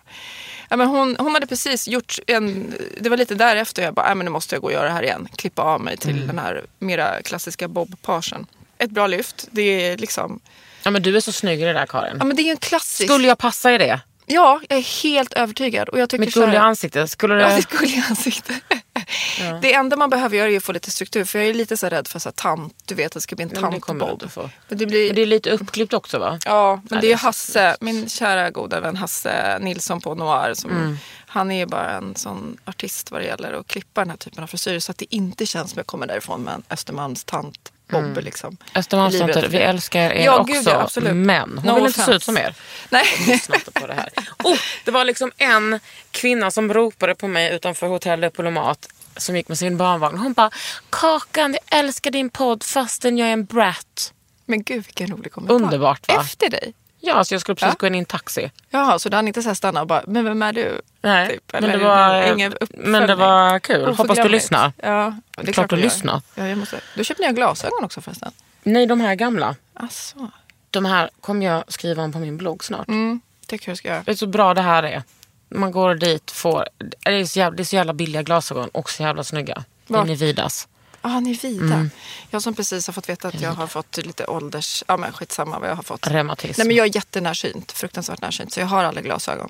Ja, 0.69 0.77
men 0.77 0.88
hon, 0.88 1.15
hon 1.19 1.34
hade 1.34 1.47
precis 1.47 1.88
gjort 1.88 2.19
en, 2.27 2.73
det 2.99 3.10
var 3.10 3.17
lite 3.17 3.36
därefter 3.36 3.82
jag 3.84 3.93
bara, 3.93 4.15
men 4.15 4.25
nu 4.25 4.32
måste 4.32 4.55
jag 4.55 4.62
gå 4.62 4.67
och 4.67 4.73
göra 4.73 4.84
det 4.88 4.93
här 4.93 5.03
igen. 5.03 5.27
Klippa 5.36 5.62
av 5.62 5.82
mig 5.82 5.97
till 5.97 6.27
den 6.27 6.39
här 6.39 6.65
mera 6.79 7.21
klassiska 7.21 7.67
bob-parsen. 7.67 8.45
Ett 8.77 8.89
bra 8.91 9.08
lyft, 9.08 9.47
det 9.51 9.62
är 9.62 9.97
liksom, 9.97 10.39
Ja 10.84 10.91
men 10.91 11.01
du 11.01 11.15
är 11.17 11.21
så 11.21 11.32
snygg 11.32 11.62
i 11.62 11.65
det 11.65 11.73
där 11.73 11.86
Karin. 11.86 12.15
ja 12.19 12.25
men 12.25 12.36
det 12.36 12.41
är 12.43 12.51
en 12.51 12.58
klassisk. 12.58 13.10
Skulle 13.12 13.27
jag 13.27 13.38
passa 13.38 13.73
i 13.73 13.77
det? 13.77 13.99
Ja, 14.25 14.62
jag 14.69 14.77
är 14.79 15.03
helt 15.03 15.34
övertygad. 15.34 15.89
Och 15.89 15.99
jag 15.99 16.10
tycker 16.10 16.25
Mitt 16.25 16.34
så 16.34 16.39
här- 16.39 16.47
gulliga 16.47 16.62
ansikte, 16.62 17.08
skulle 17.08 17.36
det... 17.36 17.41
Ja, 17.41 17.55
ditt 17.55 17.69
gulliga 17.69 18.03
ansikte. 18.10 18.53
Det 19.61 19.73
enda 19.73 19.95
man 19.95 20.09
behöver 20.09 20.37
göra 20.37 20.51
är 20.51 20.57
att 20.57 20.63
få 20.63 20.71
lite 20.71 20.91
struktur. 20.91 21.25
För 21.25 21.39
jag 21.39 21.47
är 21.47 21.53
lite 21.53 21.77
så 21.77 21.89
rädd 21.89 22.07
för 22.07 22.19
så 22.19 22.29
här 22.29 22.33
tant. 22.33 22.73
Du 22.85 22.95
vet 22.95 23.05
att 23.05 23.11
det 23.11 23.21
ska 23.21 23.35
bli 23.35 23.43
en 23.43 23.51
Ja, 23.53 24.29
få. 24.29 24.49
Men 24.67 24.77
det 24.77 24.85
blir... 24.85 25.07
Men 25.07 25.15
det 25.15 25.21
är 25.21 25.25
lite 25.25 25.51
uppklippt 25.51 25.93
också 25.93 26.19
va? 26.19 26.39
Ja, 26.45 26.75
men 26.75 26.99
Nej, 26.99 27.01
det 27.01 27.13
är 27.13 27.17
så 27.17 27.25
Hasse, 27.25 27.77
min 27.79 28.09
kära 28.09 28.49
goda 28.49 28.79
vän 28.79 28.95
Hasse 28.95 29.59
Nilsson 29.61 30.01
på 30.01 30.15
Noir. 30.15 30.53
Som, 30.53 30.69
Mm. 30.71 30.97
Han 31.31 31.51
är 31.51 31.57
ju 31.57 31.65
bara 31.65 31.91
en 31.91 32.15
sån 32.15 32.57
artist 32.65 33.11
vad 33.11 33.21
det 33.21 33.25
gäller 33.25 33.53
att 33.53 33.67
klippa 33.67 34.01
den 34.01 34.09
här 34.09 34.17
typen 34.17 34.43
av 34.43 34.47
frisyrer. 34.47 34.79
Så 34.79 34.91
att 34.91 34.97
det 34.97 35.15
inte 35.15 35.45
känns 35.45 35.71
som 35.71 35.77
jag 35.77 35.87
kommer 35.87 36.07
därifrån 36.07 36.43
med 36.43 36.53
en 36.53 36.63
Östermalms 36.69 37.23
tant 37.23 37.71
bob 37.89 38.17
liksom. 38.23 38.58
Östermalmstanter, 38.75 39.36
Livet. 39.41 39.54
vi 39.54 39.58
älskar 39.58 39.99
er 40.12 40.25
Ja, 40.25 40.39
också. 40.39 40.54
gud, 40.54 40.67
ja, 40.67 40.82
absolut. 40.82 41.15
Men 41.15 41.58
hon 41.58 41.65
No 41.65 41.75
vill 41.75 41.86
inte 41.86 41.93
se 41.99 42.02
offense. 42.02 42.15
ut 42.15 42.23
som 42.23 42.38
er. 42.38 42.56
Nej. 42.89 43.06
Lyssna 43.28 43.56
inte 43.56 43.71
på 43.71 43.88
det 43.88 43.93
här. 43.93 44.10
Oh, 44.43 44.58
det 44.86 44.91
var 44.91 45.06
liksom 45.06 45.32
en 45.38 45.80
kvinna 46.12 46.52
som 46.52 46.73
ropade 46.73 47.15
på 47.15 47.28
mig 47.28 47.54
utanför 47.56 47.88
Hotell 47.88 48.21
Diplomat 48.21 48.88
som 49.17 49.36
gick 49.36 49.47
med 49.47 49.58
sin 49.58 49.78
barnvagn. 49.78 50.17
Hon 50.17 50.34
bara, 50.34 50.49
Kakan 50.89 51.54
jag 51.69 51.80
älskar 51.80 52.12
din 52.12 52.30
podd 52.30 52.63
fastän 52.63 53.17
jag 53.17 53.28
är 53.30 53.34
en 53.34 53.45
brat. 53.45 54.13
Men 54.45 54.63
gud 54.63 54.86
vilken 54.86 55.08
rolig 55.08 55.32
kommentar. 55.32 55.56
Underbart, 55.56 56.08
va? 56.08 56.21
Efter 56.21 56.49
dig? 56.49 56.73
Ja, 57.01 57.23
så 57.23 57.33
jag 57.33 57.41
skulle 57.41 57.55
precis 57.55 57.73
Ja. 57.73 57.75
gå 57.79 57.88
in 57.88 57.95
i 57.95 57.97
en 57.97 58.05
taxi. 58.05 58.51
Jaha, 58.69 58.99
så 58.99 59.09
du 59.09 59.15
hann 59.15 59.27
inte 59.27 59.43
så 59.43 59.55
stanna 59.55 59.81
och 59.81 59.88
bara, 59.88 60.03
men 60.07 60.25
vem 60.25 60.41
är 60.41 60.53
du? 60.53 60.81
Nej, 61.01 61.29
Typ, 61.29 61.53
men, 61.53 61.63
det 61.63 61.77
var, 61.77 62.33
ingen 62.33 62.53
men 62.69 63.07
det 63.07 63.15
var 63.15 63.59
kul. 63.59 63.93
Hoppas 63.95 64.17
du 64.17 64.29
lyssnar. 64.29 64.71
Ja, 64.77 65.15
det 65.35 65.41
är 65.41 65.43
Klart 65.43 65.53
klart 65.53 65.69
du 65.69 65.75
lyssnar. 65.75 66.21
Ja, 66.35 66.47
jag 66.47 66.57
måste. 66.57 66.79
Du 66.95 67.03
köpte 67.03 67.23
nya 67.23 67.31
glasögon 67.31 67.83
också 67.83 68.01
förresten. 68.01 68.31
Nej, 68.63 68.85
de 68.85 69.01
här 69.01 69.15
gamla. 69.15 69.55
Asså. 69.73 70.31
De 70.69 70.85
här 70.85 71.09
kommer 71.21 71.45
jag 71.45 71.63
skriva 71.67 72.03
om 72.03 72.12
på 72.12 72.19
min 72.19 72.38
blogg 72.38 72.63
snart. 72.63 72.88
Mm, 72.88 73.21
tycker 73.47 73.69
jag 73.71 73.77
ska 73.77 73.88
göra. 73.88 73.97
Vet 73.97 74.05
du 74.05 74.15
så 74.15 74.27
bra 74.27 74.53
det 74.53 74.62
här 74.62 74.83
är? 74.83 75.03
Man 75.49 75.71
går 75.71 75.95
dit 75.95 76.31
får, 76.31 76.67
det 76.77 77.09
är 77.19 77.25
så 77.25 77.39
jävla, 77.39 77.55
det 77.57 77.63
är 77.63 77.65
så 77.65 77.75
jävla 77.75 77.93
billiga 77.93 78.21
glasögon 78.23 78.69
och 78.69 78.89
så 78.89 79.03
jävla 79.03 79.23
snygga. 79.23 79.63
Var? 79.88 80.01
In 80.01 80.09
i 80.09 80.15
Vidas. 80.15 80.67
Ah, 81.01 81.19
ni 81.19 81.31
är 81.31 81.35
vida. 81.35 81.73
Mm. 81.73 81.89
Jag 82.29 82.41
som 82.41 82.53
precis 82.55 82.88
har 82.88 82.93
fått 82.93 83.09
veta 83.09 83.27
att 83.27 83.41
jag 83.41 83.51
har 83.51 83.67
fått 83.67 83.97
lite 83.97 84.25
ålders... 84.25 84.83
Ja 84.88 84.97
men 84.97 85.13
skitsamma 85.13 85.59
vad 85.59 85.69
jag 85.69 85.75
har 85.75 85.83
fått. 85.83 86.07
Reumatism. 86.07 86.53
Nej 86.62 86.67
men 86.67 86.75
jag 86.75 86.85
är 86.88 86.95
jättenärsynt. 86.95 87.71
Fruktansvärt 87.71 88.21
närsynt. 88.21 88.53
Så 88.53 88.59
jag 88.59 88.67
har 88.67 88.83
aldrig 88.83 89.05
glasögon. 89.05 89.49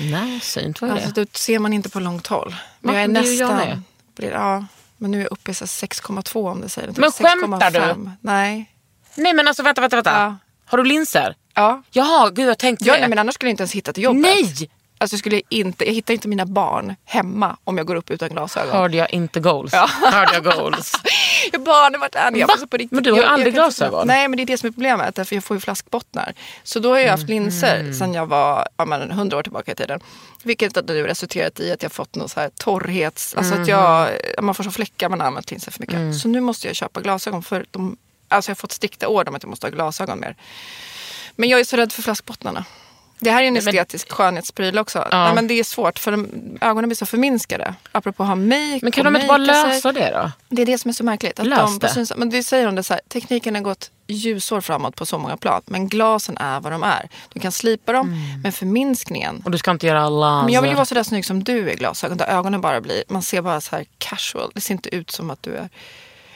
Närsynt, 0.00 0.80
vad 0.80 0.90
är 0.90 0.94
Alltså 0.94 1.10
det? 1.10 1.24
det 1.24 1.36
ser 1.36 1.58
man 1.58 1.72
inte 1.72 1.88
på 1.88 2.00
långt 2.00 2.26
håll. 2.26 2.56
Men 2.80 2.94
Va? 2.94 3.00
jag 3.00 3.04
är 3.10 3.22
Det 3.22 3.32
jag 3.32 3.48
nästan... 3.50 3.56
med. 3.68 3.82
blir, 4.16 4.30
ja, 4.30 4.64
men 4.96 5.10
nu 5.10 5.18
är 5.18 5.22
jag 5.22 5.32
uppe 5.32 5.50
i 5.50 5.54
så 5.54 5.64
här 5.64 5.68
6,2 5.88 6.50
om 6.50 6.60
det 6.60 6.68
säger 6.68 6.88
något. 6.88 6.96
Men 6.96 7.12
skämtar 7.12 7.70
du? 7.70 7.78
6,5. 7.78 8.10
Nej. 8.20 8.70
Nej 9.14 9.34
men 9.34 9.48
alltså 9.48 9.62
vänta, 9.62 9.80
vänta, 9.80 9.96
vänta. 9.96 10.10
Ja. 10.22 10.36
Har 10.64 10.78
du 10.78 10.84
linser? 10.84 11.36
Ja. 11.54 11.82
Jaha, 11.90 12.30
gud 12.30 12.48
jag 12.48 12.58
tänkte 12.58 12.84
Ja, 12.84 12.94
det. 12.94 13.00
nej, 13.00 13.08
men 13.08 13.18
annars 13.18 13.34
skulle 13.34 13.48
jag 13.48 13.52
inte 13.52 13.62
ens 13.62 13.72
hitta 13.72 13.92
till 13.92 14.02
jobbet. 14.02 14.22
Nej! 14.22 14.70
Alltså 15.02 15.14
jag, 15.14 15.18
skulle 15.18 15.42
inte, 15.48 15.84
jag 15.86 15.92
hittar 15.94 16.14
inte 16.14 16.28
mina 16.28 16.46
barn 16.46 16.94
hemma 17.04 17.56
om 17.64 17.78
jag 17.78 17.86
går 17.86 17.94
upp 17.94 18.10
utan 18.10 18.28
glasögon. 18.28 18.72
Hörde 18.76 18.96
jag 18.96 19.12
inte 19.12 19.40
goals? 19.40 19.72
Ja. 19.72 19.86
Hörde 20.12 20.32
jag 20.34 20.44
goals? 20.44 20.92
Jag 21.52 21.62
barnen 21.62 22.00
vart 22.00 22.14
är 22.14 22.30
ni? 22.30 22.40
Måste 22.44 22.66
på 22.66 22.76
riktigt- 22.76 22.92
Men 22.92 23.02
du 23.04 23.10
har 23.12 23.18
ju 23.18 23.24
aldrig 23.24 23.54
glasögon. 23.54 24.06
Nej 24.06 24.28
men 24.28 24.36
det 24.36 24.42
är 24.42 24.46
det 24.46 24.58
som 24.58 24.66
är 24.66 24.70
problemet. 24.72 25.14
Därför 25.14 25.36
jag 25.36 25.44
får 25.44 25.56
ju 25.56 25.60
flaskbottnar. 25.60 26.34
Så 26.62 26.78
då 26.78 26.90
har 26.92 26.98
jag 26.98 27.10
haft 27.10 27.28
linser 27.28 27.80
Mm. 27.80 27.94
sedan 27.94 28.14
jag 28.14 28.26
var 28.26 28.68
ja, 28.76 28.84
men, 28.84 29.10
100 29.10 29.36
år 29.38 29.42
tillbaka 29.42 29.72
i 29.72 29.74
tiden. 29.74 30.00
Vilket 30.42 30.88
nu 30.88 31.06
resulterat 31.06 31.60
i 31.60 31.72
att 31.72 31.82
jag 31.82 31.92
fått 31.92 32.14
någon 32.14 32.28
så 32.28 32.40
här 32.40 32.50
torrhets... 32.58 33.34
Alltså 33.34 33.54
att 33.54 33.68
jag, 33.68 34.08
Mm. 34.08 34.44
man 34.46 34.54
får 34.54 34.64
så 34.64 34.70
fläckar 34.70 35.08
man 35.08 35.20
har 35.20 35.26
använt 35.26 35.50
linser 35.50 35.70
för 35.72 35.80
mycket. 35.80 36.16
Så 36.20 36.28
nu 36.28 36.40
måste 36.40 36.66
jag 36.66 36.76
köpa 36.76 37.00
glasögon 37.00 37.42
för 37.42 37.64
de, 37.70 37.96
alltså 38.28 38.50
jag 38.50 38.54
har 38.54 38.60
fått 38.60 38.72
strikta 38.72 39.08
order 39.08 39.28
om 39.30 39.34
att 39.34 39.42
jag 39.42 39.50
måste 39.50 39.66
ha 39.66 39.70
glasögon 39.70 40.20
mer. 40.20 40.36
Men 41.36 41.48
jag 41.48 41.60
är 41.60 41.64
så 41.64 41.76
rädd 41.76 41.92
för 41.92 42.02
flaskbottnarna. 42.02 42.64
Det 43.24 43.30
här 43.30 43.42
är 43.42 43.46
en 43.46 43.54
Nej, 43.54 43.62
men- 43.62 43.74
estetisk 43.74 44.12
skönhetspryl 44.12 44.78
också. 44.78 45.08
Nej, 45.12 45.34
men 45.34 45.46
det 45.46 45.54
är 45.54 45.64
svårt 45.64 45.98
för 45.98 46.10
de, 46.10 46.28
ögonen 46.60 46.88
blir 46.88 46.96
så 46.96 47.06
förminskade. 47.06 47.74
Apropå 47.92 48.22
att 48.22 48.28
ha 48.28 48.34
make 48.36 48.78
Men 48.82 48.92
kan 48.92 49.04
de 49.04 49.16
inte 49.16 49.28
bara 49.28 49.38
sig. 49.38 49.46
lösa 49.46 49.92
det 49.92 50.10
då? 50.10 50.30
Det 50.48 50.62
är 50.62 50.66
det 50.66 50.78
som 50.78 50.88
är 50.88 50.92
så 50.92 51.04
märkligt. 51.04 51.40
Att 51.40 51.46
Lös 51.46 51.78
de 51.78 52.04
det. 52.04 52.16
men 52.16 52.30
det 52.30 52.42
säger 52.42 52.66
de 52.66 52.74
det 52.74 52.82
så 52.82 52.92
här, 52.94 53.00
tekniken 53.08 53.54
har 53.54 53.62
gått 53.62 53.90
ljusår 54.06 54.60
framåt 54.60 54.96
på 54.96 55.06
så 55.06 55.18
många 55.18 55.36
plan. 55.36 55.62
Men 55.66 55.88
glasen 55.88 56.36
är 56.38 56.60
vad 56.60 56.72
de 56.72 56.82
är. 56.82 57.08
Du 57.32 57.40
kan 57.40 57.52
slipa 57.52 57.92
dem, 57.92 58.16
men 58.42 58.52
förminskningen. 58.52 59.42
Och 59.44 59.50
du 59.50 59.58
ska 59.58 59.70
inte 59.70 59.86
göra 59.86 60.08
laser. 60.08 60.44
Men 60.44 60.54
jag 60.54 60.62
vill 60.62 60.70
ju 60.70 60.74
vara 60.76 60.86
så 60.86 60.94
där 60.94 61.02
snygg 61.02 61.24
som 61.26 61.44
du 61.44 61.70
är 61.70 61.76
glasögon. 61.76 62.16
Där 62.18 62.26
ögonen 62.26 62.60
bara 62.60 62.80
blir, 62.80 63.04
man 63.08 63.22
ser 63.22 63.42
bara 63.42 63.60
så 63.60 63.76
här 63.76 63.84
casual. 63.98 64.50
Det 64.54 64.60
ser 64.60 64.74
inte 64.74 64.94
ut 64.94 65.10
som 65.10 65.30
att 65.30 65.42
du 65.42 65.54
är... 65.56 65.68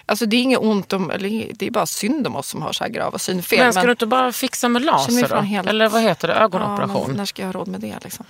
Alltså 0.09 0.27
det 0.27 0.37
är 0.37 0.43
inget 0.43 0.59
ont 0.59 0.93
om, 0.93 1.11
eller 1.11 1.47
det 1.53 1.67
är 1.67 1.71
bara 1.71 1.87
synd 1.87 2.27
om 2.27 2.37
oss 2.37 2.49
som 2.49 2.63
har 2.63 2.73
så 2.73 2.85
här 2.85 2.91
grava 2.91 3.19
synfel. 3.19 3.59
Men 3.59 3.73
ska 3.73 3.83
du 3.83 3.91
inte 3.91 4.07
bara 4.07 4.33
fixa 4.33 4.69
med 4.69 4.83
laser 4.83 5.29
då? 5.29 5.37
helt- 5.37 5.69
Eller 5.69 5.89
vad 5.89 6.03
heter 6.03 6.29
det? 6.29 6.35
Ja, 6.35 6.41
Ögonoperation? 6.41 7.05
men 7.09 7.17
när 7.17 7.25
ska 7.25 7.43
jag 7.43 7.47
ha 7.49 7.53
råd 7.53 7.69
med 7.69 7.81
det 7.81 7.95
liksom? 8.05 8.25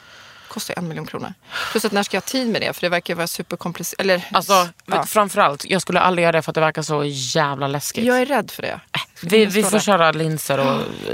Kostar 0.48 0.74
en 0.78 0.88
miljon 0.88 1.06
kronor. 1.06 1.34
Plus 1.70 1.84
att 1.84 1.92
när 1.92 2.02
ska 2.02 2.16
jag 2.16 2.22
ha 2.22 2.26
tid 2.28 2.48
med 2.48 2.60
det? 2.60 2.72
För 2.72 2.80
det 2.80 2.88
verkar 2.88 3.14
vara 3.14 3.26
superkomplicerat. 3.26 4.00
Eller, 4.00 4.28
Alltså, 4.32 4.68
ja. 4.86 5.02
framförallt, 5.06 5.64
jag 5.64 5.82
skulle 5.82 6.00
aldrig 6.00 6.22
göra 6.22 6.32
det 6.32 6.42
för 6.42 6.50
att 6.50 6.54
det 6.54 6.60
verkar 6.60 6.82
så 6.82 7.04
jävla 7.04 7.68
läskigt. 7.68 8.04
Jag 8.04 8.20
är 8.20 8.26
rädd 8.26 8.50
för 8.50 8.62
det. 8.62 8.80
vi, 9.22 9.46
vi 9.46 9.62
står 9.62 9.70
får 9.70 9.78
köra 9.78 10.12
linser 10.12 10.58
och 10.58 10.66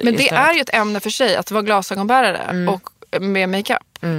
Men 0.05 0.15
det 0.17 0.23
istället. 0.23 0.49
är 0.49 0.53
ju 0.55 0.61
ett 0.61 0.75
ämne 0.75 1.01
för 1.01 1.11
sig 1.11 1.37
att 1.37 1.51
vara 1.51 1.63
glasögonbärare 1.63 2.37
Mm. 2.39 2.75
och 2.75 2.89
med 3.21 3.49
makeup. 3.49 3.79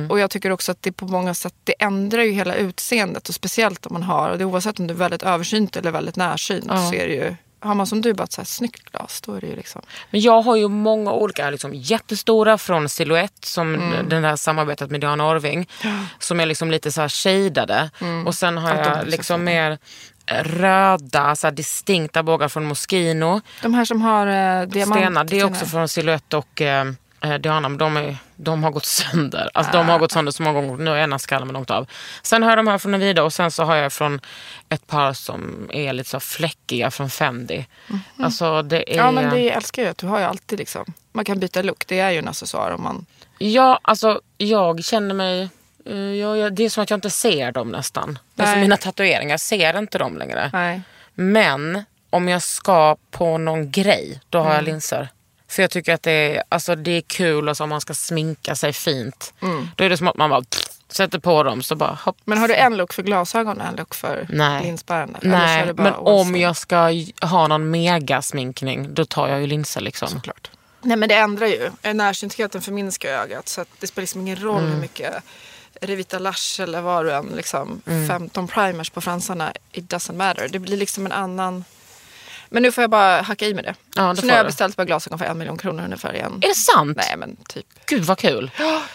Och 0.10 0.20
jag 0.20 0.30
tycker 0.30 0.52
också 0.52 0.72
att 0.72 0.82
det 0.82 0.92
på 0.92 1.06
många 1.08 1.34
sätt 1.34 1.54
det 1.64 1.74
ändrar 1.80 2.22
ju 2.24 2.32
hela 2.32 2.56
utseendet 2.56 3.30
och 3.30 3.36
speciellt 3.36 3.86
om 3.86 3.94
man 3.94 4.04
har, 4.04 4.30
och 4.30 4.38
det 4.38 4.46
oavsett 4.46 4.80
om 4.80 4.88
du 4.88 4.94
är 4.94 4.98
väldigt 4.98 5.24
översynt 5.24 5.76
eller 5.76 5.92
väldigt 5.92 6.16
närsynt 6.16 6.66
Ja. 6.68 6.78
så 6.90 6.94
är 6.96 7.08
det 7.08 7.14
ju, 7.14 7.36
har 7.60 7.76
man 7.76 7.88
som 7.88 8.02
du 8.02 8.14
bara 8.14 8.24
ett 8.24 8.32
så 8.32 8.42
här 8.42 8.46
snyggt 8.46 8.92
glas 8.92 9.22
då 9.22 9.34
är 9.34 9.42
det 9.42 9.48
ju 9.48 9.56
liksom. 9.56 9.82
Men 10.12 10.22
jag 10.22 10.42
har 10.42 10.56
ju 10.56 10.68
många 10.68 11.12
olika, 11.12 11.50
liksom, 11.50 11.74
jättestora 11.74 12.58
från 12.58 12.90
Silhouette, 12.90 13.48
som 13.48 13.76
Mm. 13.76 14.10
den 14.10 14.22
där 14.22 14.36
samarbetet 14.36 14.92
med 14.92 15.02
Diana 15.02 15.28
Orving. 15.30 15.70
Som 16.20 16.40
är 16.40 16.46
liksom 16.46 16.72
lite 16.72 16.92
så 16.92 17.02
här 17.02 17.10
shadade. 17.10 17.90
Och 18.26 18.36
sen 18.36 18.58
har 18.58 18.72
Mm. 18.72 18.86
Jag 18.98 19.08
liksom 19.08 19.44
mer 19.44 19.78
röda, 20.44 21.36
så 21.36 21.50
distinkta 21.50 22.24
bågar 22.24 22.48
från 22.48 22.66
Moschino. 22.66 23.42
De 23.62 23.74
här 23.74 23.86
som 23.86 24.02
har 24.02 24.28
eh, 24.28 24.68
diamant. 24.68 25.02
Stenar, 25.02 25.24
det 25.24 25.40
är 25.40 25.46
också 25.46 25.66
från 25.66 25.88
Silhouette 25.88 26.38
och 26.38 26.62
eh, 26.62 26.86
eh, 27.24 27.34
Diana, 27.34 27.70
men 27.70 27.78
de, 27.78 27.98
är, 27.98 28.18
de 28.36 28.64
har 28.64 28.72
gått 28.72 28.86
sönder. 28.86 29.50
Alltså 29.54 29.72
de 29.72 29.90
har 29.90 30.00
gått 30.00 30.12
sönder 30.12 30.32
så 30.32 30.44
många 30.44 30.62
gånger, 30.62 30.84
nu 30.84 30.92
är 30.92 30.98
ena 30.98 31.20
skallen 31.20 31.48
långt 31.48 31.72
av. 31.72 31.90
Sen 32.22 32.44
har 32.44 32.50
jag 32.50 32.58
de 32.60 32.68
här 32.68 32.78
från 32.78 32.92
Navida 32.92 33.24
och 33.24 33.34
sen 33.34 33.52
så 33.52 33.64
har 33.64 33.76
jag 33.76 33.94
från 33.94 34.22
ett 34.70 34.88
par 34.88 35.14
som 35.14 35.70
är 35.74 35.94
lite 35.94 36.10
så 36.10 36.20
fläckiga 36.20 36.92
från 36.92 37.10
Fendi. 37.10 37.66
Alltså 38.20 38.62
det 38.62 38.94
är... 38.94 38.98
Ja 38.98 39.12
men 39.12 39.30
det 39.30 39.52
älskar 39.52 39.82
jag 39.84 39.92
att 39.92 39.98
du 39.98 40.08
har 40.08 40.20
ju 40.20 40.26
alltid 40.26 40.60
liksom, 40.60 40.94
man 41.12 41.26
kan 41.26 41.40
byta 41.40 41.62
look, 41.62 41.88
det 41.88 42.00
är 42.00 42.12
ju 42.12 42.18
en 42.20 42.28
accessoar 42.28 42.72
om 42.72 42.84
man 42.84 43.06
Ja, 43.38 43.80
alltså 43.82 44.22
jag 44.38 44.84
känner 44.86 45.16
mig... 45.16 45.50
eh, 45.86 45.96
jag, 45.98 46.38
jag, 46.38 46.54
det 46.54 46.64
är 46.66 46.70
som 46.70 46.84
att 46.84 46.90
jag 46.90 46.98
inte 46.98 47.10
ser 47.10 47.52
dem 47.52 47.70
nästan. 47.72 48.20
Alltså 48.38 48.54
Nej. 48.54 48.62
mina 48.62 48.78
tatueringar, 48.78 49.32
jag 49.34 49.40
ser 49.40 49.78
inte 49.78 49.98
dem 49.98 50.18
längre. 50.18 50.50
Nej. 50.54 50.82
Men 51.14 51.84
om 52.10 52.28
jag 52.30 52.42
ska 52.42 52.96
på 53.12 53.38
någon 53.38 53.72
grej, 53.72 54.22
då 54.30 54.38
har 54.38 54.46
Mm. 54.46 54.56
jag 54.56 54.64
linser. 54.66 55.10
För 55.54 55.64
jag 55.64 55.72
tycker 55.72 55.94
att 55.94 56.04
det 56.04 56.12
är, 56.12 56.44
alltså, 56.50 56.76
det 56.76 56.92
är 56.92 57.02
kul 57.02 57.50
alltså, 57.50 57.64
om 57.64 57.70
man 57.70 57.82
ska 57.82 57.94
sminka 57.94 58.56
sig 58.56 58.74
fint. 58.74 59.34
Då 59.76 59.84
är 59.84 59.90
det 59.90 59.98
som 59.98 60.08
att 60.08 60.18
man 60.18 60.30
bara 60.30 60.42
pff, 60.42 60.66
sätter 60.90 61.20
på 61.20 61.44
dem 61.44 61.64
så 61.64 61.76
bara 61.76 61.98
hopp. 62.06 62.18
Men 62.26 62.38
har 62.38 62.48
du 62.48 62.56
en 62.56 62.78
look 62.78 62.94
för 62.94 63.04
glasögon 63.04 63.62
och 63.62 63.68
en 63.68 63.76
look 63.76 63.96
för 63.96 64.28
Nej. 64.30 64.70
är 64.88 65.08
Nej, 65.22 65.74
men 65.74 65.94
om 65.94 66.36
jag 66.36 66.58
ska 66.58 66.90
ha 67.22 67.48
någon 67.48 67.72
megasminkning 67.72 68.94
då 68.94 69.06
tar 69.06 69.28
jag 69.28 69.42
ju 69.42 69.48
linser 69.48 69.82
liksom. 69.82 70.08
Såklart. 70.08 70.52
Nej 70.82 70.98
men 70.98 71.10
det 71.10 71.16
ändrar 71.16 71.48
ju. 71.48 71.94
Närsyntheten 71.94 72.62
förminskar 72.62 73.10
ögat. 73.10 73.50
Så 73.50 73.66
det 73.80 73.88
spelar 73.88 74.04
liksom 74.04 74.22
ingen 74.22 74.42
roll 74.44 74.60
Mm. 74.60 74.72
hur 74.72 74.82
mycket 74.82 75.14
Revita 75.82 76.20
Lash 76.20 76.62
eller 76.62 76.82
vad 76.82 77.06
du 77.06 77.12
än, 77.12 77.26
liksom 77.36 77.82
Mm. 77.86 78.08
15 78.08 78.48
primers 78.48 78.90
på 78.90 79.02
fransarna. 79.02 79.54
It 79.72 79.84
doesn't 79.94 80.14
matter. 80.16 80.48
Det 80.48 80.60
blir 80.60 80.78
liksom 80.78 81.06
en 81.06 81.12
annan... 81.12 81.64
Men 82.54 82.64
nu 82.64 82.72
får 82.72 82.82
jag 82.82 82.92
bara 82.92 83.22
hacka 83.22 83.46
i 83.46 83.54
med 83.54 83.64
det. 83.64 83.76
Ja, 83.96 84.04
det 84.04 84.16
så 84.16 84.26
nu 84.26 84.32
har 84.32 84.38
jag 84.38 84.46
beställt 84.46 84.76
bara 84.76 84.86
glasögon 84.86 85.20
för 85.20 85.26
en 85.26 85.38
miljon 85.38 85.58
kronor 85.58 85.84
ungefär 85.84 86.14
igen. 86.14 86.40
Är 86.42 86.48
det 86.48 86.56
sant? 86.56 86.98
Nej 86.98 87.18
men 87.18 87.36
typ. 87.50 87.66
Gud 87.86 88.04
vad 88.04 88.18
kul. 88.18 88.52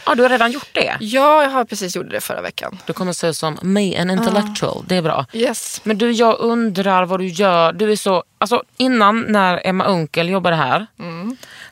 Ja, 0.07 0.15
du 0.15 0.23
har 0.23 0.29
redan 0.31 0.51
gjort 0.53 0.69
det. 0.73 0.97
Ja, 1.01 1.43
jag 1.43 1.51
har 1.51 1.65
precis 1.65 1.97
gjort 1.97 2.11
det 2.11 2.21
förra 2.21 2.41
veckan. 2.41 2.79
Du 2.87 2.93
kommer 2.93 3.13
se 3.13 3.35
som 3.35 3.59
me 3.63 3.97
an 3.97 4.11
intellectual. 4.11 4.85
Det 4.87 4.97
är 4.97 5.03
bra. 5.03 5.27
Yes. 5.33 5.81
Men 5.85 5.99
du, 5.99 6.11
jag 6.13 6.39
undrar 6.41 7.05
vad 7.05 7.21
du 7.21 7.27
gör. 7.27 7.73
Du 7.73 7.93
är 7.93 7.97
så, 7.97 8.25
alltså 8.39 8.63
innan 8.77 9.21
när 9.21 9.61
Emma 9.65 9.85
Unkel 9.85 10.29
jobbade 10.29 10.57
här 10.57 10.87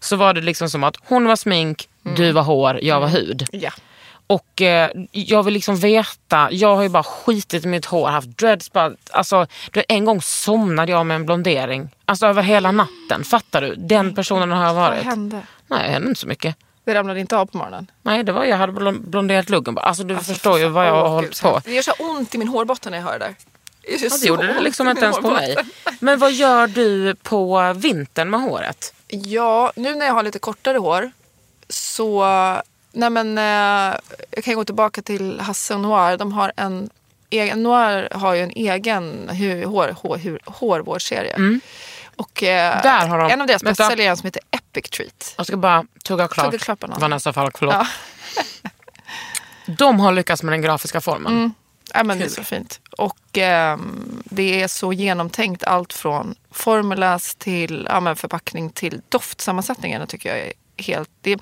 så 0.00 0.16
var 0.16 0.34
det 0.34 0.40
liksom 0.40 0.70
som 0.70 0.84
att 0.84 0.96
hon 1.04 1.24
var 1.24 1.36
smink, 1.36 1.88
du 2.02 2.32
var 2.32 2.42
hår, 2.42 2.78
jag 2.82 3.00
var 3.00 3.08
hud. 3.08 3.46
Ja. 3.52 3.70
Och 4.26 4.62
eh, 4.62 4.90
jag 5.12 5.42
vill 5.42 5.54
liksom 5.54 5.76
veta, 5.76 6.48
jag 6.52 6.76
har 6.76 6.82
ju 6.82 6.88
bara 6.88 7.02
skitit 7.02 7.64
i 7.64 7.68
mitt 7.68 7.84
hår, 7.86 8.08
haft 8.08 8.38
dreads. 8.38 8.72
Bara, 8.72 8.92
alltså, 9.10 9.46
en 9.88 10.04
gång 10.04 10.22
somnade 10.22 10.92
jag 10.92 11.06
med 11.06 11.14
en 11.14 11.26
blondering. 11.26 11.88
Alltså 12.04 12.26
över 12.26 12.42
hela 12.42 12.72
natten. 12.72 13.24
Fattar 13.24 13.60
du? 13.60 13.74
Den 13.74 14.14
personen 14.14 14.50
har 14.50 14.64
jag 14.64 14.74
Vad 14.74 14.90
varit. 14.90 15.04
hände? 15.04 15.40
Nej, 15.66 15.82
det 15.86 15.92
hände 15.92 16.08
inte 16.08 16.20
så 16.20 16.26
mycket. 16.26 16.56
Det 16.84 16.94
ramlade 16.94 17.20
inte 17.20 17.36
av 17.36 17.46
på 17.46 17.58
morgonen. 17.58 17.90
Nej, 18.02 18.24
det 18.24 18.32
var 18.32 18.44
jag 18.44 18.56
hade 18.56 18.72
blon- 18.72 19.10
blonderat 19.10 19.50
luggen 19.50 19.74
bara. 19.74 19.80
Alltså 19.86 20.02
du 20.04 20.14
Alltså, 20.16 20.32
förstår 20.32 20.58
ju 20.58 20.64
fan, 20.64 20.72
vad 20.72 20.86
jag 20.86 20.92
har 20.94 21.08
hållit 21.08 21.42
på. 21.42 21.60
Det 21.64 21.72
gör 21.72 21.82
så 21.82 21.92
ont 21.98 22.34
i 22.34 22.38
min 22.38 22.48
hårbotten 22.48 22.90
när 22.92 22.98
jag 22.98 23.04
hör 23.04 23.18
det 23.18 23.24
där. 23.24 23.34
Det, 23.82 24.02
Ja, 24.02 24.16
det 24.22 24.26
gjorde 24.26 24.46
det 24.46 24.60
liksom 24.60 24.88
inte 24.88 25.04
ens 25.04 25.18
på 25.18 25.30
mig. 25.30 25.56
Men 26.00 26.18
vad 26.18 26.32
gör 26.32 26.66
du 26.66 27.14
på 27.14 27.72
vintern 27.76 28.30
med 28.30 28.40
håret? 28.40 28.94
Ja, 29.08 29.72
nu 29.76 29.94
när 29.94 30.06
jag 30.06 30.14
har 30.14 30.22
lite 30.22 30.38
kortare 30.38 30.78
hår 30.78 31.10
så... 31.68 32.24
Nej 32.96 33.10
men, 33.10 33.38
eh, 33.38 33.98
jag 34.30 34.44
kan 34.44 34.54
gå 34.54 34.64
tillbaka 34.64 35.02
till 35.02 35.40
Hasse 35.40 35.74
och 35.74 35.80
Noir. 35.80 36.16
De 36.16 36.32
har 36.32 36.52
en 36.56 36.90
egen, 37.30 37.62
Noir 37.62 38.08
har 38.14 38.34
ju 38.34 38.42
en 38.42 38.50
egen 38.50 39.28
hu, 39.28 39.64
hår, 39.64 39.96
hår, 40.02 40.16
hur, 40.16 40.40
hårvårdsserie. 40.44 41.36
Och 42.16 42.42
eh, 42.42 42.72
Mm. 42.72 42.82
Där 42.82 43.06
har 43.06 43.18
de- 43.18 43.30
en 43.30 43.40
av 43.40 43.46
deras 43.46 43.62
bästsäljare 43.62 44.02
är 44.08 44.10
en 44.10 44.16
som 44.16 44.26
heter 44.26 44.42
Epic 44.50 44.90
Treat. 44.90 45.34
Jag 45.36 45.46
ska 45.46 45.56
bara 45.56 45.84
tugga 46.04 46.28
klart. 46.28 46.46
Tugga 46.46 46.58
klart 46.58 46.78
banan. 46.78 47.00
Vanessa 47.00 47.32
Falk, 47.32 47.58
förlåt. 47.58 47.74
Ja. 47.74 47.86
De 49.78 50.00
har 50.00 50.12
lyckats 50.12 50.42
med 50.42 50.52
den 50.52 50.62
grafiska 50.62 51.00
formen. 51.00 51.32
Mm. 51.32 51.54
Ja, 51.94 52.04
men 52.04 52.18
det 52.18 52.24
är 52.24 52.28
så 52.28 52.44
fint. 52.44 52.80
Och 52.98 53.18
ehm, 53.38 54.22
det 54.24 54.62
är 54.62 54.68
så 54.68 54.92
genomtänkt 54.92 55.64
allt 55.64 55.92
från 55.92 56.34
formulas 56.50 57.34
till 57.34 57.88
ja, 57.90 58.14
förpackning 58.14 58.70
till 58.70 59.00
doftsammansättningarna 59.08 60.06
tycker 60.06 60.28
jag 60.28 60.38
är 60.38 60.52
helt... 60.78 61.10
Det, 61.20 61.38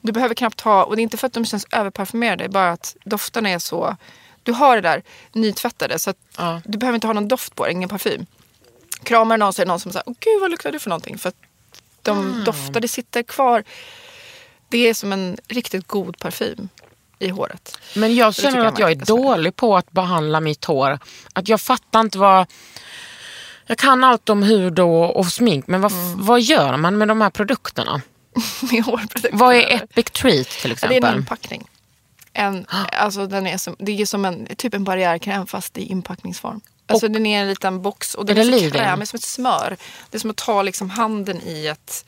du 0.00 0.12
behöver 0.12 0.34
knappt 0.34 0.60
ha, 0.60 0.84
och 0.84 0.96
det 0.96 1.00
är 1.00 1.02
inte 1.02 1.16
för 1.16 1.26
att 1.26 1.32
de 1.32 1.44
känns 1.44 1.66
överparfumerade, 1.72 2.36
det 2.44 2.44
är 2.44 2.52
bara 2.52 2.70
att 2.70 2.96
dofterna 3.04 3.48
är 3.48 3.58
så... 3.58 3.96
Du 4.42 4.52
har 4.52 4.76
det 4.76 4.82
där 4.82 5.02
nytvättade 5.32 5.98
så 5.98 6.14
Ja. 6.36 6.60
du 6.64 6.78
behöver 6.78 6.94
inte 6.94 7.06
ha 7.06 7.14
någon 7.14 7.28
doft 7.28 7.54
på 7.54 7.66
det, 7.66 7.72
ingen 7.72 7.88
parfym. 7.88 8.26
Kramar 9.02 9.38
någon 9.38 9.52
så 9.52 9.62
är 9.62 9.66
det 9.66 9.70
någon 9.72 9.80
som 9.80 9.92
säger, 9.92 10.04
åh 10.08 10.14
gud 10.20 10.40
vad 10.40 10.50
luktar 10.50 10.72
du 10.72 10.78
för 10.78 10.90
någonting? 10.90 11.18
För 11.18 11.28
att 11.28 11.34
de 12.02 12.18
Mm. 12.18 12.44
doftar, 12.44 12.80
det 12.80 12.88
sitter 12.88 13.22
kvar. 13.22 13.64
Det 14.68 14.88
är 14.88 14.94
som 14.94 15.12
en 15.12 15.38
riktigt 15.48 15.86
god 15.86 16.18
parfym 16.18 16.68
i 17.18 17.28
håret. 17.28 17.78
Men 17.96 18.14
jag 18.14 18.34
känner 18.34 18.64
att 18.64 18.78
jag 18.78 18.90
är 18.90 18.94
dålig 18.94 19.56
på 19.56 19.76
att 19.76 19.90
behandla 19.92 20.40
mitt 20.40 20.64
hår. 20.64 20.98
Att 21.32 21.48
jag 21.48 21.60
fattar 21.60 22.00
inte 22.00 22.18
vad... 22.18 22.46
Jag 23.66 23.78
kan 23.78 24.04
allt 24.04 24.28
om 24.28 24.42
hud 24.42 24.78
och, 24.78 25.16
och 25.16 25.26
smink, 25.26 25.66
men 25.66 25.80
vad, 25.80 25.92
Mm. 25.92 26.24
vad 26.26 26.40
gör 26.40 26.76
man 26.76 26.98
med 26.98 27.08
de 27.08 27.20
här 27.20 27.30
produkterna? 27.30 28.02
Med 28.72 28.82
hårprodukter. 28.84 29.30
Vad 29.32 29.54
är 29.56 29.74
Epic 29.74 30.04
Treat 30.10 30.48
till 30.48 30.70
Ja, 30.70 30.72
exempel? 30.74 31.00
det 31.00 31.06
är 31.06 31.12
en 31.12 31.18
inpackning. 31.18 31.68
En, 32.32 32.66
alltså 32.92 33.26
den 33.26 33.46
är 33.46 33.58
som, 33.58 33.76
det 33.78 34.00
är 34.02 34.06
som 34.06 34.24
en, 34.24 34.46
typ 34.56 34.74
en 34.74 34.84
barriärkräm 34.84 35.46
fast 35.46 35.78
i 35.78 35.82
inpackningsform. 35.82 36.60
Alltså 36.86 37.08
den 37.08 37.26
är 37.26 37.40
en 37.42 37.48
liten 37.48 37.82
box 37.82 38.14
och 38.14 38.26
den 38.26 38.38
Är 38.38 38.54
är, 38.54 38.68
så 38.70 38.74
krämig 38.76 39.08
som 39.08 39.16
ett 39.16 39.22
smör. 39.24 39.76
Det 40.10 40.16
är 40.16 40.20
som 40.20 40.30
att 40.30 40.36
ta 40.36 40.62
liksom 40.62 40.90
handen 40.90 41.40
i 41.46 41.66
ett 41.66 42.04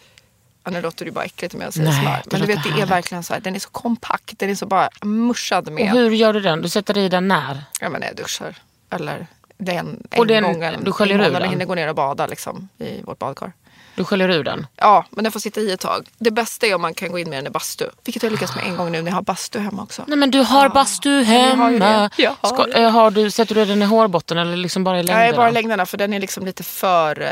Ja, 0.64 0.70
nu 0.70 0.80
låter 0.82 1.04
det 1.04 1.10
bara 1.10 1.24
äckligt 1.24 1.54
om 1.54 1.60
jag 1.60 1.72
säger 1.74 1.88
Nej, 1.90 2.00
smör. 2.02 2.22
Men 2.30 2.40
du 2.40 2.46
vet, 2.46 2.62
det 2.64 2.82
är 2.82 2.86
verkligen 2.86 3.22
så 3.24 3.32
här, 3.34 3.40
den 3.40 3.54
är 3.54 3.58
så 3.58 3.68
kompakt. 3.70 4.38
Den 4.38 4.50
är 4.50 4.54
så 4.54 4.66
bara 4.66 4.88
muschad 5.02 5.66
Och 5.66 5.72
med, 5.72 5.90
hur 5.90 6.10
gör 6.10 6.32
du 6.32 6.40
den? 6.40 6.62
Du 6.62 6.68
sätter 6.68 6.98
i 6.98 7.08
den 7.08 7.28
när? 7.28 7.64
ja 7.80 7.88
men 7.88 8.02
jag 8.02 8.16
duschar. 8.16 8.56
Eller 8.90 9.26
den 9.58 10.02
Och 10.16 10.18
en 10.18 10.26
den- 10.26 10.42
gång 10.42 10.62
en, 10.62 10.84
du 10.84 10.92
sköljer 10.92 11.18
ur 11.18 11.32
den? 11.40 11.50
hinner 11.50 11.64
gå 11.64 11.74
ner 11.74 11.88
och 11.88 11.94
bada 11.94 12.26
liksom, 12.26 12.68
i 12.78 13.02
vårt 13.02 13.18
badkar. 13.18 13.52
Du 14.00 14.04
sköljer 14.04 14.28
ur 14.28 14.44
den? 14.44 14.66
Ja, 14.76 15.04
men 15.10 15.24
den 15.24 15.32
får 15.32 15.40
sitta 15.40 15.60
i 15.60 15.72
ett 15.72 15.80
tag. 15.80 16.08
Det 16.18 16.30
bästa 16.30 16.66
är 16.66 16.74
om 16.74 16.82
man 16.82 16.94
kan 16.94 17.12
gå 17.12 17.18
in 17.18 17.30
med 17.30 17.38
den 17.38 17.46
i 17.46 17.50
bastu. 17.50 17.84
Vilket 18.04 18.22
jag 18.22 18.32
lyckats 18.32 18.56
med 18.56 18.64
en 18.64 18.76
gång 18.76 18.92
nu 18.92 19.02
när 19.02 19.10
jag 19.10 19.16
har 19.16 19.22
bastu 19.22 19.58
hemma 19.58 19.82
också. 19.82 20.04
Nej 20.06 20.18
men 20.18 20.30
du 20.30 20.38
har 20.40 20.68
bastu 20.68 21.10
jag 21.10 21.24
har 21.24 21.70
hemma. 21.70 22.10
Jag 22.16 22.34
har 22.40 22.48
Ska, 22.48 22.72
eh, 22.78 22.90
har 22.90 23.10
du, 23.10 23.30
sätter 23.30 23.54
du 23.54 23.64
den 23.64 23.82
i 23.82 23.84
hårbotten 23.84 24.38
eller 24.38 24.56
liksom 24.56 24.84
bara 24.84 25.00
i 25.00 25.02
längderna? 25.02 25.24
Nej, 25.24 25.32
bara 25.32 25.50
längderna 25.50 25.86
för 25.86 25.98
den 25.98 26.12
är 26.12 26.20
liksom 26.20 26.44
lite 26.46 26.62
för 26.62 27.22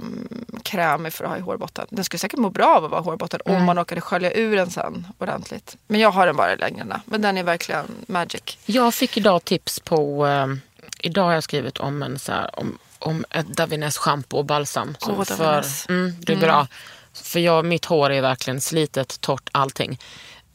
um, 0.00 0.28
krämig 0.62 1.12
för 1.12 1.24
att 1.24 1.30
ha 1.30 1.36
i 1.38 1.40
hårbotten. 1.40 1.86
Den 1.90 2.04
skulle 2.04 2.18
säkert 2.18 2.38
må 2.38 2.50
bra 2.50 2.76
av 2.76 2.84
att 2.84 2.90
vara 2.90 3.00
i 3.00 3.04
hårbotten 3.04 3.40
Mm. 3.46 3.60
om 3.60 3.66
man 3.66 3.76
råkade 3.76 4.00
skölja 4.00 4.32
ur 4.32 4.56
den 4.56 4.70
sen 4.70 5.06
ordentligt. 5.18 5.76
Men 5.86 6.00
jag 6.00 6.10
har 6.10 6.26
den 6.26 6.36
bara 6.36 6.52
i 6.52 6.56
längderna. 6.56 7.00
Men 7.04 7.22
den 7.22 7.38
är 7.38 7.42
verkligen 7.42 7.86
magic. 8.06 8.58
Jag 8.66 8.94
fick 8.94 9.16
idag 9.16 9.44
tips 9.44 9.80
på... 9.80 10.26
Eh, 10.26 10.46
idag 11.00 11.24
har 11.24 11.32
jag 11.32 11.42
skrivit 11.44 11.78
om 11.78 12.02
en 12.02 12.18
så 12.18 12.32
här, 12.32 12.50
om, 12.60 12.78
om 12.98 13.24
ett 13.30 13.46
Davines 13.46 13.98
shampoo 13.98 14.38
och 14.38 14.44
balsam. 14.44 14.96
Åh, 15.00 15.24
för, 15.24 15.36
Davines. 15.44 15.88
mm, 15.88 16.12
det 16.20 16.32
är 16.32 16.36
bra. 16.36 16.66
För 17.12 17.40
jag, 17.40 17.64
mitt 17.64 17.84
hår 17.84 18.10
är 18.10 18.20
verkligen 18.22 18.60
slitet, 18.60 19.20
torrt, 19.20 19.48
allting. 19.52 19.98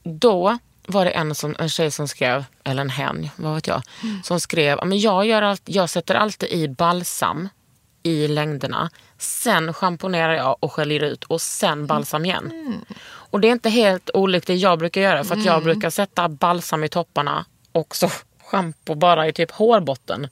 Då 0.04 0.58
var 0.88 1.06
det 1.06 1.12
en, 1.12 1.36
som, 1.36 1.56
en 1.60 1.70
tjej 1.70 1.92
som 1.92 2.08
skrev, 2.08 2.46
eller 2.64 2.82
en 2.82 2.90
hen, 2.90 3.30
vad 3.36 3.56
vet 3.56 3.68
jag, 3.68 3.82
som 4.24 4.40
skrev 4.40 4.78
"Ja, 4.78 4.86
men 4.86 5.00
jag, 5.00 5.26
gör 5.26 5.42
allt, 5.42 5.62
jag 5.66 5.90
sätter 5.90 6.16
alltid 6.16 6.50
i 6.50 6.68
balsam 6.68 7.50
i 8.04 8.28
längderna. 8.28 8.90
Sen 9.18 9.74
schamponerar 9.74 10.34
jag 10.34 10.58
och 10.60 10.72
sköljer 10.74 11.04
ut 11.04 11.24
och 11.24 11.42
sen 11.42 11.88
balsam 11.88 12.26
igen. 12.26 12.54
Och 13.06 13.40
det 13.40 13.48
är 13.48 13.52
inte 13.52 13.70
helt 13.70 14.10
olikt 14.14 14.48
det 14.48 14.56
jag 14.56 14.80
brukar 14.80 15.02
göra 15.02 15.24
för 15.24 15.36
att 15.36 15.46
jag 15.46 15.64
brukar 15.64 15.90
sätta 15.90 16.30
balsam 16.30 16.84
i 16.84 16.90
topparna 16.90 17.46
och 17.72 17.96
så 17.96 18.10
schampo 18.44 18.96
bara 18.96 19.28
i 19.28 19.34
typ 19.34 19.52
hårbotten. 19.52 20.28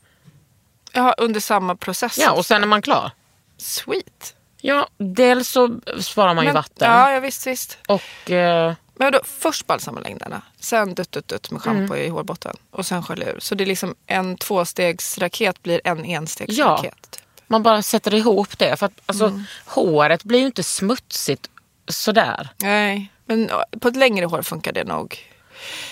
Ja, 0.93 1.15
under 1.17 1.39
samma 1.39 1.75
process. 1.75 2.17
Ja, 2.17 2.32
och 2.32 2.45
sen 2.45 2.63
är 2.63 2.67
man 2.67 2.82
klar. 2.82 3.12
Sweet. 3.58 4.36
Ja, 4.62 4.88
dels 4.97 5.49
så 5.49 5.80
sparar 5.99 6.34
man 6.34 6.43
ju 6.43 6.47
Men- 6.47 6.54
vatten 6.56 6.91
Ja, 6.91 7.12
ja 7.12 7.19
visst, 7.19 7.47
visst. 7.47 7.77
och 7.88 8.32
eh, 8.32 8.73
Men 8.95 9.12
då, 9.12 9.19
först 9.23 9.67
balsamma 9.67 9.99
längderna, 9.99 10.41
sen 10.60 10.93
dutt, 10.95 11.12
dutt, 11.12 11.27
dutt 11.27 11.51
med 11.51 11.62
schampo 11.62 11.93
Mm. 11.93 12.06
i 12.06 12.10
hårbotten 12.10 12.56
och 12.71 12.86
sen 12.86 13.04
skölja 13.04 13.30
ur. 13.32 13.39
Så 13.39 13.56
det 13.56 13.63
är 13.63 13.65
liksom 13.65 13.95
en 14.08 14.38
tvåstegsraket 14.38 15.63
blir 15.63 15.82
en 15.84 16.06
enstegsraket. 16.06 17.12
typ. 17.12 17.21
man 17.47 17.63
bara 17.63 17.82
sätter 17.82 18.13
ihop 18.13 18.58
det. 18.58 18.77
För 18.77 18.86
att 18.86 19.01
alltså, 19.06 19.25
Mm. 19.25 19.43
håret 19.65 20.23
blir 20.23 20.39
ju 20.39 20.45
inte 20.45 20.63
smutsigt 20.63 21.49
sådär. 21.88 22.49
Nej, 22.58 23.12
men 23.25 23.47
ja, 23.49 23.65
på 23.80 23.88
ett 23.88 23.95
längre 23.95 24.25
hår 24.25 24.41
funkar 24.41 24.71
det 24.71 24.84
nog 24.84 25.17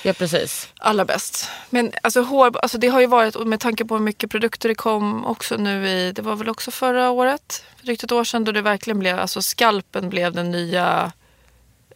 Ja, 0.04 0.14
precis. 0.14 0.68
allra 0.78 1.06
bäst. 1.06 1.50
Men 1.70 1.92
alltså 2.04 2.22
hår, 2.22 2.58
alltså 2.62 2.78
det 2.78 2.88
har 2.88 3.00
ju 3.00 3.08
varit, 3.08 3.36
och 3.36 3.48
med 3.48 3.60
tanke 3.60 3.86
på 3.86 3.96
hur 3.96 4.04
mycket 4.04 4.32
produkter 4.32 4.70
det 4.70 4.76
kom 4.76 5.26
också 5.26 5.56
nu 5.58 5.88
i, 5.90 6.12
det 6.12 6.22
var 6.22 6.36
väl 6.36 6.50
också 6.50 6.72
förra 6.72 7.10
året, 7.10 7.64
för 7.78 7.86
drygt 7.86 8.04
ett 8.04 8.12
år 8.12 8.24
sedan, 8.24 8.44
då 8.44 8.52
det 8.52 8.62
verkligen 8.62 9.00
blev, 9.00 9.20
alltså 9.20 9.42
skalpen 9.42 10.10
blev 10.10 10.34
den 10.34 10.52
nya 10.52 11.12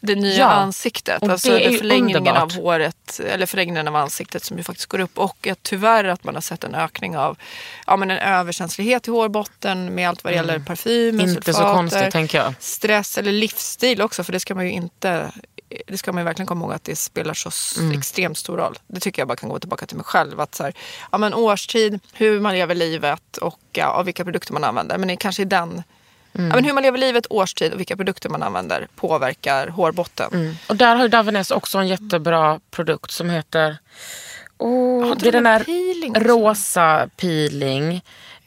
det 0.05 0.15
nya 0.15 0.37
Ja, 0.39 0.45
ansiktet. 0.45 1.21
och 1.21 1.29
Alltså 1.29 1.49
det 1.49 1.65
är 1.65 1.77
förlängningen 1.77 2.17
underbart. 2.17 2.41
av 2.41 2.53
håret, 2.55 3.19
eller 3.27 3.45
förlängningen 3.45 3.87
av 3.87 3.95
ansiktet 3.95 4.43
som 4.43 4.57
ju 4.57 4.63
faktiskt 4.63 4.89
går 4.89 4.99
upp. 4.99 5.17
Och 5.17 5.47
att 5.47 5.63
tyvärr 5.63 6.03
att 6.03 6.23
man 6.23 6.33
har 6.35 6.41
sett 6.41 6.63
en 6.63 6.75
ökning 6.75 7.17
av 7.17 7.37
ja, 7.87 7.95
men 7.97 8.11
en 8.11 8.17
överkänslighet 8.17 9.07
i 9.07 9.11
hårbotten 9.11 9.95
med 9.95 10.09
allt 10.09 10.23
vad 10.23 10.33
det 10.33 10.37
gäller 10.37 10.53
Mm. 10.55 11.19
Inte 11.19 11.41
så 11.53 11.53
sulfater, 11.53 11.73
konstigt 11.73 12.11
tänker 12.11 12.37
jag. 12.37 12.53
stress 12.59 13.17
eller 13.17 13.31
livsstil 13.31 14.01
också. 14.01 14.23
För 14.23 14.31
det 14.31 14.39
ska 14.39 14.55
man 14.55 14.65
ju 14.65 14.71
inte 14.71 15.31
det 15.87 15.97
ska 15.97 16.11
man 16.11 16.21
ju 16.21 16.25
verkligen 16.25 16.47
komma 16.47 16.65
ihåg 16.65 16.73
att 16.73 16.83
det 16.83 16.95
spelar 16.95 17.33
så 17.33 17.79
Mm. 17.81 17.99
extremt 17.99 18.37
stor 18.37 18.57
roll. 18.57 18.77
Det 18.87 18.99
tycker 18.99 19.21
jag 19.21 19.27
bara 19.27 19.35
kan 19.35 19.49
gå 19.49 19.59
tillbaka 19.59 19.85
till 19.85 19.97
mig 19.97 20.05
själv. 20.05 20.39
Att 20.39 20.55
så 20.55 20.63
här, 20.63 20.73
ja, 21.11 21.17
men 21.17 21.33
årstid, 21.33 21.99
hur 22.13 22.39
man 22.39 22.53
lever 22.53 22.75
livet 22.75 23.37
och 23.37 23.59
ja, 23.71 24.03
vilka 24.03 24.23
produkter 24.23 24.53
man 24.53 24.63
använder. 24.63 24.97
Men 24.97 25.07
det 25.07 25.13
är 25.13 25.17
kanske 25.17 25.41
i 25.41 25.45
den 25.45 25.83
Mm. 26.35 26.49
Ja, 26.49 26.55
men 26.55 26.65
hur 26.65 26.73
man 26.73 26.83
lever 26.83 26.97
livet, 26.97 27.25
årstid 27.29 27.73
och 27.73 27.79
vilka 27.79 27.95
produkter 27.95 28.29
man 28.29 28.43
använder 28.43 28.87
påverkar 28.95 29.67
hårbotten. 29.67 30.29
Mm. 30.33 30.55
Och 30.67 30.75
där 30.75 30.95
har 30.95 31.03
ju 31.03 31.09
Davines 31.09 31.51
också 31.51 31.77
en 31.77 31.87
jättebra 31.87 32.59
produkt 32.71 33.11
som 33.11 33.29
heter... 33.29 33.77
Oh, 34.57 35.15
det 35.17 35.27
är 35.27 35.31
de 35.31 35.31
den 35.31 35.45
en 35.45 35.59
där 35.59 35.63
peeling 35.65 36.15
rosa 36.15 37.09
peeling. 37.17 38.01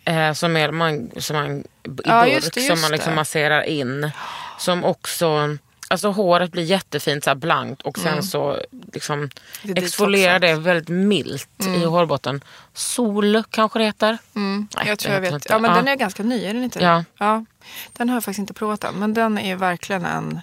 Eh, 0.04 0.32
som 0.32 0.56
är 0.56 0.70
man, 0.70 1.10
som 1.16 1.36
man, 1.36 1.58
i 1.60 1.64
Ja, 2.04 2.24
burk 2.24 2.54
det, 2.54 2.60
som 2.60 2.80
man 2.80 2.90
liksom 2.92 3.10
det. 3.10 3.16
masserar 3.16 3.62
in. 3.62 4.10
Som 4.58 4.84
också... 4.84 5.56
Alltså 5.88 6.08
håret 6.10 6.52
blir 6.52 6.62
jättefint 6.62 7.24
så 7.24 7.34
blankt 7.34 7.82
och 7.82 7.98
sen 7.98 8.22
så 8.22 8.60
liksom 8.92 9.16
Mm. 9.18 9.30
Det 9.62 9.78
exfolierar 9.84 10.38
det 10.38 10.54
väldigt 10.54 10.88
milt 10.88 11.48
i 11.76 11.84
hårbotten. 11.84 12.44
Sol 12.74 13.42
kanske 13.50 13.78
det 13.78 13.84
heter. 13.84 14.18
Nej, 14.32 14.66
jag 14.86 14.98
tror 14.98 15.14
jag 15.14 15.20
vet. 15.20 15.32
inte. 15.32 15.48
Ja, 15.52 15.58
men 15.58 15.70
Ja. 15.70 15.76
den 15.76 15.88
är 15.88 15.96
ganska 15.96 16.22
ny, 16.22 16.44
är 16.44 16.54
den 16.54 16.64
inte? 16.64 16.78
Ja. 16.80 17.04
ja. 17.18 17.44
Den 17.92 18.08
har 18.08 18.16
jag 18.16 18.24
faktiskt 18.24 18.38
inte 18.38 18.54
provat 18.54 18.84
än. 18.84 18.94
Men 18.94 19.14
den 19.14 19.38
är 19.38 19.56
verkligen 19.56 20.04
en... 20.04 20.40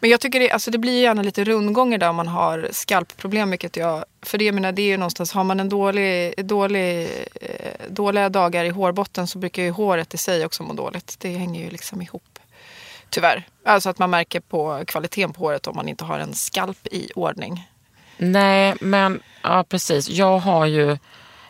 Men 0.00 0.10
jag 0.10 0.20
tycker 0.20 0.40
det, 0.40 0.50
alltså 0.50 0.70
det 0.70 0.78
blir 0.78 1.02
gärna 1.02 1.22
lite 1.22 1.44
rundgångar 1.44 1.98
där 1.98 2.12
man 2.12 2.28
har 2.28 2.68
skalpproblem. 2.72 3.50
Vilket 3.50 3.76
jag, 3.76 4.04
för 4.22 4.38
det, 4.38 4.52
menar, 4.52 4.72
det 4.72 4.82
är 4.82 4.86
ju 4.86 4.96
någonstans, 4.96 5.32
har 5.32 5.44
man 5.44 5.60
en 5.60 5.68
dålig, 5.68 6.46
dålig, 6.46 7.02
eh, 7.40 7.90
dåliga 7.90 8.28
dagar 8.28 8.64
i 8.64 8.68
hårbotten 8.68 9.26
så 9.26 9.38
brukar 9.38 9.62
ju 9.62 9.70
håret 9.70 10.14
i 10.14 10.18
sig 10.18 10.44
också 10.44 10.62
må 10.62 10.72
dåligt. 10.72 11.16
Det 11.18 11.28
hänger 11.28 11.64
ju 11.64 11.70
liksom 11.70 12.02
ihop. 12.02 12.29
Tyvärr. 13.10 13.46
Alltså 13.64 13.90
att 13.90 13.98
man 13.98 14.10
märker 14.10 14.40
på 14.40 14.84
kvaliteten 14.86 15.32
på 15.32 15.40
håret 15.40 15.66
om 15.66 15.76
man 15.76 15.88
inte 15.88 16.04
har 16.04 16.18
en 16.18 16.34
skalp 16.34 16.86
i 16.86 17.10
ordning. 17.14 17.68
Nej, 18.16 18.74
men 18.80 19.20
ja, 19.42 19.64
precis. 19.68 20.08
Jag 20.08 20.38
har 20.38 20.66
ju 20.66 20.98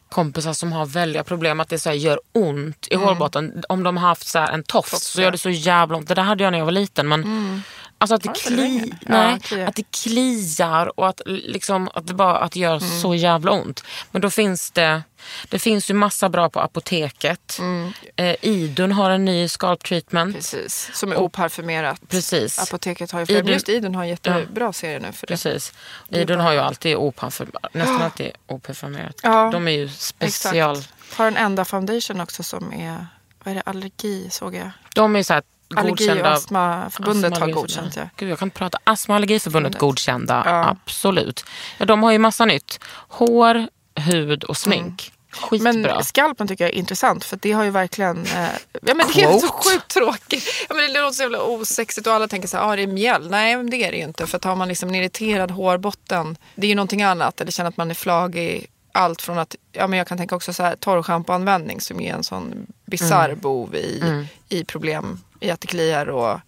kompisar 0.08 0.52
som 0.52 0.72
har 0.72 0.86
väldiga 0.86 1.24
problem 1.24 1.60
att 1.60 1.68
det 1.68 1.78
så 1.78 1.88
här, 1.88 1.96
gör 1.96 2.20
ont 2.32 2.88
i 2.90 2.94
hårbotten. 2.94 3.62
Om 3.68 3.82
de 3.82 3.96
har 3.96 4.08
haft 4.08 4.26
så 4.26 4.38
en 4.38 4.62
tofs 4.62 5.02
så 5.02 5.22
gör 5.22 5.30
det 5.30 5.38
så 5.38 5.50
jävla 5.50 5.96
ont. 5.96 6.08
Det 6.08 6.14
där 6.14 6.22
hade 6.22 6.44
jag 6.44 6.50
när 6.50 6.58
jag 6.58 6.64
var 6.64 6.72
liten. 6.72 7.08
Men 7.08 7.62
alltså 8.00 8.14
att 8.14 8.22
det, 8.22 8.32
kli, 8.34 8.92
nej, 9.06 9.32
Ja, 9.32 9.38
kliar. 9.42 9.66
att 9.66 9.76
det 9.76 9.90
kliar 9.90 11.00
och 11.00 11.08
att, 11.08 11.20
liksom, 11.26 11.88
att 11.94 12.06
det 12.06 12.14
bara 12.14 12.38
att 12.38 12.52
det 12.52 12.60
gör 12.60 12.76
Mm. 12.76 13.00
så 13.00 13.14
jävla 13.14 13.50
ont. 13.50 13.84
Men 14.10 14.22
då 14.22 14.30
finns 14.30 14.70
det, 14.70 15.02
det 15.48 15.58
finns 15.58 15.90
ju 15.90 15.94
massa 15.94 16.28
bra 16.28 16.50
på 16.50 16.60
apoteket. 16.60 17.56
Mm. 17.58 17.92
Eh, 18.16 18.36
Idun 18.42 18.92
har 18.92 19.10
en 19.10 19.24
ny 19.24 19.48
scalp 19.48 19.84
treatment. 19.84 20.36
Precis. 20.36 20.90
Som 20.94 21.12
är 21.12 21.16
oparfumerat. 21.16 22.00
Precis. 22.08 22.58
Apoteket 22.58 23.10
har 23.12 23.20
ju 23.20 23.26
flera. 23.26 23.44
Just 23.46 23.68
Idun 23.68 23.94
har 23.94 24.02
en 24.02 24.08
jättebra 24.08 24.72
serie 24.72 24.98
nu 25.00 25.12
för 25.12 25.26
det. 25.26 25.32
Precis. 25.32 25.72
Idun 26.08 26.38
bara- 26.38 26.44
har 26.44 26.52
ju 26.52 26.58
alltid 26.58 26.96
oparfumerat, 26.96 27.74
nästan 27.74 28.02
alltid 28.02 28.30
oparfumerat. 28.46 29.20
Ja, 29.22 29.50
De 29.52 29.68
är 29.68 29.72
ju 29.72 29.88
special. 29.88 30.76
Exakt. 30.76 30.94
Har 31.16 31.26
en 31.26 31.36
enda 31.36 31.64
foundation 31.64 32.20
också 32.20 32.42
som 32.42 32.72
är, 32.72 33.06
vad 33.44 33.50
är 33.52 33.54
det, 33.54 33.62
allergi 33.66 34.28
såg 34.30 34.54
jag. 34.54 34.70
De 34.94 35.16
är 35.16 35.22
så 35.22 35.32
här 35.34 35.42
Allergi 35.76 36.10
och 36.22 36.26
astmaförbundet 36.26 37.38
har 37.38 37.48
godkänt 37.48 37.94
det. 37.94 38.10
Gud, 38.16 38.28
jag 38.30 38.38
kan 38.38 38.46
inte 38.46 38.58
prata. 38.58 38.78
Astma 38.84 39.14
och 39.14 39.16
allergiförbundet 39.16 39.72
Förbundet. 39.72 39.80
godkända, 39.80 40.42
Ja. 40.46 40.68
absolut. 40.68 41.44
Ja, 41.78 41.86
de 41.86 42.02
har 42.02 42.12
ju 42.12 42.18
massa 42.18 42.44
nytt. 42.44 42.80
Hår, 43.08 43.66
hud 43.94 44.44
och 44.44 44.56
smink. 44.56 45.12
Skitbra. 45.32 45.70
Mm. 45.70 45.82
Men 45.82 46.04
skalpen 46.04 46.48
tycker 46.48 46.64
jag 46.64 46.74
är 46.74 46.78
intressant 46.78 47.24
för 47.24 47.38
det 47.42 47.52
har 47.52 47.64
ju 47.64 47.70
verkligen... 47.70 48.26
Eh, 48.26 48.48
ja, 48.82 48.94
men 48.94 49.06
det 49.14 49.22
är 49.22 49.38
så 49.38 49.48
sjukt 49.48 49.88
tråkigt. 49.88 50.66
Ja, 50.68 50.74
men 50.74 50.92
det 50.92 51.00
låter 51.00 51.14
så 51.16 51.22
jävla 51.22 51.42
osexigt 51.42 52.06
och 52.06 52.12
alla 52.12 52.28
tänker 52.28 52.48
så 52.48 52.56
här, 52.56 52.64
ah, 52.72 52.76
det 52.76 52.82
är 52.82 52.86
mjäll. 52.86 53.30
Nej, 53.30 53.56
men 53.56 53.70
det 53.70 53.76
är 53.84 53.90
det 53.90 53.96
ju 53.98 54.04
inte. 54.04 54.26
För 54.26 54.36
att 54.36 54.44
har 54.44 54.56
man 54.56 54.68
liksom 54.68 54.88
en 54.88 54.94
irriterad 54.94 55.50
hårbotten, 55.50 56.36
det 56.54 56.66
är 56.66 56.68
ju 56.68 56.74
någonting 56.74 57.02
annat. 57.02 57.40
Eller 57.40 57.52
känner 57.52 57.70
att 57.70 57.76
man 57.76 57.90
är 57.90 57.94
flagig. 57.94 58.66
Allt 58.92 59.22
från 59.22 59.38
att, 59.38 59.56
ja 59.72 59.86
men 59.86 59.98
jag 59.98 60.06
kan 60.08 60.18
tänka 60.18 60.36
också 60.36 60.52
så 60.52 60.62
här 60.62 60.76
torrschampoanvändning 60.76 61.80
som 61.80 62.00
är 62.00 62.14
en 62.14 62.24
sån 62.24 62.66
bisarr 62.86 63.28
Mm. 63.28 63.40
bov 63.40 63.74
i, 63.74 64.02
i 64.48 64.64
problem 64.64 65.20
i 65.40 65.50
att 65.50 65.60
det 65.60 65.66
kliar 65.66 66.06
och 66.08 66.40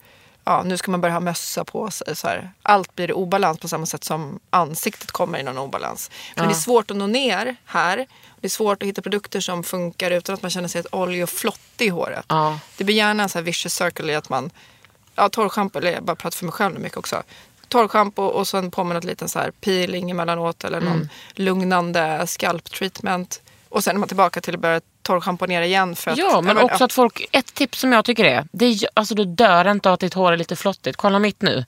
ja, 0.45 0.63
nu 0.63 0.77
ska 0.77 0.91
man 0.91 1.01
börja 1.01 1.13
ha 1.15 1.21
mössa 1.21 1.65
på 1.65 1.91
sig. 1.91 2.17
Så 2.17 2.29
här. 2.29 2.51
Allt 2.63 2.95
blir 2.97 3.11
i 3.11 3.13
obalans 3.13 3.59
på 3.59 3.69
samma 3.69 3.87
sätt 3.87 4.05
som 4.05 4.41
ansiktet 4.51 5.11
kommer 5.11 5.39
i 5.39 5.43
någon 5.43 5.59
obalans. 5.59 6.11
Men 6.37 6.49
det 6.49 6.53
är 6.55 6.59
svårt 6.59 6.91
att 6.91 6.97
nå 6.97 7.07
ner 7.07 7.57
här. 7.65 7.97
Det 8.41 8.47
är 8.47 8.51
svårt 8.51 8.83
att 8.83 8.89
hitta 8.89 9.03
produkter 9.03 9.41
som 9.41 9.63
funkar 9.65 10.11
utan 10.11 10.35
att 10.35 10.43
man 10.43 10.51
känner 10.51 10.69
sig 10.69 10.81
ett 10.81 10.95
olje 10.95 11.23
och 11.23 11.31
flottig 11.31 11.87
i 11.87 11.89
håret. 11.89 12.25
Ja. 12.29 12.59
Det 12.77 12.85
blir 12.85 12.95
gärna 12.97 13.23
en 13.23 13.29
så 13.29 13.39
här 13.39 13.45
vicious 13.45 13.75
circle 13.75 14.13
i 14.13 14.17
att 14.17 14.29
man, 14.29 14.51
ja 15.15 15.29
torrschampo, 15.29 15.79
eller 15.79 15.93
jag 15.93 16.05
bara 16.05 16.17
pratar 16.17 16.37
för 16.37 16.45
mig 16.45 16.53
själv 16.53 16.75
nu 16.75 16.81
mycket 16.81 16.99
också. 16.99 17.23
Torrschampo 17.69 18.23
och 18.23 18.49
sen 18.49 18.71
på 18.71 18.85
med 18.85 18.95
något 18.95 19.05
liten 19.05 19.29
så 19.29 19.39
här 19.39 19.51
peeling 19.51 20.11
emellanåt 20.11 20.65
eller 20.65 20.81
någon 20.81 20.93
Mm. 20.97 21.09
lugnande 21.35 22.27
scalp 22.27 22.65
treatment. 22.71 23.43
Och 23.69 23.85
sen 23.85 23.97
är 23.97 23.99
man 24.01 24.09
tillbaka 24.09 24.41
till 24.41 24.55
att 24.55 24.61
börja 24.61 24.81
torrschamponera 25.03 25.67
igen. 25.67 25.97
För 25.97 26.11
att, 26.11 26.19
Ja, 26.19 26.41
men 26.41 26.57
ja, 26.57 26.63
också 26.63 26.85
att 26.85 26.93
folk... 26.93 27.29
Ett 27.33 27.55
tips 27.55 27.79
som 27.81 27.93
jag 27.93 28.05
tycker 28.05 28.25
är, 28.25 28.47
det 28.53 28.65
är 28.67 28.79
alltså 28.95 29.15
du 29.15 29.25
dör 29.25 29.69
inte 29.71 29.89
av 29.89 29.95
att 29.95 30.01
ditt 30.01 30.15
hår 30.15 30.33
är 30.33 30.37
lite 30.37 30.57
flottigt. 30.57 30.97
Kolla 30.97 31.19
mitt 31.19 31.43
nu. 31.43 31.65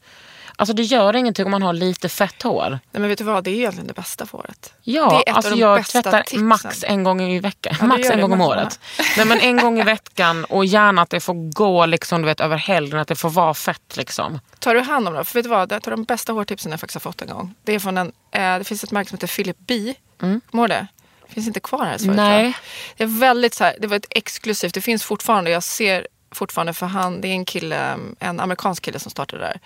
Alltså 0.56 0.74
det 0.74 0.82
gör 0.82 1.16
ingenting 1.16 1.44
om 1.44 1.50
man 1.50 1.62
har 1.62 1.72
lite 1.72 2.08
fett 2.08 2.42
hår. 2.42 2.70
Nej 2.70 2.80
men 3.00 3.08
vet 3.08 3.18
du 3.18 3.24
vad, 3.24 3.44
det 3.44 3.50
är 3.50 3.52
ju 3.52 3.58
egentligen 3.58 3.86
det 3.86 3.94
bästa 3.94 4.26
för 4.26 4.38
håret. 4.38 4.72
Ja, 4.82 5.08
det 5.08 5.16
är 5.16 5.30
ett 5.30 5.36
alltså 5.36 5.52
av 5.52 5.56
de 5.56 5.60
jag 5.60 5.78
bästa 5.78 6.02
tvättar 6.02 6.22
tipsen. 6.22 6.46
max 6.46 6.84
en 6.86 7.04
gång 7.04 7.22
i 7.22 7.40
veckan. 7.40 7.74
du 7.80 7.86
max 7.86 8.10
en 8.10 8.20
gång 8.20 8.32
om 8.32 8.40
året. 8.40 8.80
Nej, 9.16 9.26
men 9.26 9.40
en 9.40 9.56
gång 9.56 9.80
i 9.80 9.82
veckan 9.94 10.44
och 10.44 10.64
gärna 10.64 11.02
att 11.02 11.10
det 11.10 11.20
får 11.20 11.52
gå 11.52 11.86
liksom, 11.86 12.22
du 12.22 12.26
vet, 12.26 12.40
över 12.40 12.56
helgen, 12.56 12.98
att 12.98 13.08
det 13.08 13.16
får 13.16 13.30
vara 13.30 13.54
fett. 13.54 13.96
Liksom. 13.96 14.40
Tar 14.58 14.74
du 14.74 14.80
hand 14.80 15.08
om 15.08 15.14
det? 15.14 15.24
För 15.24 15.34
vet 15.34 15.44
du 15.44 15.48
vad, 15.50 15.68
det 15.68 15.86
är 15.86 15.90
de 15.90 16.04
bästa 16.04 16.32
hårtipsen 16.32 16.70
jag 16.70 16.80
faktiskt 16.80 16.94
har 17.04 17.12
fått 17.12 17.22
en 17.22 17.28
gång. 17.28 17.54
Det 17.64 17.74
är 17.74 17.78
från 17.78 17.98
en, 17.98 18.12
eh, 18.30 18.58
det 18.58 18.64
finns 18.64 18.84
ett 18.84 18.90
märke 18.90 19.08
som 19.10 19.16
heter 19.16 19.26
Philip 19.36 19.56
B. 19.58 19.94
Mm. 20.22 20.40
Ihåg 20.52 20.68
det? 20.68 20.86
Finns 21.28 21.46
inte 21.46 21.60
kvar 21.60 21.84
här 21.84 21.96
i 21.96 21.98
Sverige. 21.98 22.16
Nej. 22.16 22.42
tror 22.42 22.44
jag. 22.44 22.54
Det 22.96 23.04
är 23.04 23.18
väldigt 23.20 23.54
så 23.54 23.64
här, 23.64 23.76
det 23.80 23.86
var 23.86 23.96
ett 23.96 24.06
exklusivt, 24.10 24.74
det 24.74 24.80
finns 24.80 25.04
fortfarande, 25.04 25.50
jag 25.50 25.62
ser 25.62 26.06
fortfarande 26.32 26.72
för 26.72 26.86
han, 26.86 27.20
det 27.20 27.28
är 27.28 27.32
en 27.32 27.44
kille, 27.44 27.96
en 28.18 28.40
amerikansk 28.40 28.82
kille 28.84 28.98
som 28.98 29.10
startade 29.10 29.42
där. 29.42 29.60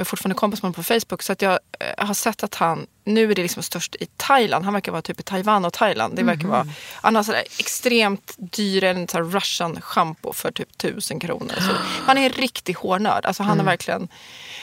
Jag 0.00 0.04
är 0.04 0.08
fortfarande 0.08 0.34
kompis 0.34 0.62
med 0.62 0.66
honom 0.66 0.74
på 0.74 0.82
Facebook 0.82 1.22
så 1.22 1.32
att 1.32 1.42
jag 1.42 1.58
eh, 1.80 2.06
har 2.06 2.14
sett 2.14 2.42
att 2.42 2.54
han, 2.54 2.86
nu 3.04 3.30
är 3.30 3.34
det 3.34 3.42
liksom 3.42 3.62
störst 3.62 3.96
i 4.00 4.06
Thailand, 4.16 4.64
han 4.64 4.74
verkar 4.74 4.92
vara 4.92 5.02
typ 5.02 5.20
i 5.20 5.22
Taiwan 5.22 5.64
och 5.64 5.72
Thailand. 5.72 6.16
Det 6.16 6.22
verkar 6.22 6.48
vara, 6.48 6.66
han 6.94 7.16
har 7.16 7.22
sådär 7.22 7.44
extremt 7.58 8.34
dyr, 8.38 8.84
en 8.84 9.08
sån 9.08 9.24
här 9.24 9.30
russian 9.30 9.80
shampoo 9.80 10.32
för 10.32 10.50
typ 10.50 10.78
tusen 10.78 11.20
kronor. 11.20 11.54
Så 11.56 11.72
han 12.06 12.18
är 12.18 12.26
en 12.26 12.32
riktig 12.32 12.74
hårnörd, 12.74 13.26
alltså 13.26 13.42
han 13.42 13.60
är 13.60 13.64
verkligen, 13.64 14.08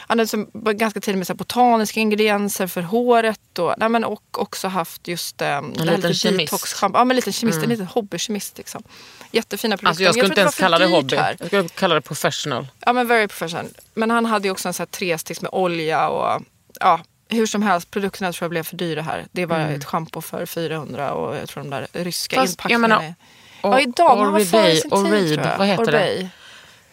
han 0.08 0.20
är 0.20 0.26
som, 0.26 0.50
ganska 0.54 1.02
tidigt 1.02 1.18
med 1.18 1.28
så 1.28 1.36
botaniska 1.36 2.00
ingredienser 2.00 2.68
för 2.68 2.82
håret 2.82 3.60
och, 3.60 3.74
nej 3.78 3.90
men, 3.90 4.04
och 4.04 4.42
också 4.42 4.68
haft 4.68 5.08
just 5.08 5.42
eh, 5.42 5.48
här 5.48 5.62
liten 5.62 6.12
detox-shampoo. 6.12 6.98
Ja 6.98 7.06
men 7.06 7.16
liten 7.16 7.34
kemist, 7.34 7.64
en 7.64 7.70
liten 7.70 7.88
hobbykemist 7.88 8.58
liksom. 8.58 8.84
Jättefina 9.32 9.78
produkter. 9.78 9.88
Alltså 9.90 10.04
jag 10.04 10.14
skulle 10.14 10.26
inte 10.26 10.36
tror 10.36 10.42
ens 10.44 10.56
det 10.56 10.62
kalla 10.62 10.80
det 10.80 10.86
hobby. 10.86 11.16
här. 11.16 11.36
Jag 11.40 11.48
skulle 11.48 11.70
kalla 11.70 11.96
det 11.96 12.02
professional. 12.02 12.68
Ja 12.80 12.94
men 12.94 13.08
very 13.08 13.28
professional. 13.28 13.66
Men 13.94 14.12
han 14.12 14.26
hade 14.26 14.48
ju 14.48 14.52
också 14.52 14.68
en 14.68 14.74
sån 14.74 14.82
här 14.82 14.88
trestegs 14.88 15.42
med 15.42 15.50
olja 15.54 16.10
och 16.10 16.42
ja, 16.80 17.00
hur 17.30 17.46
som 17.46 17.62
helst, 17.62 17.92
produkterna 17.92 18.34
tror 18.34 18.46
jag 18.46 18.50
blev 18.50 18.64
för 18.64 18.76
dyra 18.78 19.02
här. 19.02 19.26
Det 19.32 19.46
var 19.46 19.60
ett 19.60 19.86
schampo 19.86 20.22
för 20.22 20.46
400 20.46 21.14
och 21.14 21.36
jag 21.36 21.50
tror 21.50 21.64
de 21.64 21.70
där 21.70 21.88
ryska 21.94 22.36
Mm. 22.36 22.48
Fast, 22.48 22.54
inpackningarna. 22.54 22.96
jag 22.96 23.00
menar, 23.00 23.04
är- 23.06 23.76
ja, 23.78 23.82
idag, 23.82 24.18
man 24.18 24.34
var 24.34 24.40
före 24.40 24.76
sin 24.76 24.92
tid 24.92 25.00
Orib, 25.00 25.34
tror 25.36 25.48
jag. 25.48 25.58
vad 25.58 25.68
heter 25.68 25.86
det? 25.86 25.98
Orbay. 25.98 26.28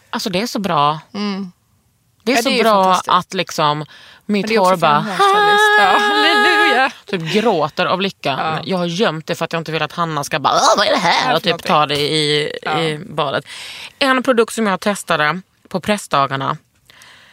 Alltså 0.09 0.29
det 0.29 0.41
är 0.41 0.47
så 0.47 0.59
bra. 0.59 0.99
Det 2.25 2.31
är. 2.31 2.35
Ja, 2.35 2.41
så 2.41 2.49
det 2.49 2.59
är 2.59 2.63
bra 2.63 3.01
att 3.07 3.33
liksom 3.33 3.85
mitt 4.25 4.49
hår 4.57 4.75
bara 4.75 4.99
hairstylist. 4.99 5.79
Ja, 5.79 5.97
halleluja. 5.99 6.91
typ 7.05 7.33
gråter 7.33 7.85
av 7.85 8.01
lycka. 8.01 8.59
Jag 8.65 8.77
har 8.77 8.85
gömt 8.85 9.25
det 9.27 9.35
för 9.35 9.45
att 9.45 9.53
jag 9.53 9.59
inte 9.59 9.71
vill 9.71 9.81
att 9.81 9.91
Hanna 9.91 10.23
ska 10.23 10.39
bara 10.39 10.53
"Åh, 10.53 10.77
vad 10.77 10.87
är 10.87 10.91
det 10.91 10.97
här? 10.97 11.35
Och 11.35 11.43
typ 11.43 11.63
ta 11.63 11.85
det 11.85 11.99
i, 11.99 12.41
i 12.79 12.99
badet. 13.09 13.45
En 13.99 14.23
produkt 14.23 14.53
som 14.53 14.67
jag 14.67 14.79
testade 14.79 15.41
på 15.67 15.79
pressdagarna 15.81 16.57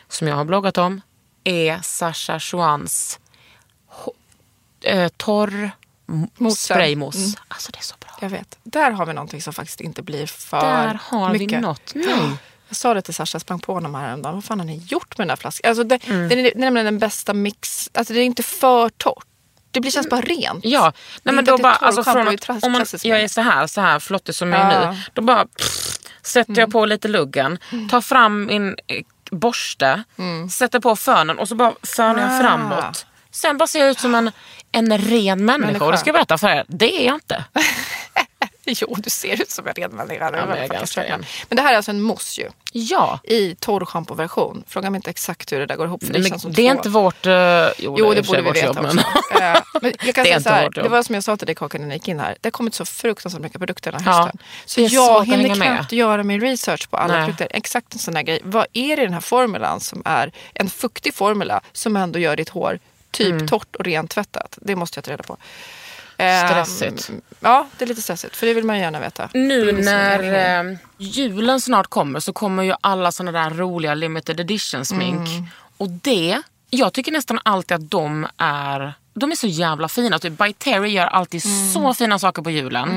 som 0.09 0.28
jag 0.28 0.36
har 0.36 0.45
bloggat 0.45 0.78
om 0.78 1.01
är 1.45 1.78
Sasha 1.82 2.40
Chouans 2.40 3.18
ho- 3.90 4.12
eh, 4.82 5.09
torr 5.16 5.70
m- 6.09 6.28
Mousse. 6.36 6.57
spraymousse. 6.74 7.18
Mm. 7.18 7.32
Alltså 7.49 7.72
det 7.72 7.78
är 7.78 7.82
så 7.82 7.95
bra. 8.01 8.11
Jag 8.20 8.28
vet. 8.30 8.59
Där 8.62 8.90
har 8.90 9.07
vi 9.07 9.12
någonting 9.12 9.43
som 9.43 9.53
faktiskt 9.53 9.80
inte 9.80 10.03
blir 10.03 10.26
för 10.26 10.61
Där 10.61 10.99
har 11.03 11.32
mycket. 11.32 11.59
vi 11.59 11.61
något. 11.62 11.93
Nej. 11.95 12.30
Jag 12.73 12.77
sa 12.77 12.95
det 12.95 13.03
till 13.03 13.14
Sasha, 13.14 13.35
jag 13.35 13.41
sprang 13.43 13.59
på 13.61 13.75
honom 13.75 13.95
häromdagen. 13.95 14.35
Vad 14.35 14.45
fan 14.45 14.59
har 14.61 14.66
ni 14.66 14.77
gjort 14.77 15.18
med 15.18 15.27
den 15.27 15.31
här 15.31 15.37
flaskan? 15.37 15.68
Alltså 15.68 15.85
det, 15.85 16.07
Mm. 16.09 16.29
det, 16.29 16.35
är, 16.35 16.43
det 16.43 16.51
är 16.51 16.59
nämligen 16.59 16.85
den 16.85 16.99
bästa 16.99 17.35
mix. 17.35 17.91
Alltså 17.95 18.14
det 18.14 18.20
är 18.20 18.25
inte 18.25 18.43
för 18.43 18.89
torrt. 18.89 19.25
Det 19.70 19.81
blir, 19.81 19.91
känns 19.91 20.09
bara 20.11 20.20
rent. 20.20 20.64
Ja, 20.64 20.93
nej, 21.23 21.35
men 21.35 21.45
då 21.45 21.59
bara, 21.59 21.73
alltså 21.73 22.05
från 22.05 22.29
att, 22.29 22.41
trass- 22.41 22.62
om 22.66 22.73
man, 22.73 22.87
jag 23.03 23.20
är 23.20 23.29
så 23.29 23.41
här, 23.41 23.66
så 23.66 23.81
här 23.81 23.99
flottig 23.99 24.35
som 24.35 24.53
jag 24.53 24.61
är 24.61 24.93
nu. 24.93 24.99
Då 25.12 25.23
bara 25.23 25.47
pff, 25.47 25.97
sätter 26.23 26.59
jag 26.61 26.73
på 26.73 26.87
lite 26.87 27.09
luggen, 27.09 27.59
tar 27.91 28.01
fram 28.01 28.45
min 28.47 28.77
eh, 28.87 29.03
borste, 29.31 30.03
sätter 30.53 30.81
på 30.81 30.97
fönen 30.97 31.39
och 31.39 31.49
så 31.49 31.55
bara 31.55 31.73
fönar 31.83 32.18
jag 32.23 32.31
Ah. 32.33 32.41
framåt. 32.41 33.07
Sen 33.31 33.59
bara 33.59 33.66
ser 33.66 33.81
jag 33.81 33.91
ut 33.91 34.01
som 34.01 34.14
en, 34.14 34.31
en 34.73 34.99
ren 34.99 35.45
människa. 35.45 35.66
Människa. 35.66 35.85
Och 35.85 35.93
det 35.93 35.99
ska 35.99 36.09
jag 36.09 36.14
berätta 36.14 36.39
för 36.39 36.49
er, 36.49 36.64
det 36.68 37.03
är 37.03 37.07
jag 37.07 37.14
inte. 37.14 37.45
Jo, 38.80 38.94
du 38.98 39.10
ser 39.10 39.42
ut 39.42 39.50
som 39.50 39.66
en 39.66 39.74
ren 39.74 39.90
människa. 39.90 40.30
Ja, 40.36 40.46
men 40.46 41.24
men 41.48 41.56
det 41.56 41.62
här 41.62 41.72
är 41.72 41.76
alltså 41.76 41.90
en 41.90 42.00
mousse 42.00 42.40
ju. 42.40 42.48
Ja, 42.72 43.20
I 43.24 43.54
torrschampo-version. 43.54 44.64
Fråga 44.68 44.90
mig 44.90 44.98
inte 44.98 45.10
exakt 45.10 45.52
hur 45.52 45.58
det 45.60 45.66
där 45.66 45.76
går 45.76 45.86
ihop. 45.86 46.04
För 46.04 46.12
det, 46.12 46.18
men 46.18 46.28
känns 46.28 46.42
som 46.42 46.52
det 46.52 46.62
är 46.68 46.72
två. 46.72 46.76
inte 46.78 46.88
vårt... 46.88 47.26
Uh, 47.26 47.32
jo, 47.32 47.96
Jo, 47.98 48.06
är 48.08 48.12
i 48.12 48.16
det 48.16 48.24
sig 48.24 48.36
borde 48.36 48.42
vi 48.42 48.50
veta 48.60 48.66
jobb, 48.66 48.78
också. 48.84 48.96
men- 48.96 49.52
Eh, 49.54 49.62
men 49.82 49.92
jag 50.04 50.14
kan 50.14 50.24
Det 50.24 50.30
säga 50.30 50.40
så 50.40 50.48
här, 50.48 50.70
det 50.70 50.88
var 50.88 51.02
som 51.02 51.14
jag 51.14 51.24
sa 51.24 51.36
till 51.36 51.46
dig 51.46 51.54
Kakan 51.54 51.80
när 51.80 51.88
jag 51.88 51.94
gick 51.94 52.08
in 52.08 52.20
här. 52.20 52.36
Det 52.40 52.46
har 52.46 52.50
kommit 52.50 52.74
så 52.74 52.84
fruktansvärt 52.84 53.42
mycket 53.42 53.58
produkter 53.58 53.92
den 53.92 54.00
här 54.04 54.12
Ja, 54.12 54.18
hösten. 54.24 54.38
Så 54.64 54.80
det 54.80 54.86
jag 54.86 55.26
hinner 55.26 55.48
med. 55.56 55.56
knappt 55.56 55.92
göra 55.92 56.22
min 56.22 56.40
research 56.40 56.90
på 56.90 56.96
alla 56.96 57.14
Nej. 57.14 57.24
produkter. 57.24 57.48
Exakt 57.56 57.92
en 57.92 57.98
sån 57.98 58.16
här 58.16 58.22
grej. 58.22 58.40
Vad 58.44 58.66
är 58.72 58.96
det 58.96 59.02
i 59.02 59.04
den 59.04 59.14
här 59.14 59.20
formulan 59.20 59.80
som 59.80 60.02
är 60.04 60.32
en 60.54 60.70
fuktig 60.70 61.14
formula 61.14 61.60
som 61.72 61.96
ändå 61.96 62.18
gör 62.18 62.36
ditt 62.36 62.48
hår 62.48 62.78
typ 63.10 63.30
Mm. 63.32 63.48
torrt 63.48 63.76
och 63.76 63.84
rent 63.84 64.10
tvättat? 64.10 64.58
Det 64.60 64.76
måste 64.76 64.98
jag 64.98 65.04
ta 65.04 65.10
reda 65.10 65.22
på. 65.22 65.36
Stressigt. 66.49 67.11
Ja, 67.41 67.66
det 67.79 67.85
är 67.85 67.87
lite 67.87 68.03
stressigt. 68.03 68.37
För 68.37 68.47
det 68.47 68.55
vill 68.55 68.64
man 68.64 68.79
gärna 68.79 69.01
veta. 69.01 69.29
Nu 69.35 69.64
liksom 69.64 69.85
när 69.85 70.61
eh, 70.70 70.77
julen 70.99 71.61
snart 71.61 71.87
kommer 71.87 72.20
så 72.20 72.33
kommer 72.33 72.62
ju 72.62 72.75
alla 72.81 73.12
såna 73.12 73.33
där 73.33 73.51
roliga 73.51 73.95
limited 73.95 74.41
edition 74.41 74.85
smink. 74.85 75.29
Mm. 75.29 75.47
Och 75.77 75.89
det, 75.91 76.43
jag 76.70 76.93
tycker 76.93 77.12
nästan 77.12 77.39
alltid 77.43 77.75
att 77.75 77.91
de 77.91 78.27
är 78.37 78.95
de 79.14 79.33
är 79.33 79.37
så 79.37 79.47
jävla 79.47 79.89
fina. 79.89 80.18
Typ 80.18 80.39
By 80.39 80.53
Terry 80.53 80.91
gör 80.91 81.07
alltid 81.07 81.43
så 81.73 81.95
fina 81.95 82.18
saker 82.18 82.43
på 82.43 82.51
julen. 82.51 82.89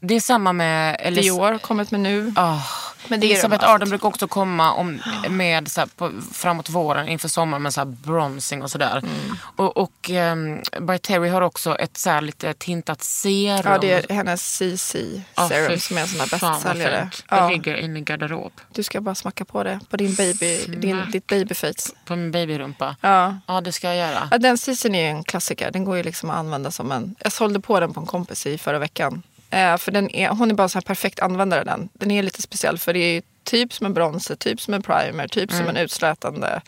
Det 0.00 0.14
är 0.14 0.20
samma 0.20 0.52
med... 0.52 0.96
Eller. 1.00 1.22
Dior 1.22 1.58
kommit 1.58 1.90
med 1.90 2.00
nu. 2.00 2.32
Ah, 2.36 2.60
Men 3.08 3.20
det 3.20 3.26
Elisabeth 3.26 3.64
de 3.64 3.70
Arden 3.72 3.88
brukar 3.88 4.08
också 4.08 4.28
komma 4.28 4.72
om, 4.72 5.02
med 5.28 5.68
så 5.68 5.80
här, 5.80 5.88
på, 5.96 6.12
framåt 6.32 6.68
våren 6.70 7.08
inför 7.08 7.28
sommaren 7.28 7.62
med 7.62 7.74
så 7.74 7.80
här 7.80 7.86
bronzing 7.86 8.62
och 8.62 8.70
sådär. 8.70 8.98
Mm. 8.98 9.36
Och, 9.56 9.76
och 9.76 10.10
um, 10.10 10.62
By 10.86 10.98
Terry 10.98 11.28
har 11.28 11.40
också 11.42 11.76
ett 11.78 11.96
så 11.96 12.10
här 12.10 12.20
lite 12.20 12.54
tintat 12.54 13.02
serum. 13.02 13.72
Ja, 13.72 13.78
det 13.78 14.10
är 14.10 14.14
hennes 14.14 14.56
CC 14.58 14.96
Ja, 15.34 15.48
serum 15.48 15.70
fy 15.70 15.78
som 15.78 15.96
är 15.96 16.00
en 16.00 16.08
sån 16.08 16.20
här 16.20 16.28
bästsäljare. 16.30 17.00
fint. 17.00 17.24
Det 17.28 17.36
Ja, 17.36 17.48
ligger 17.48 17.76
i 17.76 18.00
garderob 18.00 18.52
du 18.72 18.82
ska 18.82 19.00
bara 19.00 19.14
smacka 19.14 19.44
på 19.44 19.62
det, 19.62 19.80
på 19.90 19.96
din 19.96 20.14
baby, 20.14 20.64
din, 20.66 21.10
ditt 21.12 21.26
babyface. 21.26 21.92
på 22.04 22.16
min 22.16 22.30
babyrumpa. 22.32 22.96
Ja. 23.00 23.36
Ja, 23.46 23.60
det 23.60 23.72
ska 23.72 23.86
jag 23.94 23.96
göra. 23.96 24.28
Ja, 24.30 24.38
den 24.38 24.58
CCn 24.58 24.94
är 24.94 25.10
en 25.10 25.24
klassiker. 25.24 25.70
Den 25.70 25.84
går 25.84 25.96
ju 25.96 26.02
liksom 26.02 26.30
att 26.30 26.36
använda 26.36 26.70
som 26.70 26.92
en... 26.92 27.14
Jag 27.18 27.32
sålde 27.32 27.60
på 27.60 27.80
den 27.80 27.92
på 27.94 28.00
en 28.00 28.06
kompis 28.06 28.46
i 28.46 28.58
förra 28.58 28.78
veckan. 28.78 29.22
Eh, 29.50 29.76
för 29.76 29.92
den 29.92 30.10
är, 30.10 30.28
hon 30.28 30.50
är 30.50 30.54
bara 30.54 30.68
så 30.68 30.78
här 30.78 30.82
perfekt 30.82 31.20
användare 31.20 31.64
den. 31.64 31.88
Den 31.92 32.10
är 32.10 32.22
lite 32.22 32.42
speciell 32.42 32.78
för 32.78 32.92
det 32.92 32.98
är 32.98 33.14
ju 33.14 33.22
typ 33.44 33.72
som 33.72 33.86
en 33.86 33.94
bronzer, 33.94 34.34
typ 34.34 34.60
som 34.60 34.74
en 34.74 34.82
primer, 34.82 35.28
typ 35.28 35.50
Mm. 35.52 35.62
som 35.66 35.76
en 35.76 35.82
utslätande. 35.82 36.60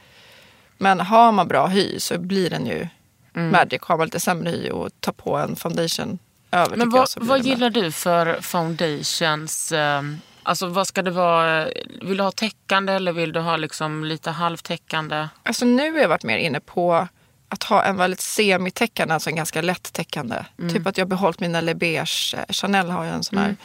Men 0.79 1.01
har 1.01 1.33
man 1.33 1.49
bra 1.49 1.67
hy 1.67 2.01
så 2.01 2.19
blir 2.19 2.51
den 2.51 2.67
ju 2.67 2.87
Mm. 3.37 3.51
magic. 3.53 3.81
Har 3.83 3.97
man 3.97 4.07
lite 4.07 4.21
sämre 4.21 4.51
hy 4.51 4.71
och 4.71 4.91
tar 5.01 5.13
på 5.13 5.37
en 5.37 5.57
foundation 5.57 6.19
över 6.51 6.77
Men 6.77 6.91
vad, 6.91 7.09
jag, 7.17 7.23
vad 7.25 7.41
gillar 7.47 7.71
du 7.71 7.93
för 7.93 8.41
foundations? 8.41 9.73
ehm, 9.73 10.21
Alltså 10.43 10.67
vad 10.67 10.87
ska 10.87 11.03
det 11.03 11.11
vara? 11.11 11.69
Vill 12.03 12.17
du 12.17 12.23
ha 12.23 12.31
täckande 12.33 12.93
eller 12.93 13.13
vill 13.13 13.33
du 13.33 13.41
ha 13.41 13.57
liksom 13.57 14.05
lite 14.05 14.31
halvtäckande? 14.31 15.29
Alltså 15.43 15.65
nu 15.65 15.91
har 15.93 15.99
jag 15.99 16.09
varit 16.09 16.23
mer 16.25 16.37
inne 16.39 16.61
på 16.61 17.09
att 17.49 17.63
ha 17.63 17.85
en 17.85 17.97
väldigt 17.97 18.21
semitäckande, 18.21 19.15
alltså 19.15 19.31
en 19.31 19.37
ganska 19.37 19.63
lätt 19.63 19.93
täckande. 19.93 20.37
Mm. 20.59 20.75
Typ 20.75 20.87
att 20.87 20.99
jag 20.99 21.05
har 21.05 21.09
behållit 21.09 21.41
mina 21.41 21.61
Le 21.61 21.75
Beige. 21.75 22.35
eh, 22.39 22.45
Chanel 22.55 22.91
har 22.91 23.05
ju 23.05 23.11
en 23.11 23.25
sån 23.25 23.39
här 23.39 23.57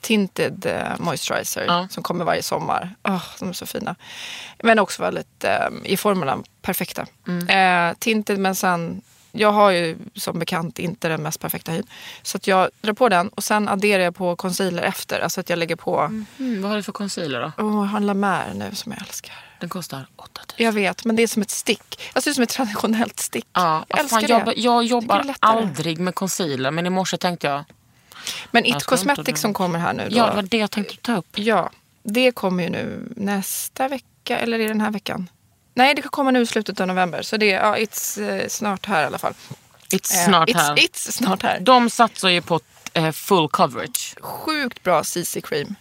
tinted 0.00 0.66
eh, 0.66 0.98
moisturizer 0.98 1.64
Ja. 1.66 1.88
som 1.90 2.02
kommer 2.02 2.24
varje 2.24 2.42
sommar. 2.42 2.94
Åh, 3.02 3.24
de 3.38 3.48
är 3.48 3.52
så 3.52 3.66
fina. 3.66 3.94
Men 4.62 4.78
också 4.78 5.02
väldigt 5.02 5.44
eh, 5.44 5.68
i 5.84 5.96
formerna 5.96 6.38
perfekta. 6.62 7.06
Mm. 7.28 7.48
Eh, 7.90 7.96
tinted 7.98 8.38
men 8.38 8.54
sen 8.54 9.02
jag 9.32 9.52
har 9.52 9.70
ju 9.70 9.96
som 10.14 10.38
bekant 10.38 10.78
inte 10.78 11.08
den 11.08 11.22
mest 11.22 11.40
perfekta 11.40 11.72
hyn. 11.72 11.86
Så 12.22 12.36
att 12.36 12.46
jag 12.46 12.68
drar 12.80 12.92
på 12.92 13.08
den 13.08 13.28
och 13.28 13.44
sen 13.44 13.68
adderar 13.68 14.02
jag 14.02 14.16
på 14.16 14.36
concealer 14.36 14.82
efter. 14.82 15.20
Alltså 15.20 15.40
att 15.40 15.50
jag 15.50 15.58
lägger 15.58 15.76
på, 15.76 16.00
Mm, 16.00 16.62
vad 16.62 16.70
har 16.70 16.76
du 16.76 16.82
för 16.82 16.92
concealer 16.92 17.40
då? 17.40 17.52
åh, 17.58 17.74
jag 17.84 17.84
har 17.90 17.96
en 17.96 18.06
La 18.06 18.14
Mer 18.14 18.52
nu 18.54 18.74
som 18.74 18.92
jag 18.92 19.00
älskar. 19.00 19.34
Den 19.60 19.68
kostar 19.68 20.06
8000. 20.16 20.54
Jag 20.56 20.72
vet, 20.72 21.04
men 21.04 21.16
det 21.16 21.22
är 21.22 21.26
som 21.26 21.42
ett 21.42 21.50
stick. 21.50 22.10
Alltså 22.12 22.30
det 22.30 22.32
är 22.32 22.34
som 22.34 22.42
ett 22.42 22.48
traditionellt 22.50 23.20
stick. 23.20 23.46
Ja, 23.52 23.84
jag 23.88 23.98
älskar 23.98 24.20
fan, 24.28 24.44
det. 24.44 24.52
jag, 24.52 24.58
jag 24.58 24.84
jobbar 24.84 25.34
aldrig 25.40 25.98
med 26.00 26.14
concealer 26.14 26.70
men 26.70 26.86
i 26.86 26.90
morse 26.90 27.16
tänkte 27.16 27.46
jag, 27.46 27.64
Men 28.50 28.64
Jag 28.64 28.76
It 28.76 28.84
Cosmetics 28.84 29.40
som 29.40 29.54
kommer 29.54 29.78
här 29.78 29.92
nu 29.92 30.08
då. 30.08 30.16
ja 30.16 30.26
det 30.26 30.34
var 30.36 30.42
det 30.42 30.56
jag 30.58 30.70
tänkte 30.70 30.96
ta 30.96 31.16
upp. 31.16 31.38
Ja, 31.38 31.70
det 32.02 32.32
kommer 32.32 32.62
ju 32.62 32.70
nu 32.70 33.08
nästa 33.16 33.88
vecka 33.88 34.38
eller 34.38 34.58
i 34.58 34.66
den 34.68 34.80
här 34.80 34.90
veckan. 34.90 35.30
Nej, 35.74 35.94
det 35.94 36.02
kommer 36.02 36.32
nu 36.32 36.40
i 36.40 36.46
slutet 36.46 36.80
av 36.80 36.86
november. 36.86 37.22
Så 37.22 37.36
det 37.36 37.52
är 37.52 37.64
ja, 37.66 37.76
it's, 37.76 38.30
eh, 38.42 38.48
snart 38.48 38.86
här 38.86 39.02
i 39.02 39.06
alla 39.06 39.18
fall. 39.18 39.34
It's 39.92 40.14
Eh, 40.14 40.24
snart 40.26 40.48
it's, 40.48 40.56
här. 40.56 40.76
It's 40.76 41.10
snart 41.12 41.42
här. 41.42 41.60
De 41.60 41.90
satsar 41.90 42.28
ju 42.28 42.42
på 42.42 42.60
eh, 42.92 43.12
full 43.12 43.48
coverage. 43.48 44.14
Sjukt 44.20 44.82
bra 44.82 45.04
CC 45.04 45.36
cream. 45.42 45.74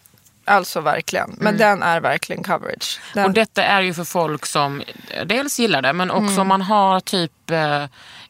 Alltså 0.48 0.82
verkligen. 0.82 1.30
Men 1.38 1.48
Mm. 1.48 1.58
den 1.58 1.84
är 1.84 2.00
verkligen 2.00 2.44
coverage. 2.44 3.00
Den, 3.14 3.26
Och 3.26 3.32
detta 3.32 3.64
är 3.64 3.82
ju 3.82 3.94
för 3.94 4.04
folk 4.04 4.46
som 4.46 4.82
eh, 5.10 5.26
dels 5.26 5.60
gillar 5.60 5.82
det 5.82 5.94
men 5.94 6.12
också 6.12 6.24
Mm. 6.32 6.40
om 6.40 6.48
man 6.48 6.62
har 6.62 7.00
typ 7.00 7.52
eh, 7.52 7.86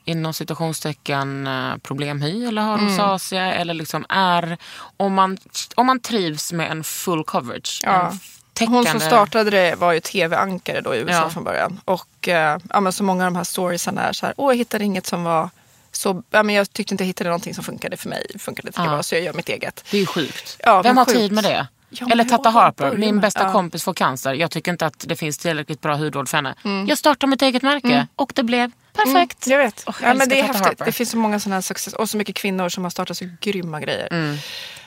inom 0.05 0.34
citationstecken 0.34 1.47
eh, 1.47 1.78
problemhy 1.84 2.45
eller 2.47 2.61
har 2.61 2.74
Mm. 2.78 2.88
rosacea 2.89 3.53
eller 3.53 3.74
liksom 3.74 4.05
är 4.09 4.57
om 4.97 5.13
man, 5.13 5.38
om 5.76 5.86
man 5.86 5.99
trivs 5.99 6.51
med 6.53 6.72
en 6.72 6.84
full 6.84 7.24
coverage. 7.24 7.82
Ja. 7.84 8.07
En 8.11 8.20
täckande, 8.53 8.78
Hon 8.78 8.86
som 8.86 8.99
startade 8.99 9.49
det 9.51 9.76
var 9.76 9.91
ju 9.93 9.99
tv-ankare 9.99 10.82
då 10.82 10.95
i 10.95 10.99
USA 10.99 11.11
Ja. 11.13 11.30
från 11.30 11.43
början. 11.43 11.80
Och 11.86 12.28
eh, 12.28 12.57
ja, 12.74 12.80
men 12.80 12.93
så 12.93 13.03
många 13.03 13.26
av 13.26 13.32
de 13.32 13.38
här 13.38 13.43
storiesen 13.43 13.97
är 13.97 14.13
så 14.13 14.26
här, 14.26 14.34
åh 14.38 14.51
jag 14.53 14.57
hittade 14.57 14.84
inget 14.84 15.05
som 15.05 15.24
var 15.24 15.49
så, 15.91 16.24
ja, 16.32 16.43
men 16.43 16.55
jag 16.55 16.74
tyckte 16.74 16.93
inte 16.93 17.03
jag 17.03 17.07
hittade 17.07 17.30
någonting 17.30 17.53
som 17.55 17.63
funkade 17.63 17.97
för 17.97 18.09
mig. 18.09 18.26
Funkade 18.39 18.65
lika 18.68 18.82
Ja. 18.84 18.89
bra 18.89 19.03
så 19.03 19.15
jag 19.15 19.22
gör 19.22 19.34
mitt 19.34 19.49
eget. 19.49 19.84
Det 19.91 19.97
är 19.97 20.01
ju 20.01 20.07
sjukt. 20.07 20.57
Ja, 20.63 20.82
Vem 20.82 20.97
har 20.97 21.05
sjukt. 21.05 21.18
tid 21.18 21.32
med 21.32 21.43
det? 21.43 21.68
Ja, 21.90 22.08
Eller 22.12 22.24
Tata 22.24 22.50
Harper, 22.50 22.98
min 22.98 23.20
bästa 23.20 23.44
ja. 23.44 23.52
kompis 23.52 23.84
får 23.84 23.94
cancer. 23.94 24.34
Jag 24.34 24.52
tycker 24.52 24.72
inte 24.72 24.86
att 24.86 25.06
det 25.08 25.16
finns 25.16 25.38
tillräckligt 25.38 25.82
bra 25.82 25.96
hudvård 25.96 26.30
för 26.30 26.38
henne. 26.38 26.56
Jag 26.88 26.98
startar 26.98 27.28
mitt 27.28 27.42
eget 27.42 27.64
märke 27.64 28.08
och 28.16 28.32
det 28.36 28.44
blev 28.44 28.72
perfekt. 28.94 29.48
Jag 29.48 29.58
vet. 29.58 29.84
Och 29.84 29.96
jag 30.02 30.10
ja, 30.10 30.14
men 30.14 30.30
det 30.30 30.40
är 30.40 30.48
Tata 30.48 30.60
häftigt. 30.60 30.86
Det 30.86 30.92
finns 30.92 31.10
så 31.12 31.18
många 31.18 31.40
sådana 31.40 31.56
här 31.56 31.62
success 31.62 31.94
och 31.94 32.10
så 32.10 32.18
mycket 32.18 32.36
kvinnor 32.36 32.70
som 32.70 32.84
har 32.84 32.92
startat 32.92 33.18
så 33.18 33.26
grymma 33.42 33.80
grejer. 33.82 34.08
Mm. 34.12 34.34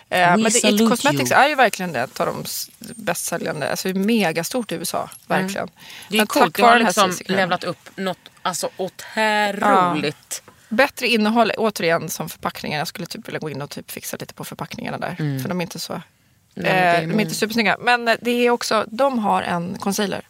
Eh, 0.08 0.18
men 0.18 0.42
det, 0.42 0.64
It 0.64 0.88
Cosmetics 0.88 1.30
you. 1.30 1.40
är 1.40 1.48
ju 1.48 1.54
verkligen 1.54 1.92
det, 1.92 2.00
ett 2.00 2.20
av 2.20 2.26
de 2.26 2.40
s- 2.44 2.70
bästsäljande. 2.78 3.70
Alltså 3.70 3.88
megastort 3.88 4.72
i 4.72 4.74
USA, 4.74 5.10
verkligen. 5.26 5.68
Mm. 5.68 5.74
Det 6.08 6.18
är 6.18 6.26
coolt, 6.26 6.54
du 6.54 6.62
har 6.62 6.78
liksom 6.78 7.12
levlat 7.26 7.64
upp 7.64 7.90
något 7.96 8.18
alltså, 8.42 8.68
otroligt. 8.76 10.42
Bättre 10.68 11.06
innehåll 11.08 11.52
återigen 11.56 12.08
som 12.08 12.28
förpackningar. 12.28 12.78
Jag 12.78 12.88
skulle 12.88 13.06
typ 13.06 13.28
vilja 13.28 13.40
gå 13.40 13.50
in 13.50 13.62
och 13.62 13.70
typ 13.70 13.90
fixa 13.90 14.16
lite 14.20 14.34
på 14.34 14.44
förpackningarna 14.44 14.98
där. 14.98 15.14
För 15.42 15.48
de 15.48 15.60
är 15.60 15.62
inte 15.62 15.78
så... 15.78 16.02
Mm. 16.56 16.72
Nej, 16.72 16.72
men 16.72 16.74
det 16.74 16.98
är 16.98 17.02
eh, 17.02 17.08
de 17.08 17.14
är 17.18 17.22
inte 17.22 17.34
supersnygga. 17.34 17.76
Men 17.80 18.08
eh, 18.08 18.14
det 18.20 18.30
är 18.46 18.50
också, 18.50 18.84
de 18.88 19.18
har 19.18 19.42
en 19.42 19.78
concealer. 19.78 20.26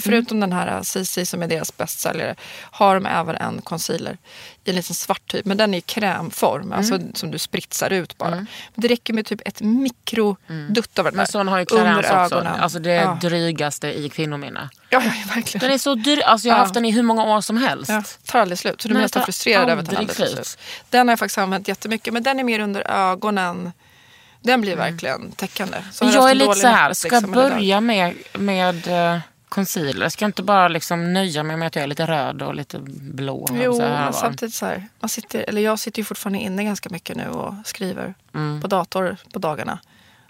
Förutom 0.00 0.36
Mm. 0.36 0.50
den 0.50 0.58
här 0.58 0.82
CC 0.82 1.26
som 1.30 1.42
är 1.42 1.48
deras 1.48 1.76
bästsäljare 1.76 2.34
har 2.60 2.94
de 2.94 3.06
även 3.06 3.36
en 3.36 3.62
concealer 3.62 4.18
i 4.64 4.70
en 4.70 4.76
liten 4.76 4.94
svart 4.94 5.26
typ. 5.30 5.44
Men 5.44 5.56
den 5.56 5.74
är 5.74 5.78
i 5.78 5.80
krämform, 5.80 6.72
alltså 6.72 6.94
Mm. 6.94 7.14
som 7.14 7.30
du 7.30 7.38
spritsar 7.38 7.90
ut 7.92 8.18
bara. 8.18 8.30
Men 8.30 8.46
det 8.74 8.88
räcker 8.88 9.12
med 9.14 9.26
typ 9.26 9.40
ett 9.48 9.60
mikrodutt 9.60 10.98
av 10.98 11.04
den 11.04 11.14
Men 11.14 11.24
där. 11.24 11.24
sån 11.32 11.48
har 11.48 11.58
ju 11.58 11.66
Clarence 11.66 11.98
också. 12.22 12.34
ögonen. 12.34 12.60
Alltså 12.60 12.78
det 12.78 12.92
ja. 12.94 13.18
drygaste 13.22 13.88
i 13.88 14.08
kvinnominne. 14.08 14.68
Ja, 14.90 15.02
ja, 15.04 15.12
verkligen. 15.34 15.60
Den 15.66 15.74
är 15.74 15.78
så 15.78 15.94
dyr. 15.94 16.20
Alltså 16.22 16.48
jag 16.48 16.54
har 16.54 16.58
Ja. 16.58 16.62
haft 16.64 16.74
den 16.74 16.84
i 16.84 16.90
hur 16.90 17.02
många 17.02 17.24
år 17.24 17.40
som 17.40 17.56
helst. 17.56 17.90
Ja, 17.90 18.02
tar 18.26 18.38
aldrig 18.40 18.58
slut. 18.58 18.80
Så 18.82 18.88
du 18.88 18.92
är 18.92 18.94
Nej, 18.94 19.02
nästan 19.02 19.24
frustrerad 19.24 19.68
över 19.70 19.82
att 19.82 19.88
den 19.88 19.96
aldrig 19.98 20.16
tar 20.16 20.26
slut. 20.26 20.58
Den 20.90 21.08
har 21.08 21.12
jag 21.12 21.18
faktiskt 21.18 21.38
använt 21.38 21.68
jättemycket. 21.68 22.12
Men 22.14 22.22
den 22.22 22.38
är 22.40 22.44
mer 22.44 22.60
under 22.60 22.90
ögonen. 22.90 23.72
Den 24.40 24.60
blir 24.60 24.76
verkligen 24.76 25.32
täckande. 25.32 25.76
Så 25.92 26.04
Men 26.04 26.14
jag 26.14 26.30
är 26.30 26.34
lite 26.34 26.54
så 26.54 26.66
här, 26.68 26.92
ska 26.92 27.20
dag. 27.20 27.30
börja 27.30 27.80
med, 27.80 28.14
med 28.32 28.88
eh, 29.14 29.20
concealer. 29.48 30.08
Ska 30.08 30.24
inte 30.24 30.42
bara 30.42 30.68
liksom 30.68 31.12
nöja 31.12 31.42
mig 31.42 31.56
med 31.56 31.66
att 31.66 31.74
jag 31.76 31.82
är 31.82 31.86
lite 31.86 32.06
röd 32.06 32.42
och 32.42 32.54
lite 32.54 32.78
blå. 33.00 33.46
Jo, 33.52 33.74
så 33.74 33.82
här 33.82 34.04
men 34.04 34.12
samtidigt 34.12 34.54
så 34.54 34.66
här. 34.66 34.88
Man 35.00 35.08
sitter, 35.08 35.44
eller 35.48 35.62
jag 35.62 35.78
sitter 35.78 35.98
ju 36.00 36.04
fortfarande 36.04 36.38
inne 36.38 36.64
ganska 36.64 36.88
mycket 36.90 37.16
nu 37.16 37.28
och 37.28 37.54
skriver 37.64 38.14
Mm. 38.34 38.60
på 38.60 38.68
dator 38.68 39.16
på 39.32 39.38
dagarna. 39.38 39.78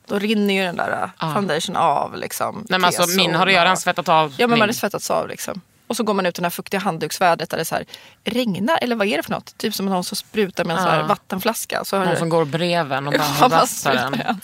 Då 0.07 0.19
rinner 0.19 0.55
ju 0.55 0.63
den 0.63 0.77
där 0.77 1.11
uh, 1.23 1.35
foundation 1.35 1.77
av. 1.77 2.17
Liksom, 2.17 2.67
Nej, 2.69 2.79
men 2.81 2.85
alltså, 2.85 3.17
min 3.17 3.35
har 3.35 3.47
redan 3.47 3.77
svettat 3.77 4.09
av. 4.09 4.35
Ja, 4.39 4.47
men 4.47 4.51
min. 4.51 4.59
man 4.59 4.69
har 4.69 4.73
svettats 4.75 5.11
av 5.11 5.29
liksom. 5.29 5.61
Och 5.89 5.97
så 5.97 6.03
går 6.03 6.15
man 6.15 6.27
ut 6.27 6.39
i 6.39 6.41
det 6.41 6.45
här 6.45 6.51
fuktiga 6.51 6.81
handduksvädret 6.81 7.51
där 7.51 7.59
det 7.59 7.65
så 7.65 7.75
här, 7.75 7.85
regnar, 8.25 8.79
eller 8.83 8.97
vad 8.97 9.07
är 9.07 9.17
det 9.17 9.23
för 9.23 9.31
något? 9.31 9.59
Typ 9.59 9.75
som 9.75 9.87
någon 9.87 10.05
som 10.05 10.17
sprutar 10.17 10.65
med 10.65 10.77
en 10.77 10.83
så 10.83 10.89
här 10.89 10.99
Ja. 11.01 11.07
vattenflaska. 11.07 11.85
Så 11.85 11.99
Någon 11.99 12.09
det- 12.09 12.17
som 12.17 12.29
går 12.29 12.45
bredvid 12.45 12.93
en 12.99 13.07
och 13.09 13.13
bara 13.41 13.49
Ja, 13.51 13.67
sprutar 13.67 14.11
den. 14.11 14.41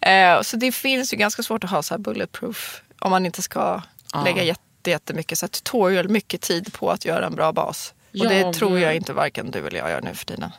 Eh, 0.00 0.42
så 0.42 0.56
det 0.56 0.72
finns 0.72 1.12
ju 1.12 1.16
ganska 1.16 1.42
svårt 1.42 1.64
att 1.64 1.70
ha 1.70 1.82
så 1.82 1.94
här 1.94 1.98
bulletproof 1.98 2.82
om 3.00 3.10
man 3.10 3.26
inte 3.26 3.42
ska 3.42 3.82
lägga 4.24 4.42
jätte, 4.42 4.90
jättemycket 4.90 5.38
så 5.38 5.46
här 5.46 5.48
tutorial, 5.50 6.08
mycket 6.08 6.40
tid 6.40 6.72
på 6.72 6.90
att 6.90 7.04
göra 7.04 7.26
en 7.26 7.34
bra 7.34 7.52
bas. 7.52 7.94
Och 8.10 8.16
Jag- 8.16 8.30
det 8.30 8.52
tror 8.52 8.78
jag 8.78 8.94
inte 8.96 9.12
varken 9.12 9.50
du 9.50 9.66
eller 9.66 9.78
jag 9.78 9.90
gör 9.90 10.00
nu 10.00 10.14
för 10.14 10.24
tiden. 10.26 10.50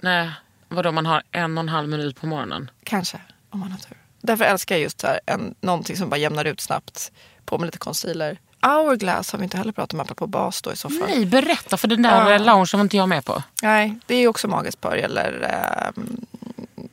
Nej, 0.00 0.30
vadå 0.68 0.92
man 0.92 1.06
har 1.06 1.22
en 1.30 1.58
och 1.58 1.62
en 1.64 1.68
halv 1.68 1.88
minut 1.88 2.20
på 2.20 2.26
morgonen? 2.26 2.70
Kanske, 2.84 3.20
om 3.50 3.60
man 3.60 3.70
har 3.72 3.78
tur. 3.78 3.96
Därför 4.20 4.44
älskar 4.44 4.74
jag 4.74 4.82
just 4.82 5.00
så 5.00 5.06
här, 5.06 5.20
en, 5.26 5.54
någonting 5.60 5.96
som 5.96 6.08
bara 6.08 6.16
jämnar 6.16 6.44
ut 6.44 6.60
snabbt. 6.60 7.12
På 7.44 7.58
med 7.58 7.66
lite 7.66 7.78
concealer. 7.78 8.38
Hourglass 8.64 9.32
har 9.32 9.38
vi 9.38 9.44
inte 9.44 9.56
heller 9.56 9.72
pratat 9.72 9.94
om, 9.94 10.00
apropå 10.00 10.26
bas 10.26 10.62
då 10.62 10.72
i 10.72 10.76
så 10.76 10.88
fall. 10.90 11.08
Nej, 11.08 11.26
berätta 11.26 11.76
för 11.76 11.88
den 11.88 12.02
där 12.02 12.30
Ja. 12.30 12.38
loungen 12.38 12.66
var 12.72 12.80
inte 12.80 12.96
jag 12.96 13.08
med 13.08 13.24
på. 13.24 13.42
Nej, 13.62 13.98
det 14.06 14.14
är 14.14 14.28
också 14.28 14.48
magiskt 14.48 14.80
par. 14.80 14.96
Eller, 14.96 15.42
ehm, 15.42 16.26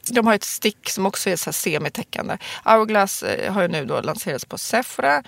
de 0.09 0.27
har 0.27 0.33
ett 0.35 0.43
stick 0.43 0.89
som 0.89 1.05
också 1.05 1.29
är 1.29 1.35
så 1.35 1.53
semitäckande. 1.53 2.37
Hourglass 2.65 3.23
eh, 3.23 3.53
har 3.53 3.61
ju 3.61 3.67
nu 3.67 3.85
då 3.85 4.01
lanserats 4.01 4.45
på 4.45 4.57
Sephora 4.57 5.23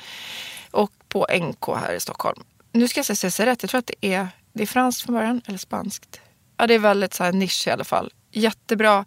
och 0.71 0.91
på 1.09 1.27
NK 1.39 1.67
här 1.81 1.93
i 1.93 1.99
Stockholm. 1.99 2.43
Nu 2.71 2.87
ska 2.87 2.99
jag 2.99 3.05
säga, 3.17 3.31
säga 3.31 3.45
rätt, 3.51 3.63
jag 3.63 3.69
tror 3.69 3.79
att 3.79 3.87
det 4.01 4.07
är, 4.13 4.27
det 4.53 4.63
är 4.63 4.67
franskt 4.67 5.01
från 5.01 5.15
början, 5.15 5.41
eller 5.45 5.57
spanskt. 5.57 6.21
Ja, 6.57 6.67
det 6.67 6.73
är 6.73 6.79
väldigt 6.79 7.13
så 7.13 7.23
här 7.23 7.31
nisch 7.31 7.67
i 7.67 7.71
alla 7.71 7.83
fall. 7.83 8.11
Jättebra, 8.31 9.05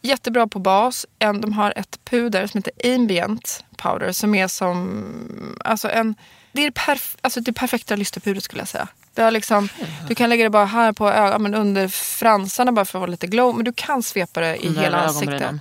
jättebra 0.00 0.46
på 0.46 0.58
bas. 0.58 1.06
En, 1.18 1.40
de 1.40 1.52
har 1.52 1.72
ett 1.76 1.98
puder 2.04 2.46
som 2.46 2.58
heter 2.58 2.94
Ambient 2.94 3.64
Powder 3.76 4.12
som 4.12 4.34
är 4.34 4.48
som, 4.48 5.58
alltså 5.64 5.90
en, 5.90 6.14
det 6.56 6.66
är 6.66 6.70
perf, 6.70 7.16
alltså 7.20 7.40
det 7.40 7.52
perfekta 7.52 7.96
lysterpudret 7.96 8.44
skulle 8.44 8.60
jag 8.60 8.68
säga. 8.68 8.88
Det 9.14 9.22
har 9.22 9.30
liksom, 9.30 9.68
du 10.08 10.14
kan 10.14 10.30
lägga 10.30 10.44
det 10.44 10.50
bara 10.50 10.64
här 10.64 10.92
på 10.92 11.10
ögonen, 11.10 11.42
men 11.42 11.54
under 11.54 11.88
fransarna 11.88 12.72
bara 12.72 12.84
för 12.84 12.98
att 12.98 13.00
ha 13.02 13.06
lite 13.06 13.26
glow. 13.26 13.54
Men 13.56 13.64
du 13.64 13.72
kan 13.72 14.02
svepa 14.02 14.40
det 14.40 14.56
i 14.56 14.66
Under 14.68 14.82
hela 14.82 15.00
ansiktet. 15.00 15.54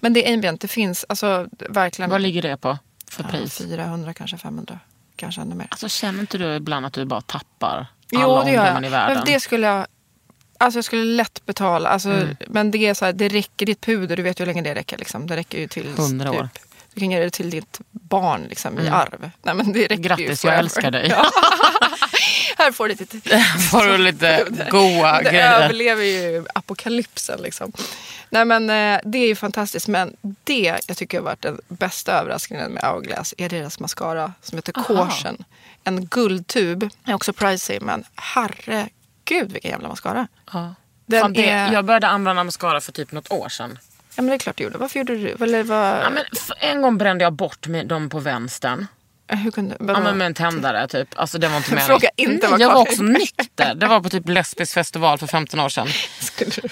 Men 0.00 0.12
det 0.12 0.28
är 0.28 0.34
ambient, 0.34 0.60
det 0.60 0.68
finns 0.68 1.04
alltså 1.08 1.46
verkligen 1.68 2.10
Vad 2.10 2.20
ligger 2.20 2.42
det 2.42 2.56
på 2.56 2.78
för 3.10 3.22
pris? 3.24 3.58
400, 3.58 4.14
kanske 4.14 4.38
500, 4.38 4.78
kanske 5.16 5.40
ännu 5.40 5.54
mer. 5.54 5.66
Alltså 5.70 5.88
känner 5.88 6.20
inte 6.20 6.38
du 6.38 6.54
ibland 6.56 6.86
att 6.86 6.92
du 6.92 7.04
bara 7.04 7.20
tappar 7.20 7.76
alla 7.76 7.86
Jo, 8.22 8.42
det 8.44 8.52
gör 8.52 8.66
jag. 8.66 8.84
i 8.84 8.88
världen? 8.88 9.16
Men 9.16 9.24
det 9.26 9.40
skulle 9.40 9.66
jag... 9.66 9.86
Alltså 10.58 10.78
jag 10.78 10.84
skulle 10.84 11.04
lätt 11.04 11.46
betala. 11.46 11.88
Alltså, 11.88 12.10
Mm. 12.10 12.36
Men 12.48 12.70
det 12.70 12.78
är 12.78 12.94
så 12.94 13.04
här, 13.04 13.12
det 13.12 13.28
räcker, 13.28 13.66
ditt 13.66 13.80
puder, 13.80 14.16
du 14.16 14.22
vet 14.22 14.40
ju 14.40 14.44
hur 14.44 14.46
länge 14.46 14.62
det 14.62 14.74
räcker. 14.74 14.98
Liksom. 14.98 15.26
Det 15.26 15.36
räcker 15.36 15.58
ju 15.58 15.68
till 15.68 15.88
100 15.98 16.30
år. 16.32 16.48
Typ, 16.54 16.62
Du 16.94 17.00
kan 17.00 17.10
ge 17.10 17.18
det 17.18 17.30
till 17.30 17.50
ditt 17.50 17.80
barn 17.90 18.46
liksom, 18.48 18.78
i 18.78 18.88
arv. 18.88 19.30
Nej, 19.42 19.54
men 19.54 19.72
det 19.72 19.82
räcker 19.82 19.96
Grattis, 19.96 20.44
jag 20.44 20.58
älskar 20.58 20.90
dig. 20.90 21.08
Ja. 21.16 21.30
Här 22.58 22.72
får 22.72 22.88
du 22.88 22.94
lite 22.94 23.20
Får 23.70 23.86
du 23.86 23.98
lite 23.98 24.46
goa 24.70 25.18
det 25.18 25.30
grejer. 25.30 25.60
överlever 25.60 26.04
ju 26.04 26.44
apokalypsen. 26.54 27.42
Liksom. 27.42 27.72
Nej, 28.30 28.44
men, 28.44 28.70
eh, 28.70 29.00
det 29.04 29.18
är 29.18 29.26
ju 29.26 29.34
fantastiskt. 29.36 29.88
Men 29.88 30.16
det 30.44 30.80
jag 30.86 30.96
tycker 30.96 31.18
har 31.18 31.24
varit 31.24 31.42
den 31.42 31.60
bästa 31.68 32.12
överraskningen 32.12 32.72
med 32.72 32.82
Hourglass 32.82 33.34
är 33.38 33.48
deras 33.48 33.80
mascara 33.80 34.32
som 34.42 34.58
heter 34.58 34.72
Caution. 34.72 35.44
En 35.84 36.06
guldtub. 36.06 36.88
är 37.04 37.14
också 37.14 37.32
pricey, 37.32 37.80
men 37.80 38.04
herregud 38.14 39.52
vilken 39.52 39.70
jävla 39.70 39.88
mascara. 39.88 40.28
Ja. 40.52 40.74
Den 41.06 41.20
Fan, 41.20 41.32
det, 41.32 41.50
är... 41.50 41.72
Jag 41.72 41.84
började 41.84 42.08
använda 42.08 42.44
mascara 42.44 42.80
för 42.80 42.92
typ 42.92 43.12
något 43.12 43.32
år 43.32 43.48
sedan. 43.48 43.78
Ja, 44.16 44.22
men 44.22 44.26
det 44.26 44.34
är 44.34 44.38
klart 44.38 44.56
du 44.56 44.64
gjorde. 44.64 44.78
Varför 44.78 44.98
gjorde 44.98 45.16
du 45.16 45.44
Eller 45.44 45.62
vad... 45.62 45.86
Ja, 45.86 46.10
men 46.10 46.24
en 46.60 46.82
gång 46.82 46.98
brände 46.98 47.24
jag 47.24 47.32
bort 47.32 47.66
med 47.66 47.86
dem 47.86 48.08
på 48.08 48.18
vänstern. 48.18 48.86
Hur 49.36 49.50
kunde... 49.50 49.76
Ja, 49.78 50.00
men 50.00 50.18
med 50.18 50.26
en 50.26 50.34
tändare 50.34 50.88
typ. 50.88 51.08
Alltså 51.16 51.38
det 51.38 51.48
var 51.48 51.56
inte 51.56 51.70
meningen. 51.70 51.86
Fråga 51.86 52.10
inte 52.16 52.46
Nej, 52.46 52.50
vad 52.50 52.60
Jag 52.60 52.74
var 52.74 52.80
också 52.80 53.02
nykter. 53.02 53.74
Det 53.74 53.86
var 53.86 54.00
på 54.00 54.08
typ 54.08 54.28
lesbisk 54.28 54.74
festival 54.74 55.18
för 55.18 55.26
15 55.26 55.60
år 55.60 55.68
sedan. 55.68 55.88
Skulle 56.20 56.50
du... 56.50 56.68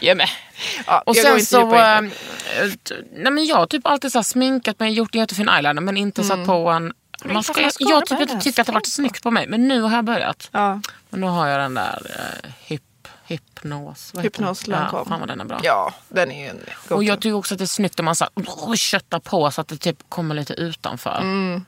Ja, 0.86 1.02
Och 1.06 1.16
jag 1.16 1.24
sen 1.24 1.32
inte 1.32 1.46
så... 1.46 1.74
äh, 1.74 2.00
det. 2.00 2.94
nej 3.12 3.32
men 3.32 3.46
jag 3.46 3.56
har 3.56 3.66
typ 3.66 3.86
alltid 3.86 4.12
så 4.12 4.22
sminkat 4.22 4.80
mig, 4.80 4.92
gjort 4.92 5.14
en 5.14 5.20
jättefin 5.20 5.48
eyeliner 5.48 5.82
men 5.82 5.96
inte 5.96 6.24
satt 6.24 6.46
på 6.46 6.68
en... 6.68 6.92
Man 7.24 7.42
ska, 7.42 7.60
jag 7.60 7.72
jag 7.78 8.06
typ 8.06 8.18
med 8.18 8.30
inte 8.30 8.44
tycker 8.44 8.60
att 8.60 8.66
det 8.66 8.72
varit 8.72 8.86
snyggt 8.86 9.22
på 9.22 9.30
mig 9.30 9.46
men 9.48 9.68
nu 9.68 9.80
har 9.80 9.96
jag 9.96 10.04
börjat. 10.04 10.48
Ja. 10.52 10.80
Och 11.10 11.18
nu 11.18 11.26
har 11.26 11.46
jag 11.46 11.60
den 11.60 11.74
där 11.74 12.02
uh, 12.04 12.50
hyp, 12.66 12.82
hypnos. 13.28 14.12
Hypnos 14.18 14.62
ja, 14.66 14.70
Lancome. 14.76 15.04
Fan 15.08 15.20
vad 15.20 15.28
den 15.28 15.40
är 15.40 15.44
bra. 15.44 15.60
ja, 15.62 15.94
den 16.08 16.30
är 16.32 16.44
ju 16.44 16.48
en. 16.50 16.60
Och 16.90 17.04
jag 17.04 17.20
tycker 17.20 17.34
också 17.34 17.54
att 17.54 17.58
det 17.58 17.64
är 17.64 17.66
snyggt 17.66 17.98
om 17.98 18.04
man 18.04 18.16
så 18.16 18.24
här, 18.24 18.44
oh, 18.44 18.74
köttar 18.74 19.18
på 19.18 19.50
så 19.50 19.60
att 19.60 19.68
det 19.68 19.76
typ 19.76 19.98
kommer 20.08 20.34
lite 20.34 20.54
utanför. 20.54 21.18
Mm. 21.20 21.64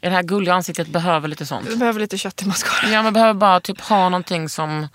I 0.00 0.06
det 0.06 0.14
här 0.14 0.22
gulliga 0.22 0.54
ansiktet 0.54 0.88
behöver 0.88 1.28
lite 1.28 1.46
sånt. 1.46 1.66
Du 1.66 1.76
behöver 1.76 2.00
lite 2.00 2.18
kött 2.18 2.42
i 2.42 2.46
mascara. 2.46 2.90
Ja, 2.92 3.02
man 3.02 3.12
behöver 3.12 3.34
bara 3.34 3.60
typ 3.60 3.80
ha 3.80 4.08
någonting 4.08 4.48
som... 4.48 4.88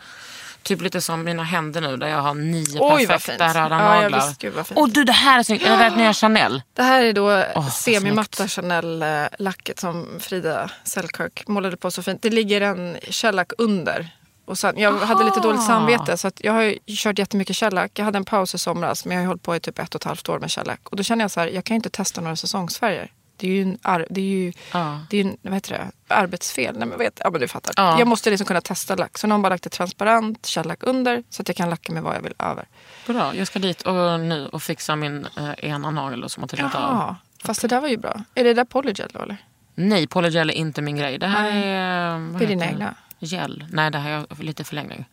Typ 0.64 0.82
lite 0.82 1.02
som 1.02 1.24
mina 1.24 1.44
händer 1.44 1.82
nu 1.82 1.98
där 1.98 2.08
jag 2.08 2.22
har 2.22 2.34
nio 2.34 2.78
Oj, 2.82 3.08
perfekta 3.08 3.48
röda 3.48 3.76
Ja, 3.76 3.96
ja, 3.96 4.02
naglar. 4.02 4.36
gud, 4.40 4.54
vad 4.54 4.68
fint. 4.68 4.80
Åh 4.80 4.88
du 4.88 5.04
det 5.04 5.12
här 5.12 5.40
är 5.40 5.44
snyggt. 5.44 5.66
Är 5.66 5.78
det 5.78 5.84
det 5.90 5.96
nya 5.96 6.14
Chanel? 6.22 6.62
Det 6.74 6.84
här 6.84 7.04
är 7.04 7.14
då 7.14 7.24
vad 7.56 7.72
semimatta 7.74 8.48
Chanel-lacket 8.48 9.80
som 9.80 10.08
Frida 10.20 10.70
Selkirk 10.84 11.48
målade 11.48 11.78
på 11.78 11.92
så 11.92 12.04
fint. 12.04 12.22
Det 12.22 12.30
ligger 12.30 12.62
en 12.62 12.98
shellack 13.10 13.52
under. 13.58 14.10
Och 14.46 14.58
sen, 14.58 14.78
jag 14.78 14.92
hade 14.98 15.24
lite 15.24 15.40
dåligt 15.40 15.64
samvete 15.64 16.18
så 16.18 16.28
att 16.28 16.42
jag 16.44 16.54
har 16.54 16.62
ju 16.62 16.78
kört 16.88 17.20
jättemycket 17.20 17.56
shellack. 17.56 17.92
Jag 18.00 18.06
hade 18.06 18.18
en 18.18 18.26
paus 18.26 18.56
i 18.56 18.58
somras 18.58 19.06
men 19.06 19.18
jag 19.18 19.24
har 19.24 19.28
hållit 19.28 19.44
på 19.44 19.56
i 19.56 19.60
typ 19.60 19.80
ett 19.80 19.96
och 19.96 20.02
ett 20.02 20.06
halvt 20.06 20.30
år 20.30 20.40
med 20.40 20.52
shellack. 20.52 20.80
Och 20.90 20.96
då 20.98 21.04
känner 21.04 21.24
jag 21.24 21.32
så 21.32 21.40
här, 21.40 21.48
jag 21.48 21.64
kan 21.64 21.74
ju 21.74 21.78
inte 21.78 21.90
testa 21.90 22.22
några 22.22 22.36
säsongsfärger. 22.36 23.12
Det 23.38 23.48
är 23.48 23.52
ju, 23.52 23.62
en 23.62 23.78
ar- 23.82 24.08
det 24.10 24.22
är 24.22 24.26
ju, 24.26 24.54
Ja. 24.74 25.00
det 25.10 25.18
är 25.20 25.24
ju 25.24 25.30
en, 25.30 25.38
vad 25.42 25.54
heter 25.54 25.72
det, 26.08 26.16
arbetsfel. 26.16 26.76
Nej, 26.78 26.88
men 26.88 26.98
vet, 26.98 27.22
ja, 27.24 27.30
men 27.32 27.42
du 27.42 27.48
fattar. 27.48 27.74
Ja. 27.78 28.00
Jag 28.00 28.08
måste 28.08 28.30
liksom 28.30 28.48
kunna 28.48 28.62
testa 28.62 28.96
lack. 28.96 29.18
Så 29.18 29.28
någon 29.28 29.42
bara 29.42 29.50
lagt 29.50 29.66
ett 29.66 29.72
transparent 29.72 30.48
shellack 30.48 30.84
under 30.84 31.24
så 31.30 31.42
att 31.42 31.48
jag 31.48 31.58
kan 31.58 31.70
lacka 31.70 31.92
med 31.94 32.04
vad 32.04 32.16
jag 32.16 32.22
vill 32.22 32.34
över. 32.40 32.66
Bra, 33.08 33.36
jag 33.36 33.48
ska 33.48 33.60
dit 33.60 33.82
och, 33.82 34.20
nu 34.20 34.48
och 34.52 34.64
fixa 34.64 34.96
min 34.96 35.28
eh, 35.38 35.52
ena 35.70 35.92
nagel 35.92 36.30
som 36.30 36.44
har 36.44 36.48
trillat 36.48 36.76
av. 36.76 37.16
Fast 37.44 37.62
det 37.62 37.68
där 37.68 37.82
var 37.82 37.88
ju 37.88 37.98
bra. 37.98 38.22
Är 38.36 38.44
det 38.44 38.54
där 38.54 38.66
polygel 38.66 39.10
då 39.14 39.20
eller? 39.22 39.38
Nej, 39.76 40.08
polygel 40.08 40.50
är 40.50 40.54
inte 40.54 40.82
min 40.82 40.96
grej. 40.98 41.18
Det 41.18 41.28
här 41.28 41.52
är... 41.52 42.12
vad 42.32 42.40
Det 42.42 42.46
är 42.46 42.50
dina 42.50 42.66
egna? 42.66 42.96
Gel. 43.20 43.66
Nej, 43.72 43.92
det 43.92 43.98
här 43.98 44.26
är 44.40 44.44
lite 44.44 44.64
förlängning. 44.64 45.06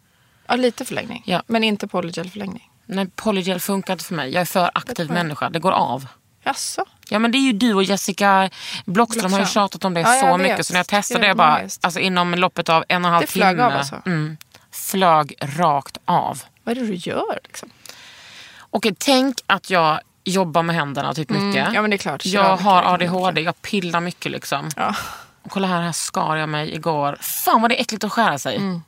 Ja, 0.47 0.55
lite 0.57 0.85
förlängning. 0.85 1.23
Ja. 1.27 1.43
Men 1.47 1.65
inte 1.65 1.87
polygel-förlängning. 1.89 2.69
Nej, 2.87 3.07
polygel 3.17 3.61
funkar 3.61 3.93
inte 3.93 4.05
för 4.05 4.15
mig. 4.15 4.31
Jag 4.33 4.41
är 4.41 4.45
för 4.45 4.71
aktiv 4.75 5.11
människa. 5.11 5.51
Det 5.51 5.59
går 5.59 5.73
av. 5.73 6.07
Jaså? 6.45 6.85
Ja 7.09 7.19
men 7.19 7.33
det 7.33 7.39
är 7.39 7.41
ju 7.47 7.53
du 7.53 7.75
och 7.75 7.83
Jessica 7.85 8.51
Blockström 8.85 9.33
har 9.33 9.39
ju 9.39 9.43
Blockström. 9.43 9.63
tjatat 9.65 9.85
om 9.85 9.95
det 9.95 10.01
Ja, 10.01 10.15
jag 10.15 10.21
så 10.31 10.37
vet. 10.37 10.51
mycket. 10.51 10.67
Så 10.67 10.73
när 10.73 10.79
jag 10.79 10.87
testade 10.87 11.21
Det 11.21 11.27
det 11.27 11.31
är 11.31 11.35
bara, 11.35 11.61
alltså 11.81 12.01
inom 12.01 12.35
loppet 12.35 12.69
av 12.69 12.85
en 12.89 13.05
och 13.05 13.09
en 13.09 13.13
halv 13.15 13.21
Det 13.21 13.27
flög 13.33 13.51
timme. 13.57 13.63
av 13.63 13.73
alltså? 13.73 14.03
Mm, 14.07 14.37
flög 14.73 15.35
rakt 15.41 15.99
av. 16.05 16.43
Vad 16.65 16.77
är 16.77 16.81
det 16.81 16.87
du 16.87 16.95
gör 16.95 17.39
liksom? 17.45 17.71
Okej, 18.71 18.95
tänk 18.99 19.37
att 19.47 19.71
jag 19.71 20.01
jobbar 20.25 20.63
med 20.63 20.77
händerna 20.77 21.15
typ 21.15 21.31
mycket. 21.31 21.63
Mm, 21.63 21.75
ja, 21.75 21.83
men 21.83 21.91
det 21.91 21.97
är 21.97 21.99
klart. 21.99 22.27
Jag 22.27 22.57
har 22.57 22.83
det 22.83 22.89
ADHD, 22.89 23.41
jag 23.41 23.63
pillar 23.63 24.01
mycket 24.01 24.33
liksom. 24.33 24.71
Ja. 24.77 24.95
Och 25.43 25.51
kolla 25.51 25.67
här, 25.67 25.83
här 25.83 25.93
skar 25.93 26.37
jag 26.37 26.49
mig 26.49 26.75
igår. 26.75 27.19
Fan 27.21 27.61
vad 27.61 27.71
det 27.71 27.79
är 27.79 27.81
äckligt 27.81 28.05
att 28.05 28.13
skära 28.13 28.39
sig. 28.39 28.57
Mm. 28.57 28.83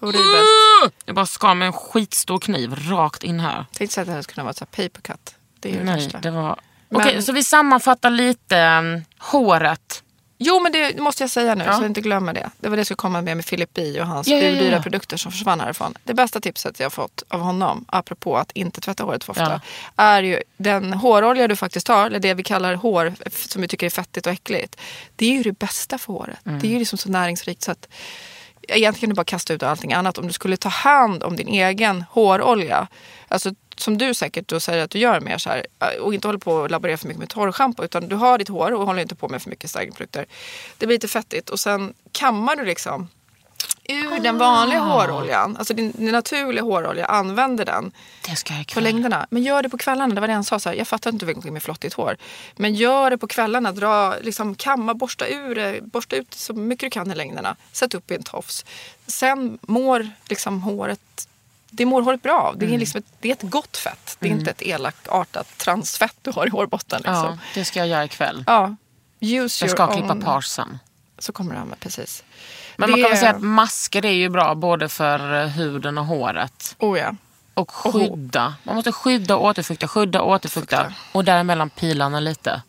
Horribelt. 0.00 0.94
Jag 1.04 1.14
bara 1.14 1.26
skar 1.26 1.54
med 1.54 1.66
en 1.66 1.72
skitstor 1.72 2.38
kniv 2.38 2.90
rakt 2.90 3.22
in 3.24 3.40
här. 3.40 3.64
Tänkte 3.72 3.94
säga 3.94 4.02
att 4.02 4.06
det 4.08 4.12
här 4.14 4.22
skulle 4.22 4.34
kunna 4.34 4.44
vara 4.44 4.50
ett 4.50 4.70
paper 4.70 5.00
cut. 5.00 5.34
Det 5.60 5.68
är 5.68 5.72
ju 5.72 5.78
det 5.78 5.84
Nej, 5.84 5.94
värsta. 6.04 6.18
det 6.18 6.30
var... 6.30 6.56
Men- 6.88 7.00
Okej, 7.00 7.22
så 7.22 7.32
vi 7.32 7.44
sammanfattar 7.44 8.10
lite 8.10 8.66
um, 8.66 9.04
håret. 9.18 10.02
Jo, 10.42 10.60
men 10.60 10.72
det 10.72 10.98
måste 11.00 11.22
jag 11.22 11.30
säga 11.30 11.54
nu 11.54 11.64
Ja. 11.64 11.72
så 11.76 11.82
jag 11.82 11.90
inte 11.90 12.00
glömmer 12.00 12.32
det. 12.32 12.50
Det 12.58 12.68
var 12.68 12.76
det 12.76 12.80
jag 12.80 12.86
skulle 12.86 12.96
komma 12.96 13.22
med 13.22 13.36
med 13.36 13.46
Philip 13.46 13.74
B 13.74 14.00
och 14.00 14.06
hans 14.06 14.28
Ja, 14.28 14.36
ja, 14.36 14.62
ja. 14.62 14.82
produkter 14.82 15.16
som 15.16 15.32
försvann 15.32 15.60
härifrån. 15.60 15.94
Det 16.04 16.14
bästa 16.14 16.40
tipset 16.40 16.80
jag 16.80 16.84
har 16.84 16.90
fått 16.90 17.22
av 17.28 17.40
honom, 17.40 17.84
apropå 17.88 18.36
att 18.36 18.52
inte 18.52 18.80
tvätta 18.80 19.04
håret 19.04 19.24
för 19.24 19.32
ofta, 19.32 19.60
är 19.96 20.22
ju 20.22 20.40
den 20.56 20.92
hårolja 20.92 21.48
du 21.48 21.56
faktiskt 21.56 21.88
har, 21.88 22.06
eller 22.06 22.18
det 22.18 22.34
vi 22.34 22.42
kallar 22.42 22.74
hår, 22.74 23.14
som 23.48 23.62
vi 23.62 23.68
tycker 23.68 23.86
är 23.86 23.90
fettigt 23.90 24.26
och 24.26 24.32
äckligt. 24.32 24.76
Det 25.16 25.26
är 25.26 25.32
ju 25.36 25.42
det 25.42 25.58
bästa 25.58 25.98
för 25.98 26.12
håret. 26.12 26.46
Mm. 26.46 26.58
Det 26.60 26.66
är 26.66 26.70
ju 26.70 26.78
liksom 26.78 26.98
så 26.98 27.08
näringsrikt 27.10 27.62
så 27.62 27.70
att 27.72 27.88
egentligen 28.68 29.00
kan 29.00 29.08
du 29.10 29.14
bara 29.14 29.24
kasta 29.24 29.52
ut 29.52 29.62
allting 29.62 29.92
annat. 29.92 30.18
Om 30.18 30.26
du 30.26 30.32
skulle 30.32 30.56
ta 30.56 30.68
hand 30.68 31.22
om 31.22 31.36
din 31.36 31.48
egen 31.48 32.04
hårolja, 32.10 32.86
alltså 33.28 33.54
som 33.82 33.98
du 33.98 34.14
säkert 34.14 34.48
då 34.48 34.60
säger 34.60 34.84
att 34.84 34.90
du 34.90 34.98
gör 34.98 35.20
mer 35.20 35.38
så 35.38 35.50
här, 35.50 35.66
och 36.00 36.14
inte 36.14 36.28
håller 36.28 36.38
på 36.38 36.52
och 36.52 36.70
laborera 36.70 36.96
för 36.96 37.08
mycket 37.08 37.18
med 37.18 37.28
torrschampo 37.28 37.84
utan 37.84 38.08
du 38.08 38.16
har 38.16 38.38
ditt 38.38 38.48
hår 38.48 38.72
och 38.72 38.86
håller 38.86 39.02
inte 39.02 39.14
på 39.14 39.28
med 39.28 39.42
för 39.42 39.50
mycket 39.50 39.70
stärkningsprodukter. 39.70 40.26
Det 40.78 40.86
blir 40.86 40.96
lite 40.96 41.08
fettigt 41.08 41.50
och 41.50 41.60
sen 41.60 41.94
kammar 42.12 42.56
du 42.56 42.64
liksom 42.64 43.08
ur 43.90 44.20
den 44.20 44.38
vanliga 44.38 44.80
håroljan, 44.80 45.56
alltså 45.56 45.74
din, 45.74 45.92
din 45.96 46.12
naturliga 46.12 46.62
hårolja, 46.62 47.06
använder 47.06 47.64
den 47.64 47.92
Det 48.26 48.36
ska 48.36 48.54
jag 48.54 48.66
på 48.66 48.80
längderna. 48.80 49.26
Men 49.30 49.42
gör 49.42 49.62
det 49.62 49.68
på 49.68 49.78
kvällarna. 49.78 50.14
Det 50.14 50.20
var 50.20 50.28
det 50.28 50.34
han 50.34 50.44
sa. 50.44 50.58
Så 50.58 50.68
här, 50.68 50.76
jag 50.76 50.88
fattar 50.88 51.12
inte 51.12 51.26
vilket 51.26 51.52
med 51.52 51.62
flottigt 51.62 51.94
hår. 51.94 52.16
Men 52.56 52.74
gör 52.74 53.10
det 53.10 53.18
på 53.18 53.26
kvällarna. 53.26 53.72
Dra, 53.72 54.14
liksom, 54.20 54.54
kamma, 54.54 54.94
borsta, 54.94 55.28
ur, 55.28 55.54
det, 55.54 55.80
borsta 55.82 56.16
ut 56.16 56.34
så 56.34 56.52
mycket 56.52 56.86
du 56.86 56.90
kan 56.90 57.12
i 57.12 57.14
längderna. 57.14 57.56
Sätt 57.72 57.94
upp 57.94 58.10
i 58.10 58.14
en 58.14 58.22
tofs. 58.22 58.64
Sen 59.06 59.58
mår 59.62 60.08
liksom, 60.28 60.62
håret 60.62 61.28
det 61.70 61.84
mår 61.86 62.02
håret 62.02 62.22
bra 62.22 62.40
av. 62.40 62.58
Det 62.58 62.64
Mm. 62.64 62.74
är, 62.74 62.78
liksom 62.78 62.98
ett, 62.98 63.04
det 63.20 63.28
är 63.28 63.32
ett 63.32 63.42
gott 63.50 63.76
fett. 63.76 64.16
Det 64.20 64.28
är 64.28 64.30
inte 64.32 64.50
ett 64.50 64.62
elakartat 64.62 65.58
transfett 65.58 66.16
du 66.22 66.30
har 66.32 66.46
i 66.46 66.50
hårbotten. 66.50 66.98
Liksom. 66.98 67.14
Ja, 67.14 67.38
det 67.54 67.64
ska 67.64 67.78
jag 67.78 67.88
göra 67.88 68.04
ikväll. 68.04 68.44
Ja. 68.46 68.76
Use 69.20 69.64
Jag 69.64 69.70
ska 69.70 69.86
klippa 69.86 70.14
pars 70.16 70.46
sen. 70.46 70.78
Så 71.18 71.32
kommer 71.32 71.52
du 71.54 71.56
använda, 71.60 71.76
precis. 71.80 72.24
Men 72.76 72.86
Det 72.86 72.90
man 72.96 73.02
kan 73.02 73.10
väl 73.10 73.18
säga 73.18 73.30
att 73.30 73.42
masker 73.42 74.04
är 74.04 74.10
ju 74.12 74.28
bra 74.28 74.54
både 74.54 74.88
för 74.88 75.42
eh, 75.42 75.46
huden 75.48 75.98
och 75.98 76.06
håret. 76.06 76.76
Oh 76.78 76.98
ja. 76.98 77.14
Och 77.54 77.70
skydda. 77.70 78.54
Man 78.62 78.74
måste 78.74 78.92
skydda 78.92 79.36
och 79.36 79.44
återfukta, 79.44 79.88
skydda 79.88 80.22
och 80.22 80.30
återfukta. 80.30 80.92
Och 81.12 81.24
däremellan 81.24 81.70
pilarna 81.70 82.20
lite. 82.20 82.62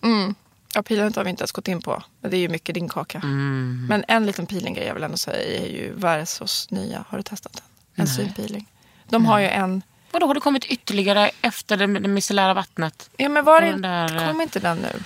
Ja, 0.73 0.83
pilandet 0.83 1.15
har 1.15 1.23
vi 1.23 1.29
inte 1.29 1.41
ens 1.41 1.51
gått 1.51 1.67
in 1.67 1.81
på. 1.81 2.03
Det 2.21 2.37
är 2.37 2.41
ju 2.41 2.49
mycket 2.49 2.75
din 2.75 2.89
kaka. 2.89 3.17
Mm. 3.17 3.85
Men 3.89 4.03
en 4.07 4.25
liten 4.25 4.45
peelinggrej 4.45 4.87
jag 4.87 4.93
vill 4.93 5.03
ändå 5.03 5.17
säga 5.17 5.59
är 5.61 5.67
ju 5.67 5.93
Versos 5.95 6.71
nya. 6.71 7.05
Har 7.09 7.17
du 7.17 7.23
testat 7.23 7.53
den? 7.53 7.63
En 7.95 8.07
synpeeling. 8.07 8.67
De 9.11 9.25
har 9.25 9.39
ju 9.39 9.47
en... 9.47 9.81
Vadå, 10.11 10.27
har 10.27 10.33
det 10.33 10.39
kommit 10.39 10.65
ytterligare 10.65 11.31
efter 11.41 11.77
det, 11.77 11.87
det 11.99 12.07
micellära 12.07 12.53
vattnet? 12.53 13.09
Ja 13.17 13.29
men 13.29 13.43
var 13.45 13.61
det 13.61 13.71
där, 13.71 14.27
Kom 14.27 14.41
inte 14.41 14.59
den 14.59 14.77
nu? 14.77 15.03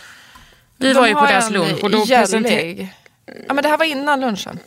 Vi 0.77 0.93
De 0.93 0.99
var 0.99 1.07
ju 1.07 1.13
på 1.13 1.25
deras 1.25 1.49
lunch 1.49 1.83
och 1.83 1.91
då 1.91 2.05
presenterade... 2.05 2.87
Ja 3.47 3.53
men 3.53 3.63
det 3.63 3.69
här 3.69 3.77
var 3.77 3.85
innan 3.85 4.21
lunchen. 4.21 4.59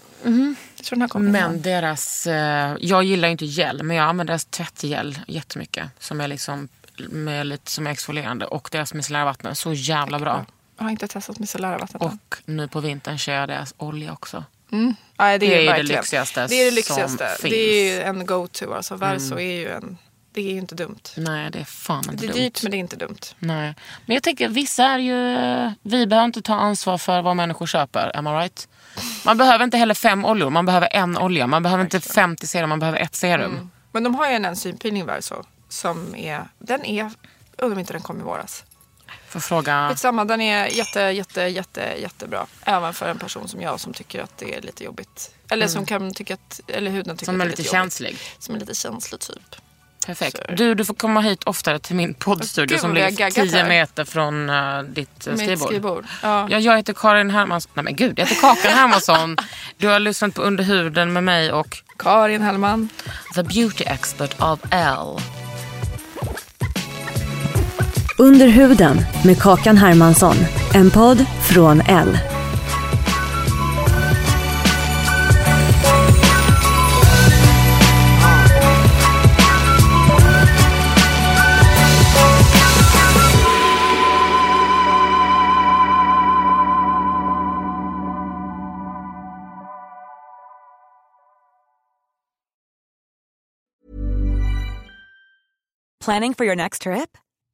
Kom 1.09 1.25
Men 1.25 1.37
innan. 1.37 1.63
deras... 1.63 2.27
Eh, 2.27 2.77
jag 2.81 3.05
gillar 3.05 3.29
ju 3.29 3.33
inte 3.33 3.47
gel, 3.47 3.83
men 3.83 3.97
jag 3.97 4.09
använder 4.09 4.33
deras 4.33 4.45
tvättgel 4.45 5.19
jättemycket. 5.27 5.91
Som 5.99 6.21
är 6.21 6.29
liksom 6.29 6.69
med 7.09 7.47
lite 7.47 7.71
som 7.71 7.87
är 7.87 7.91
exfolierande. 7.91 8.47
Och 8.47 8.69
deras 8.73 8.95
micellära 8.95 9.25
vatten. 9.25 9.55
Så 9.55 9.73
jävla 9.73 10.19
bra. 10.19 10.47
Jag 10.77 10.85
har 10.85 10.91
inte 10.91 11.09
testat 11.09 11.39
micellära 11.39 11.79
vattnet 11.79 12.03
än. 12.03 12.09
Och 12.09 12.37
nu 12.45 12.69
på 12.69 12.81
vintern 12.81 13.19
kör 13.19 13.33
jag 13.33 13.49
deras 13.49 13.75
olja 13.77 14.13
också. 14.13 14.45
Nej, 14.71 15.39
det 15.39 15.55
är 15.55 15.61
ju 15.61 15.83
det 15.83 15.83
lyxigaste 15.83 16.47
Det 16.47 16.55
är 16.55 16.65
det 16.65 16.71
lyxigaste. 16.71 17.29
finns. 17.41 17.53
Det 17.53 17.57
är 17.59 17.95
ju 17.97 18.03
en 18.03 18.27
go-to. 18.27 18.73
Alltså 18.75 18.97
Verso 18.97 19.35
är 19.39 19.53
ju 19.53 19.69
en... 19.71 19.99
Det 20.33 20.41
är 20.41 20.53
ju 20.53 20.59
inte 20.59 20.75
dumt. 20.75 21.01
Nej, 21.17 21.51
det 21.51 21.59
är 21.61 21.65
fan 21.65 22.05
inte 22.05 22.17
Det 22.17 22.25
är 22.27 22.33
dumt. 22.33 22.37
dyrt 22.43 22.63
men 22.63 22.71
det 22.71 22.77
är 22.77 22.79
inte 22.79 22.97
dumt. 22.97 23.19
Nej. 23.39 23.75
Men 24.07 24.15
jag 24.15 24.23
tänker, 24.23 24.49
vissa 24.49 24.85
är 24.85 24.99
ju... 24.99 25.25
Vi 25.83 26.07
behöver 26.07 26.25
inte 26.27 26.43
ta 26.43 26.55
ansvar 26.55 26.99
för 26.99 27.23
vad 27.23 27.37
människor 27.37 27.67
köper. 27.67 28.17
Am 28.17 28.27
I 28.27 28.31
right? 28.31 28.69
Man 29.25 29.39
behöver 29.39 29.65
inte 29.65 29.77
heller 29.77 29.95
fem 29.95 30.25
oljor. 30.25 30.51
Man 30.51 30.67
behöver 30.67 30.89
en 30.93 31.19
olja. 31.19 31.47
Man 31.47 31.63
behöver 31.63 31.85
inte 31.85 32.01
50 32.01 32.47
serum. 32.47 32.69
Man 32.69 32.79
behöver 32.79 32.99
ett 32.99 33.15
serum. 33.15 33.71
Men 33.93 34.03
de 34.05 34.15
har 34.15 34.29
ju 34.29 34.35
en 34.35 34.45
enzympeeling 34.45 35.07
Verso. 35.07 35.35
Som 35.69 36.15
är... 36.17 36.49
Den 36.59 36.85
är... 36.85 37.11
Undrar 37.59 37.73
om 37.75 37.79
inte 37.79 37.93
den 37.93 38.03
kom 38.03 38.21
i 38.21 38.23
våras. 38.23 38.65
Får 39.29 39.41
fråga... 39.41 39.89
Skitsamma, 39.89 40.25
den 40.25 40.41
är 40.41 40.67
jätte, 40.67 41.01
jätte, 41.01 41.43
jätte, 41.43 41.95
jättebra. 41.99 42.47
Även 42.65 42.95
för 42.95 43.09
en 43.09 43.19
person 43.19 43.49
som 43.49 43.61
jag 43.63 43.81
som 43.81 43.93
tycker 43.93 44.23
att 44.23 44.39
det 44.39 44.55
är 44.55 44.61
lite 44.61 44.85
jobbigt. 44.85 45.31
Eller 45.51 45.69
som 45.69 45.87
kan 45.87 46.15
tycka 46.15 46.35
att, 46.35 46.61
eller 46.69 46.91
huden 46.91 47.17
tycker 47.17 47.33
Mm. 47.33 47.41
Som 47.41 47.41
att 47.41 47.45
är 47.45 47.49
det 47.49 47.49
är 47.49 47.51
lite 47.51 47.63
lite 47.63 47.71
känslig. 47.71 48.19
Som 48.39 48.55
är 48.55 48.61
lite 48.61 48.75
känslig 48.75 49.21
typ. 49.21 49.57
Perfekt. 50.07 50.41
Du, 50.57 50.75
du 50.75 50.85
får 50.85 50.95
komma 50.95 51.21
hit 51.21 51.45
oftare 51.45 51.79
till 51.79 51.97
min 51.97 52.15
poddstudio 52.15 52.75
Gud, 52.75 52.81
som 52.81 52.95
ligger 52.95 53.11
gaggat 53.11 53.35
10 53.35 53.57
här. 53.57 53.69
meter 53.69 54.05
från 54.05 54.51
uh, 54.51 54.83
ditt 54.83 55.27
uh, 55.27 55.37
skrivbord. 55.37 55.69
skrivbord. 55.69 56.07
Ja. 56.23 56.47
Ja, 56.51 56.59
jag 56.59 56.77
heter 56.77 56.93
Karin 56.93 57.31
Hermansson. 57.31 57.71
Nej 57.75 57.85
men 57.85 57.97
gud, 57.97 58.19
jag 58.19 58.27
heter 58.27 58.41
Kakan 58.41 58.73
Hermansson. 58.73 59.37
Du 59.77 59.89
har 59.89 59.99
lyssnat 59.99 60.35
på 60.35 60.43
Under 60.43 60.65
huden 60.65 61.13
med 61.13 61.25
mig 61.25 61.53
och 61.53 61.79
Karin 61.99 62.43
Hellman. 62.43 62.89
The 63.35 63.43
Beauty 63.43 63.85
Expert 63.85 64.41
of 64.41 64.61
L. 64.71 65.21
Under 68.21 68.49
huden 68.49 68.97
med 69.25 69.39
Kakan 69.39 69.77
Hermansson. 69.77 70.37
En 70.75 70.91
podd 70.91 71.27
från 71.49 71.81
L. 71.81 72.19
Planning 96.01 96.35
for 96.35 96.45
your 96.45 96.57
next 96.57 96.83
trip? 96.83 97.19